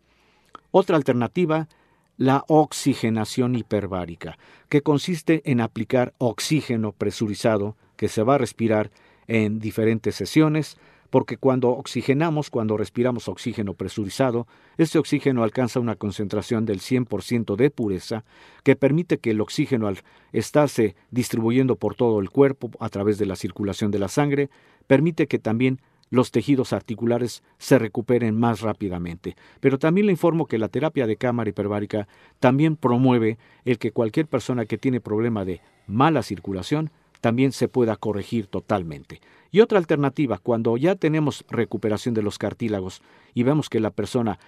Otra 0.70 0.96
alternativa, 0.96 1.68
la 2.16 2.44
oxigenación 2.48 3.56
hiperbárica, 3.56 4.38
que 4.68 4.82
consiste 4.82 5.42
en 5.50 5.60
aplicar 5.60 6.12
oxígeno 6.18 6.92
presurizado 6.92 7.76
que 7.96 8.08
se 8.08 8.22
va 8.22 8.36
a 8.36 8.38
respirar 8.38 8.90
en 9.26 9.58
diferentes 9.58 10.16
sesiones 10.16 10.76
porque 11.10 11.36
cuando 11.36 11.70
oxigenamos, 11.70 12.50
cuando 12.50 12.76
respiramos 12.76 13.28
oxígeno 13.28 13.74
presurizado, 13.74 14.46
este 14.78 14.98
oxígeno 14.98 15.42
alcanza 15.42 15.80
una 15.80 15.96
concentración 15.96 16.64
del 16.64 16.80
100% 16.80 17.56
de 17.56 17.70
pureza 17.70 18.24
que 18.62 18.76
permite 18.76 19.18
que 19.18 19.32
el 19.32 19.40
oxígeno 19.40 19.88
al 19.88 19.98
estarse 20.32 20.94
distribuyendo 21.10 21.76
por 21.76 21.96
todo 21.96 22.20
el 22.20 22.30
cuerpo 22.30 22.70
a 22.78 22.88
través 22.88 23.18
de 23.18 23.26
la 23.26 23.36
circulación 23.36 23.90
de 23.90 23.98
la 23.98 24.08
sangre, 24.08 24.50
permite 24.86 25.26
que 25.26 25.38
también 25.38 25.80
los 26.10 26.32
tejidos 26.32 26.72
articulares 26.72 27.42
se 27.58 27.78
recuperen 27.78 28.38
más 28.38 28.60
rápidamente. 28.60 29.36
Pero 29.60 29.78
también 29.78 30.06
le 30.06 30.12
informo 30.12 30.46
que 30.46 30.58
la 30.58 30.68
terapia 30.68 31.06
de 31.06 31.16
cámara 31.16 31.50
hiperbárica 31.50 32.08
también 32.40 32.76
promueve 32.76 33.38
el 33.64 33.78
que 33.78 33.92
cualquier 33.92 34.26
persona 34.26 34.66
que 34.66 34.78
tiene 34.78 35.00
problema 35.00 35.44
de 35.44 35.60
mala 35.86 36.22
circulación 36.22 36.90
también 37.20 37.52
se 37.52 37.68
pueda 37.68 37.96
corregir 37.96 38.46
totalmente. 38.46 39.20
Y 39.50 39.60
otra 39.60 39.78
alternativa, 39.78 40.38
cuando 40.38 40.76
ya 40.76 40.94
tenemos 40.94 41.44
recuperación 41.48 42.14
de 42.14 42.22
los 42.22 42.38
cartílagos 42.38 43.02
y 43.34 43.42
vemos 43.42 43.68
que 43.68 43.80
la 43.80 43.90
persona 43.90 44.38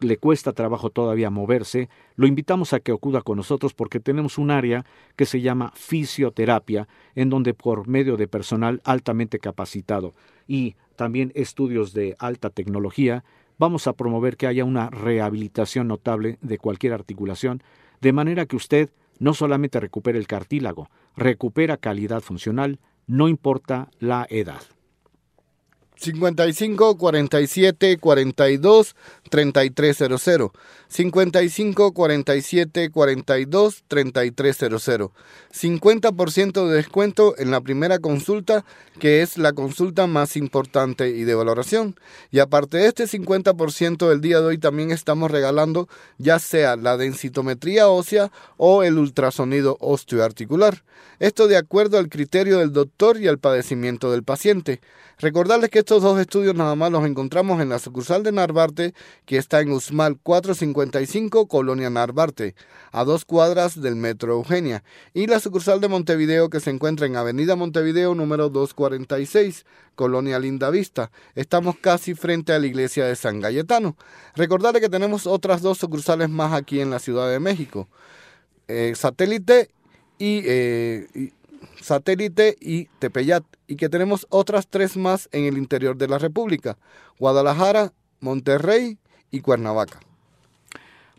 le 0.00 0.16
cuesta 0.16 0.52
trabajo 0.52 0.90
todavía 0.90 1.30
moverse, 1.30 1.88
lo 2.16 2.26
invitamos 2.26 2.72
a 2.72 2.80
que 2.80 2.92
acuda 2.92 3.20
con 3.22 3.36
nosotros 3.36 3.74
porque 3.74 4.00
tenemos 4.00 4.38
un 4.38 4.50
área 4.50 4.84
que 5.16 5.26
se 5.26 5.40
llama 5.40 5.72
fisioterapia, 5.74 6.88
en 7.14 7.30
donde 7.30 7.54
por 7.54 7.88
medio 7.88 8.16
de 8.16 8.28
personal 8.28 8.80
altamente 8.84 9.38
capacitado 9.38 10.14
y 10.46 10.76
también 10.96 11.32
estudios 11.34 11.92
de 11.92 12.16
alta 12.18 12.50
tecnología, 12.50 13.24
vamos 13.58 13.86
a 13.86 13.92
promover 13.92 14.36
que 14.36 14.46
haya 14.46 14.64
una 14.64 14.88
rehabilitación 14.90 15.88
notable 15.88 16.38
de 16.40 16.58
cualquier 16.58 16.92
articulación, 16.92 17.62
de 18.00 18.12
manera 18.12 18.46
que 18.46 18.56
usted 18.56 18.90
no 19.18 19.34
solamente 19.34 19.80
recupere 19.80 20.18
el 20.18 20.26
cartílago, 20.26 20.90
recupera 21.16 21.76
calidad 21.76 22.20
funcional, 22.20 22.78
no 23.06 23.28
importa 23.28 23.88
la 23.98 24.26
edad. 24.28 24.62
55 25.98 26.96
47 26.96 27.98
42 27.98 28.96
3300 29.30 30.50
55 30.88 31.92
47 31.92 32.90
42 32.90 33.84
3300 33.88 35.10
50% 35.52 36.68
de 36.68 36.76
descuento 36.76 37.34
en 37.36 37.50
la 37.50 37.60
primera 37.60 37.98
consulta 37.98 38.64
que 38.98 39.22
es 39.22 39.38
la 39.38 39.52
consulta 39.52 40.06
más 40.06 40.36
importante 40.36 41.10
y 41.10 41.24
de 41.24 41.34
valoración. 41.34 41.96
Y 42.30 42.40
aparte 42.40 42.78
de 42.78 42.86
este 42.86 43.04
50% 43.04 44.08
del 44.08 44.20
día 44.20 44.40
de 44.40 44.46
hoy 44.46 44.58
también 44.58 44.90
estamos 44.90 45.30
regalando 45.30 45.88
ya 46.18 46.38
sea 46.38 46.76
la 46.76 46.96
densitometría 46.96 47.88
ósea 47.88 48.30
o 48.56 48.82
el 48.82 48.98
ultrasonido 48.98 49.76
osteoarticular. 49.80 50.84
Esto 51.18 51.48
de 51.48 51.56
acuerdo 51.56 51.98
al 51.98 52.08
criterio 52.08 52.58
del 52.58 52.72
doctor 52.72 53.20
y 53.20 53.28
al 53.28 53.38
padecimiento 53.38 54.10
del 54.10 54.22
paciente. 54.22 54.80
Recordarles 55.18 55.70
que 55.70 55.82
estos 55.88 56.02
dos 56.02 56.20
estudios 56.20 56.54
nada 56.54 56.74
más 56.74 56.92
los 56.92 57.06
encontramos 57.06 57.62
en 57.62 57.70
la 57.70 57.78
sucursal 57.78 58.22
de 58.22 58.30
Narvarte 58.30 58.92
que 59.24 59.38
está 59.38 59.62
en 59.62 59.70
Usmal 59.70 60.18
455, 60.22 61.48
Colonia 61.48 61.88
Narvarte, 61.88 62.54
a 62.92 63.04
dos 63.04 63.24
cuadras 63.24 63.80
del 63.80 63.96
Metro 63.96 64.34
Eugenia, 64.34 64.84
y 65.14 65.28
la 65.28 65.40
sucursal 65.40 65.80
de 65.80 65.88
Montevideo 65.88 66.50
que 66.50 66.60
se 66.60 66.68
encuentra 66.68 67.06
en 67.06 67.16
Avenida 67.16 67.56
Montevideo 67.56 68.14
número 68.14 68.50
246, 68.50 69.64
Colonia 69.94 70.38
Linda 70.38 70.68
Vista. 70.68 71.10
Estamos 71.34 71.76
casi 71.78 72.14
frente 72.14 72.52
a 72.52 72.58
la 72.58 72.66
iglesia 72.66 73.06
de 73.06 73.16
San 73.16 73.40
Galletano. 73.40 73.96
Recordarles 74.36 74.82
que 74.82 74.90
tenemos 74.90 75.26
otras 75.26 75.62
dos 75.62 75.78
sucursales 75.78 76.28
más 76.28 76.52
aquí 76.52 76.82
en 76.82 76.90
la 76.90 76.98
Ciudad 76.98 77.30
de 77.30 77.40
México. 77.40 77.88
Eh, 78.68 78.92
satélite 78.94 79.70
y, 80.18 80.42
eh, 80.44 81.06
y 81.14 81.32
Satélite 81.80 82.56
y 82.60 82.86
Tepeyat, 82.98 83.44
y 83.66 83.76
que 83.76 83.88
tenemos 83.88 84.26
otras 84.30 84.68
tres 84.68 84.96
más 84.96 85.28
en 85.32 85.44
el 85.44 85.58
interior 85.58 85.96
de 85.96 86.08
la 86.08 86.18
República, 86.18 86.78
Guadalajara, 87.18 87.92
Monterrey 88.20 88.98
y 89.30 89.40
Cuernavaca. 89.40 90.00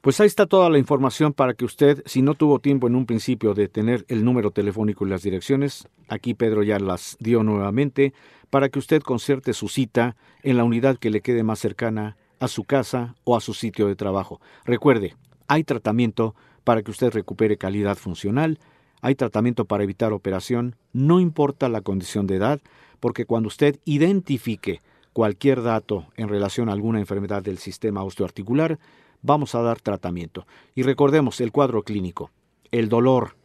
Pues 0.01 0.19
ahí 0.21 0.27
está 0.27 0.45
toda 0.45 0.69
la 0.69 0.77
información 0.77 1.33
para 1.33 1.53
que 1.53 1.65
usted, 1.65 2.01
si 2.05 2.21
no 2.21 2.33
tuvo 2.33 2.59
tiempo 2.59 2.87
en 2.87 2.95
un 2.95 3.05
principio 3.05 3.53
de 3.53 3.67
tener 3.67 4.05
el 4.07 4.23
número 4.23 4.51
telefónico 4.51 5.05
y 5.05 5.09
las 5.09 5.23
direcciones, 5.23 5.89
aquí 6.07 6.33
Pedro 6.33 6.63
ya 6.63 6.79
las 6.79 7.17
dio 7.19 7.43
nuevamente, 7.43 8.13
para 8.49 8.69
que 8.69 8.79
usted 8.79 9.01
concerte 9.01 9.53
su 9.53 9.67
cita 9.67 10.15
en 10.41 10.55
la 10.55 10.63
unidad 10.63 10.97
que 10.97 11.09
le 11.09 11.21
quede 11.21 11.43
más 11.43 11.59
cercana 11.59 12.15
a 12.39 12.47
su 12.47 12.63
casa 12.63 13.15
o 13.25 13.35
a 13.35 13.41
su 13.41 13.53
sitio 13.53 13.87
de 13.87 13.97
trabajo. 13.97 14.39
Recuerde, 14.63 15.15
hay 15.47 15.65
tratamiento 15.65 16.33
para 16.63 16.81
que 16.81 16.91
usted 16.91 17.11
recupere 17.11 17.57
calidad 17.57 17.97
funcional, 17.97 18.57
hay 19.01 19.15
tratamiento 19.15 19.65
para 19.65 19.83
evitar 19.83 20.13
operación, 20.13 20.75
no 20.93 21.19
importa 21.19 21.69
la 21.69 21.81
condición 21.81 22.27
de 22.27 22.35
edad, 22.35 22.59
porque 22.99 23.25
cuando 23.25 23.47
usted 23.47 23.79
identifique 23.85 24.81
cualquier 25.13 25.61
dato 25.61 26.07
en 26.15 26.29
relación 26.29 26.69
a 26.69 26.73
alguna 26.73 26.99
enfermedad 26.99 27.41
del 27.41 27.57
sistema 27.57 28.03
osteoarticular, 28.03 28.79
vamos 29.21 29.55
a 29.55 29.61
dar 29.61 29.79
tratamiento. 29.81 30.45
Y 30.75 30.83
recordemos 30.83 31.41
el 31.41 31.51
cuadro 31.51 31.83
clínico, 31.83 32.31
el 32.71 32.89
dolor, 32.89 33.35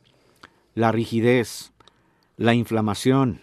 la 0.74 0.92
rigidez, 0.92 1.72
la 2.36 2.55
inflamación, 2.55 3.40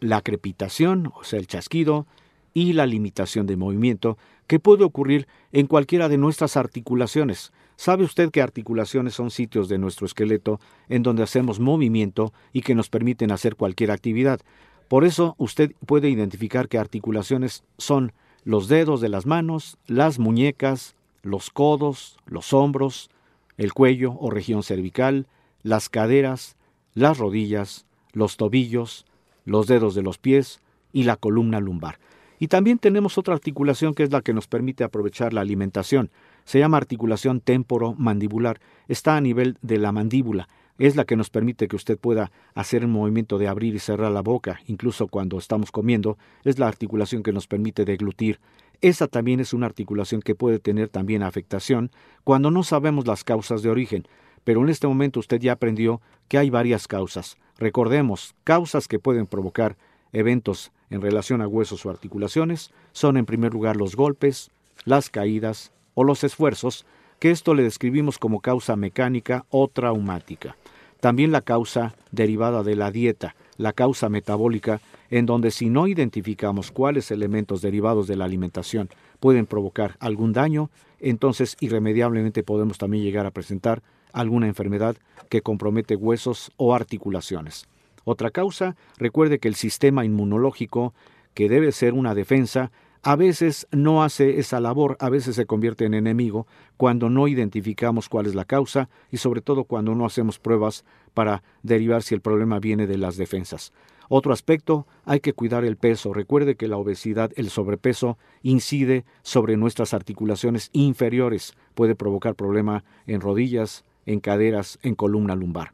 la 0.00 0.22
crepitación, 0.22 1.12
o 1.14 1.24
sea, 1.24 1.38
el 1.38 1.46
chasquido, 1.46 2.06
y 2.54 2.72
la 2.72 2.86
limitación 2.86 3.46
de 3.46 3.56
movimiento 3.56 4.18
que 4.46 4.58
puede 4.58 4.82
ocurrir 4.82 5.28
en 5.52 5.66
cualquiera 5.66 6.08
de 6.08 6.18
nuestras 6.18 6.56
articulaciones. 6.56 7.52
¿Sabe 7.78 8.02
usted 8.02 8.32
que 8.32 8.42
articulaciones 8.42 9.14
son 9.14 9.30
sitios 9.30 9.68
de 9.68 9.78
nuestro 9.78 10.04
esqueleto 10.04 10.58
en 10.88 11.04
donde 11.04 11.22
hacemos 11.22 11.60
movimiento 11.60 12.32
y 12.52 12.62
que 12.62 12.74
nos 12.74 12.88
permiten 12.90 13.30
hacer 13.30 13.54
cualquier 13.54 13.92
actividad? 13.92 14.40
Por 14.88 15.04
eso 15.04 15.36
usted 15.38 15.70
puede 15.86 16.10
identificar 16.10 16.66
que 16.68 16.76
articulaciones 16.76 17.62
son 17.76 18.12
los 18.42 18.66
dedos 18.66 19.00
de 19.00 19.08
las 19.08 19.26
manos, 19.26 19.78
las 19.86 20.18
muñecas, 20.18 20.96
los 21.22 21.50
codos, 21.50 22.18
los 22.26 22.52
hombros, 22.52 23.10
el 23.56 23.72
cuello 23.72 24.16
o 24.18 24.28
región 24.28 24.64
cervical, 24.64 25.28
las 25.62 25.88
caderas, 25.88 26.56
las 26.94 27.16
rodillas, 27.16 27.86
los 28.12 28.36
tobillos, 28.36 29.06
los 29.44 29.68
dedos 29.68 29.94
de 29.94 30.02
los 30.02 30.18
pies 30.18 30.60
y 30.92 31.04
la 31.04 31.14
columna 31.14 31.60
lumbar. 31.60 32.00
Y 32.40 32.48
también 32.48 32.78
tenemos 32.78 33.18
otra 33.18 33.34
articulación 33.34 33.94
que 33.94 34.02
es 34.02 34.10
la 34.10 34.22
que 34.22 34.34
nos 34.34 34.48
permite 34.48 34.82
aprovechar 34.82 35.32
la 35.32 35.42
alimentación. 35.42 36.10
Se 36.48 36.58
llama 36.58 36.78
articulación 36.78 37.42
temporomandibular. 37.42 38.58
Está 38.88 39.18
a 39.18 39.20
nivel 39.20 39.58
de 39.60 39.76
la 39.76 39.92
mandíbula. 39.92 40.48
Es 40.78 40.96
la 40.96 41.04
que 41.04 41.14
nos 41.14 41.28
permite 41.28 41.68
que 41.68 41.76
usted 41.76 41.98
pueda 41.98 42.32
hacer 42.54 42.80
el 42.80 42.88
movimiento 42.88 43.36
de 43.36 43.48
abrir 43.48 43.74
y 43.74 43.78
cerrar 43.78 44.10
la 44.12 44.22
boca, 44.22 44.58
incluso 44.66 45.08
cuando 45.08 45.36
estamos 45.36 45.70
comiendo. 45.70 46.16
Es 46.44 46.58
la 46.58 46.66
articulación 46.66 47.22
que 47.22 47.34
nos 47.34 47.46
permite 47.46 47.84
deglutir. 47.84 48.40
Esa 48.80 49.08
también 49.08 49.40
es 49.40 49.52
una 49.52 49.66
articulación 49.66 50.22
que 50.22 50.34
puede 50.34 50.58
tener 50.58 50.88
también 50.88 51.22
afectación 51.22 51.90
cuando 52.24 52.50
no 52.50 52.62
sabemos 52.62 53.06
las 53.06 53.24
causas 53.24 53.60
de 53.60 53.68
origen. 53.68 54.08
Pero 54.42 54.62
en 54.62 54.70
este 54.70 54.86
momento 54.86 55.20
usted 55.20 55.42
ya 55.42 55.52
aprendió 55.52 56.00
que 56.28 56.38
hay 56.38 56.48
varias 56.48 56.88
causas. 56.88 57.36
Recordemos, 57.58 58.34
causas 58.44 58.88
que 58.88 58.98
pueden 58.98 59.26
provocar 59.26 59.76
eventos 60.14 60.72
en 60.88 61.02
relación 61.02 61.42
a 61.42 61.46
huesos 61.46 61.84
o 61.84 61.90
articulaciones 61.90 62.70
son 62.92 63.18
en 63.18 63.26
primer 63.26 63.52
lugar 63.52 63.76
los 63.76 63.96
golpes, 63.96 64.50
las 64.86 65.10
caídas 65.10 65.72
o 65.98 66.04
los 66.04 66.22
esfuerzos, 66.22 66.86
que 67.18 67.32
esto 67.32 67.54
le 67.54 67.64
describimos 67.64 68.18
como 68.18 68.38
causa 68.38 68.76
mecánica 68.76 69.46
o 69.50 69.66
traumática. 69.66 70.54
También 71.00 71.32
la 71.32 71.40
causa 71.40 71.96
derivada 72.12 72.62
de 72.62 72.76
la 72.76 72.92
dieta, 72.92 73.34
la 73.56 73.72
causa 73.72 74.08
metabólica, 74.08 74.80
en 75.10 75.26
donde 75.26 75.50
si 75.50 75.70
no 75.70 75.88
identificamos 75.88 76.70
cuáles 76.70 77.10
elementos 77.10 77.62
derivados 77.62 78.06
de 78.06 78.14
la 78.14 78.26
alimentación 78.26 78.90
pueden 79.18 79.46
provocar 79.46 79.96
algún 79.98 80.32
daño, 80.32 80.70
entonces 81.00 81.56
irremediablemente 81.58 82.44
podemos 82.44 82.78
también 82.78 83.02
llegar 83.02 83.26
a 83.26 83.32
presentar 83.32 83.82
alguna 84.12 84.46
enfermedad 84.46 84.96
que 85.28 85.42
compromete 85.42 85.96
huesos 85.96 86.52
o 86.58 86.76
articulaciones. 86.76 87.66
Otra 88.04 88.30
causa, 88.30 88.76
recuerde 88.98 89.40
que 89.40 89.48
el 89.48 89.56
sistema 89.56 90.04
inmunológico, 90.04 90.94
que 91.34 91.48
debe 91.48 91.72
ser 91.72 91.92
una 91.92 92.14
defensa, 92.14 92.70
a 93.08 93.16
veces 93.16 93.66
no 93.70 94.02
hace 94.02 94.38
esa 94.38 94.60
labor, 94.60 94.98
a 95.00 95.08
veces 95.08 95.36
se 95.36 95.46
convierte 95.46 95.86
en 95.86 95.94
enemigo 95.94 96.46
cuando 96.76 97.08
no 97.08 97.26
identificamos 97.26 98.10
cuál 98.10 98.26
es 98.26 98.34
la 98.34 98.44
causa 98.44 98.90
y 99.10 99.16
sobre 99.16 99.40
todo 99.40 99.64
cuando 99.64 99.94
no 99.94 100.04
hacemos 100.04 100.38
pruebas 100.38 100.84
para 101.14 101.42
derivar 101.62 102.02
si 102.02 102.14
el 102.14 102.20
problema 102.20 102.58
viene 102.58 102.86
de 102.86 102.98
las 102.98 103.16
defensas. 103.16 103.72
Otro 104.10 104.34
aspecto, 104.34 104.86
hay 105.06 105.20
que 105.20 105.32
cuidar 105.32 105.64
el 105.64 105.78
peso. 105.78 106.12
Recuerde 106.12 106.56
que 106.56 106.68
la 106.68 106.76
obesidad, 106.76 107.30
el 107.36 107.48
sobrepeso, 107.48 108.18
incide 108.42 109.06
sobre 109.22 109.56
nuestras 109.56 109.94
articulaciones 109.94 110.68
inferiores. 110.74 111.54
Puede 111.74 111.94
provocar 111.94 112.34
problema 112.34 112.84
en 113.06 113.22
rodillas, 113.22 113.86
en 114.04 114.20
caderas, 114.20 114.78
en 114.82 114.94
columna 114.94 115.34
lumbar. 115.34 115.72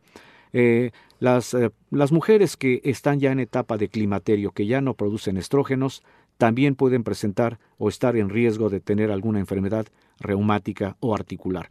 Eh, 0.53 0.93
las, 1.19 1.53
eh, 1.55 1.73
las 1.91 2.13
mujeres 2.13 2.57
que 2.57 2.81
están 2.85 3.19
ya 3.19 3.33
en 3.33 3.41
etapa 3.41 3.77
de 3.77 3.89
climaterio, 3.89 4.53
que 4.53 4.67
ya 4.67 4.81
no 4.81 4.95
producen 4.95 5.37
estrógenos, 5.37 6.05
también 6.39 6.75
pueden 6.75 7.05
presentar 7.05 7.59
o 7.79 7.89
estar 7.89 8.17
en 8.17 8.31
riesgo 8.31 8.71
de 8.71 8.81
tener 8.81 9.11
alguna 9.11 9.39
enfermedad 9.39 9.87
reumática 10.21 10.97
o 11.01 11.15
articular. 11.15 11.71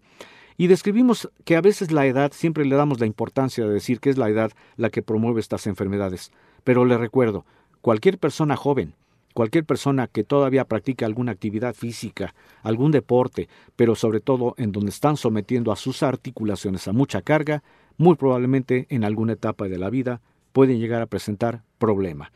Y 0.57 0.68
describimos 0.68 1.30
que 1.45 1.55
a 1.55 1.61
veces 1.61 1.91
la 1.91 2.05
edad, 2.05 2.32
siempre 2.32 2.66
le 2.66 2.76
damos 2.76 2.99
la 2.99 3.05
importancia 3.05 3.66
de 3.66 3.74
decir 3.74 3.99
que 3.99 4.09
es 4.09 4.18
la 4.18 4.30
edad 4.30 4.51
la 4.76 4.89
que 4.89 5.01
promueve 5.01 5.39
estas 5.39 5.66
enfermedades. 5.68 6.32
Pero 6.64 6.86
le 6.86 6.97
recuerdo, 6.97 7.45
cualquier 7.82 8.20
persona 8.20 8.55
joven, 8.55 8.93
cualquier 9.34 9.66
persona 9.66 10.07
que 10.07 10.24
todavía 10.24 10.66
practica 10.66 11.05
alguna 11.05 11.32
actividad 11.32 11.74
física, 11.74 12.36
algún 12.61 12.91
deporte, 12.91 13.49
pero 13.76 13.95
sobre 13.95 14.20
todo 14.20 14.53
en 14.57 14.72
donde 14.72 14.91
están 14.91 15.18
sometiendo 15.18 15.72
a 15.72 15.76
sus 15.76 16.03
articulaciones 16.03 16.88
a 16.88 16.93
mucha 16.93 17.22
carga, 17.22 17.64
muy 17.97 18.16
probablemente 18.16 18.86
en 18.89 19.03
alguna 19.03 19.34
etapa 19.34 19.68
de 19.68 19.78
la 19.78 19.89
vida 19.89 20.22
pueden 20.51 20.80
llegar 20.80 21.01
a 21.01 21.07
presentar 21.07 21.64
problema. 21.80 22.32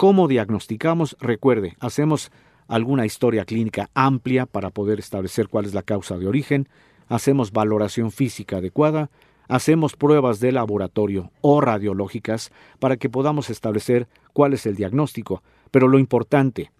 ¿Cómo 0.00 0.28
diagnosticamos? 0.28 1.14
Recuerde, 1.20 1.76
hacemos 1.78 2.32
alguna 2.68 3.04
historia 3.04 3.44
clínica 3.44 3.90
amplia 3.92 4.46
para 4.46 4.70
poder 4.70 4.98
establecer 4.98 5.48
cuál 5.48 5.66
es 5.66 5.74
la 5.74 5.82
causa 5.82 6.16
de 6.16 6.26
origen, 6.26 6.70
hacemos 7.08 7.52
valoración 7.52 8.10
física 8.10 8.56
adecuada, 8.56 9.10
hacemos 9.46 9.96
pruebas 9.96 10.40
de 10.40 10.52
laboratorio 10.52 11.32
o 11.42 11.60
radiológicas 11.60 12.50
para 12.78 12.96
que 12.96 13.10
podamos 13.10 13.50
establecer 13.50 14.08
cuál 14.32 14.54
es 14.54 14.64
el 14.64 14.74
diagnóstico. 14.74 15.42
Pero 15.70 15.86
lo 15.86 15.98
importante, 15.98 16.70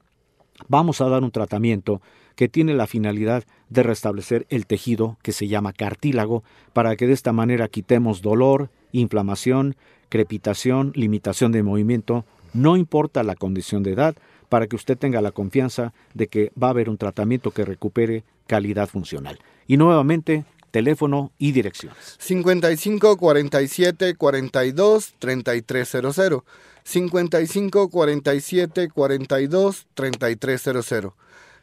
vamos 0.68 1.03
a 1.03 1.09
dar 1.11 1.23
un 1.23 1.31
tratamiento 1.31 2.01
que 2.37 2.49
tiene 2.49 2.73
la 2.73 2.87
finalidad 2.87 3.45
de 3.68 3.83
restablecer 3.83 4.47
el 4.49 4.64
tejido 4.64 5.18
que 5.21 5.33
se 5.33 5.47
llama 5.47 5.75
cartílago 5.75 6.43
para 6.73 6.97
que 6.97 7.07
de 7.07 7.12
esta 7.12 7.35
manera 7.35 7.68
quitemos 7.68 8.23
dolor, 8.23 8.71
inflamación, 8.93 9.77
crepitación, 10.09 10.93
limitación 10.95 11.53
de 11.53 11.62
movimiento, 11.62 12.25
no 12.53 12.76
importa 12.76 13.22
la 13.22 13.36
condición 13.36 13.82
de 13.82 13.92
edad, 13.92 14.16
para 14.48 14.66
que 14.66 14.76
usted 14.76 14.98
tenga 14.98 15.20
la 15.22 15.32
confianza 15.32 15.94
de 16.12 16.26
que 16.26 16.53
va 16.61 16.66
a 16.66 16.70
haber 16.70 16.90
un 16.90 16.98
tratamiento 16.98 17.53
que 17.53 17.64
recupere 17.64 18.24
calidad 18.46 18.88
funcional. 18.88 19.38
Y 19.66 19.76
nuevamente, 19.76 20.44
teléfono 20.70 21.32
y 21.38 21.53
direcciones. 21.53 22.16
55 22.18 23.16
47 23.16 24.16
42 24.16 25.14
3300. 25.18 26.42
55 26.82 27.88
47 27.90 28.88
42 28.90 29.86
3300. 29.94 31.12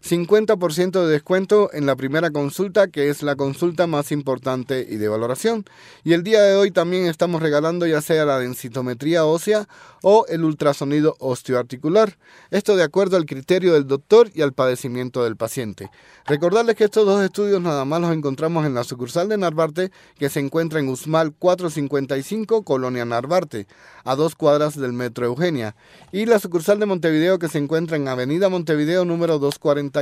50% 0.03 1.05
de 1.05 1.11
descuento 1.11 1.69
en 1.73 1.85
la 1.85 1.95
primera 1.95 2.31
consulta, 2.31 2.87
que 2.87 3.09
es 3.09 3.23
la 3.23 3.35
consulta 3.35 3.87
más 3.87 4.11
importante 4.11 4.87
y 4.89 4.95
de 4.95 5.07
valoración. 5.07 5.65
Y 6.03 6.13
el 6.13 6.23
día 6.23 6.41
de 6.41 6.55
hoy 6.55 6.71
también 6.71 7.07
estamos 7.07 7.41
regalando 7.41 7.85
ya 7.85 8.01
sea 8.01 8.23
la 8.25 8.39
densitometría 8.39 9.25
ósea 9.25 9.67
o 10.03 10.25
el 10.29 10.45
ultrasonido 10.45 11.15
osteoarticular. 11.19 12.17
Esto 12.51 12.75
de 12.75 12.83
acuerdo 12.83 13.17
al 13.17 13.25
criterio 13.25 13.73
del 13.73 13.87
doctor 13.87 14.29
y 14.33 14.43
al 14.43 14.53
padecimiento 14.53 15.23
del 15.23 15.35
paciente. 15.35 15.89
Recordarles 16.25 16.75
que 16.75 16.85
estos 16.85 17.05
dos 17.05 17.23
estudios 17.23 17.61
nada 17.61 17.83
más 17.83 17.99
los 17.99 18.13
encontramos 18.13 18.65
en 18.65 18.75
la 18.75 18.83
sucursal 18.83 19.27
de 19.27 19.37
Narvarte, 19.37 19.91
que 20.17 20.29
se 20.29 20.39
encuentra 20.39 20.79
en 20.79 20.89
Usmal 20.89 21.33
455, 21.33 22.63
Colonia 22.63 23.03
Narvarte, 23.03 23.67
a 24.03 24.15
dos 24.15 24.35
cuadras 24.35 24.79
del 24.79 24.93
Metro 24.93 25.25
Eugenia. 25.25 25.75
Y 26.11 26.25
la 26.25 26.39
sucursal 26.39 26.79
de 26.79 26.85
Montevideo, 26.85 27.39
que 27.39 27.49
se 27.49 27.57
encuentra 27.57 27.97
en 27.97 28.07
Avenida 28.07 28.47
Montevideo 28.47 29.03
número 29.03 29.39
240 29.39 29.96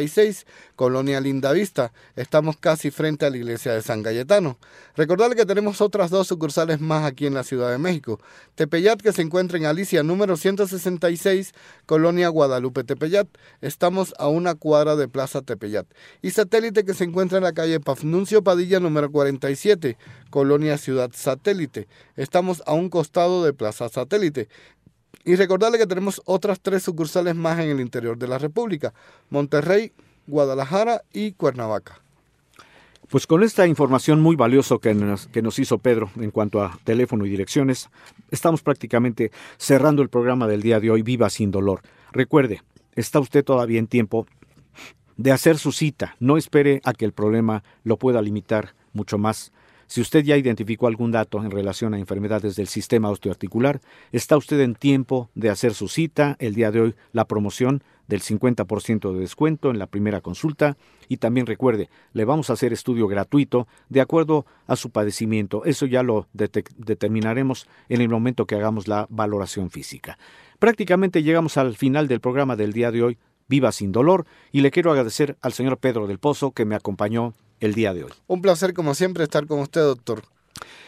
Colonia 0.75 1.21
Lindavista. 1.21 1.91
Estamos 2.15 2.57
casi 2.57 2.91
frente 2.91 3.25
a 3.25 3.29
la 3.29 3.37
iglesia 3.37 3.73
de 3.73 3.81
San 3.81 4.03
Cayetano. 4.03 4.57
Recordarle 4.95 5.35
que 5.35 5.45
tenemos 5.45 5.81
otras 5.81 6.09
dos 6.09 6.27
sucursales 6.27 6.81
más 6.81 7.05
aquí 7.05 7.25
en 7.25 7.33
la 7.33 7.43
Ciudad 7.43 7.71
de 7.71 7.77
México. 7.77 8.19
Tepeyat, 8.55 9.01
que 9.01 9.13
se 9.13 9.21
encuentra 9.21 9.57
en 9.57 9.65
Alicia 9.65 10.03
número 10.03 10.37
166, 10.37 11.53
Colonia 11.85 12.29
Guadalupe 12.29 12.83
Tepeyat. 12.83 13.27
Estamos 13.61 14.13
a 14.17 14.27
una 14.27 14.55
cuadra 14.55 14.95
de 14.95 15.07
Plaza 15.07 15.41
Tepeyat. 15.41 15.87
Y 16.21 16.31
Satélite, 16.31 16.83
que 16.83 16.93
se 16.93 17.05
encuentra 17.05 17.37
en 17.37 17.43
la 17.43 17.53
calle 17.53 17.79
Pafnuncio 17.79 18.43
Padilla 18.43 18.79
número 18.79 19.11
47, 19.11 19.97
Colonia 20.29 20.77
Ciudad 20.77 21.11
Satélite. 21.13 21.87
Estamos 22.15 22.61
a 22.65 22.73
un 22.73 22.89
costado 22.89 23.43
de 23.43 23.53
Plaza 23.53 23.89
Satélite. 23.89 24.49
Y 25.25 25.35
recordarle 25.35 25.79
que 25.79 25.87
tenemos 25.87 26.21
otras 26.25 26.59
tres 26.61 26.83
sucursales 26.83 27.35
más 27.35 27.59
en 27.59 27.69
el 27.69 27.81
interior 27.81 28.17
de 28.17 28.27
la 28.27 28.37
República, 28.37 28.93
Monterrey, 29.31 29.91
Guadalajara 30.27 31.01
y 31.11 31.31
Cuernavaca. 31.31 31.99
Pues 33.09 33.27
con 33.27 33.43
esta 33.43 33.67
información 33.67 34.21
muy 34.21 34.35
valiosa 34.35 34.77
que 34.81 34.93
nos, 34.93 35.27
que 35.27 35.41
nos 35.41 35.59
hizo 35.59 35.79
Pedro 35.79 36.09
en 36.15 36.31
cuanto 36.31 36.63
a 36.63 36.77
teléfono 36.83 37.25
y 37.25 37.29
direcciones, 37.29 37.89
estamos 38.31 38.61
prácticamente 38.61 39.31
cerrando 39.57 40.01
el 40.01 40.09
programa 40.09 40.47
del 40.47 40.61
día 40.61 40.79
de 40.79 40.91
hoy, 40.91 41.01
Viva 41.01 41.29
sin 41.29 41.51
dolor. 41.51 41.81
Recuerde, 42.11 42.61
está 42.95 43.19
usted 43.19 43.43
todavía 43.43 43.79
en 43.79 43.87
tiempo 43.87 44.25
de 45.17 45.31
hacer 45.31 45.57
su 45.57 45.71
cita, 45.71 46.15
no 46.19 46.37
espere 46.37 46.81
a 46.83 46.93
que 46.93 47.05
el 47.05 47.13
problema 47.13 47.63
lo 47.83 47.97
pueda 47.97 48.21
limitar 48.21 48.73
mucho 48.93 49.17
más. 49.17 49.51
Si 49.87 50.01
usted 50.01 50.23
ya 50.23 50.37
identificó 50.37 50.87
algún 50.87 51.11
dato 51.11 51.43
en 51.43 51.51
relación 51.51 51.93
a 51.93 51.99
enfermedades 51.99 52.55
del 52.55 52.67
sistema 52.67 53.09
osteoarticular, 53.09 53.81
está 54.11 54.37
usted 54.37 54.59
en 54.61 54.75
tiempo 54.75 55.29
de 55.35 55.49
hacer 55.49 55.73
su 55.73 55.87
cita. 55.87 56.35
El 56.39 56.55
día 56.55 56.71
de 56.71 56.81
hoy 56.81 56.95
la 57.11 57.25
promoción 57.25 57.83
del 58.07 58.21
50% 58.21 59.13
de 59.13 59.19
descuento 59.19 59.71
en 59.71 59.79
la 59.79 59.87
primera 59.87 60.21
consulta 60.21 60.77
y 61.07 61.17
también 61.17 61.45
recuerde, 61.45 61.89
le 62.13 62.25
vamos 62.25 62.49
a 62.49 62.53
hacer 62.53 62.73
estudio 62.73 63.07
gratuito 63.07 63.67
de 63.89 64.01
acuerdo 64.01 64.45
a 64.67 64.75
su 64.75 64.89
padecimiento. 64.89 65.65
Eso 65.65 65.85
ya 65.85 66.03
lo 66.03 66.27
determinaremos 66.33 67.67
en 67.89 68.01
el 68.01 68.09
momento 68.09 68.45
que 68.45 68.55
hagamos 68.55 68.87
la 68.87 69.07
valoración 69.09 69.69
física. 69.69 70.17
Prácticamente 70.59 71.23
llegamos 71.23 71.57
al 71.57 71.75
final 71.75 72.07
del 72.07 72.21
programa 72.21 72.55
del 72.55 72.73
día 72.73 72.91
de 72.91 73.03
hoy, 73.03 73.17
Viva 73.47 73.71
sin 73.71 73.91
dolor, 73.91 74.25
y 74.51 74.61
le 74.61 74.71
quiero 74.71 74.89
agradecer 74.91 75.37
al 75.41 75.53
señor 75.53 75.77
Pedro 75.77 76.07
del 76.07 76.17
Pozo 76.17 76.51
que 76.51 76.65
me 76.65 76.73
acompañó 76.73 77.35
el 77.59 77.73
día 77.73 77.93
de 77.93 78.05
hoy. 78.05 78.11
Un 78.27 78.41
placer, 78.41 78.73
como 78.73 78.93
siempre, 78.93 79.23
estar 79.23 79.47
con 79.47 79.59
usted, 79.59 79.81
doctor. 79.81 80.23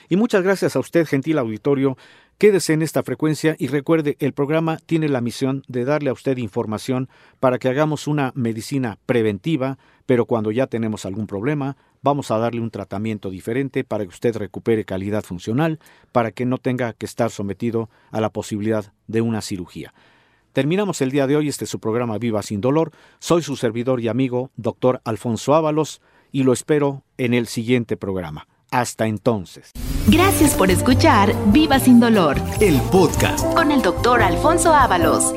Y 0.09 0.15
muchas 0.15 0.43
gracias 0.43 0.75
a 0.75 0.79
usted, 0.79 1.05
gentil 1.05 1.37
auditorio. 1.37 1.97
Quédese 2.37 2.73
en 2.73 2.83
esta 2.83 3.01
frecuencia 3.01 3.55
y 3.57 3.67
recuerde, 3.67 4.15
el 4.19 4.31
programa 4.31 4.77
tiene 4.85 5.09
la 5.09 5.21
misión 5.21 5.63
de 5.67 5.85
darle 5.85 6.11
a 6.11 6.13
usted 6.13 6.37
información 6.37 7.09
para 7.39 7.57
que 7.57 7.67
hagamos 7.67 8.07
una 8.07 8.31
medicina 8.35 8.99
preventiva, 9.07 9.79
pero 10.05 10.25
cuando 10.25 10.51
ya 10.51 10.67
tenemos 10.67 11.05
algún 11.05 11.25
problema, 11.25 11.77
vamos 12.03 12.29
a 12.29 12.37
darle 12.37 12.61
un 12.61 12.69
tratamiento 12.69 13.31
diferente 13.31 13.83
para 13.83 14.03
que 14.03 14.09
usted 14.09 14.37
recupere 14.37 14.85
calidad 14.85 15.23
funcional, 15.23 15.79
para 16.11 16.31
que 16.31 16.45
no 16.45 16.59
tenga 16.59 16.93
que 16.93 17.07
estar 17.07 17.31
sometido 17.31 17.89
a 18.11 18.21
la 18.21 18.29
posibilidad 18.29 18.93
de 19.07 19.21
una 19.21 19.41
cirugía. 19.41 19.93
Terminamos 20.53 21.01
el 21.01 21.11
día 21.11 21.27
de 21.27 21.35
hoy 21.35 21.49
este 21.49 21.65
su 21.65 21.79
programa 21.79 22.17
Viva 22.17 22.41
sin 22.43 22.61
Dolor. 22.61 22.91
Soy 23.19 23.41
su 23.41 23.55
servidor 23.55 23.99
y 23.99 24.07
amigo, 24.07 24.51
doctor 24.57 25.01
Alfonso 25.05 25.53
Ábalos, 25.53 26.01
y 26.31 26.43
lo 26.43 26.53
espero 26.53 27.03
en 27.17 27.33
el 27.33 27.47
siguiente 27.47 27.97
programa. 27.97 28.47
Hasta 28.71 29.07
entonces. 29.07 29.71
Gracias 30.07 30.55
por 30.55 30.69
escuchar 30.71 31.33
Viva 31.47 31.79
sin 31.79 31.99
Dolor 31.99 32.37
El 32.59 32.79
podcast. 32.91 33.45
con 33.53 33.71
el 33.71 33.81
doctor 33.81 34.21
Alfonso 34.21 34.73
Ábalos. 34.73 35.33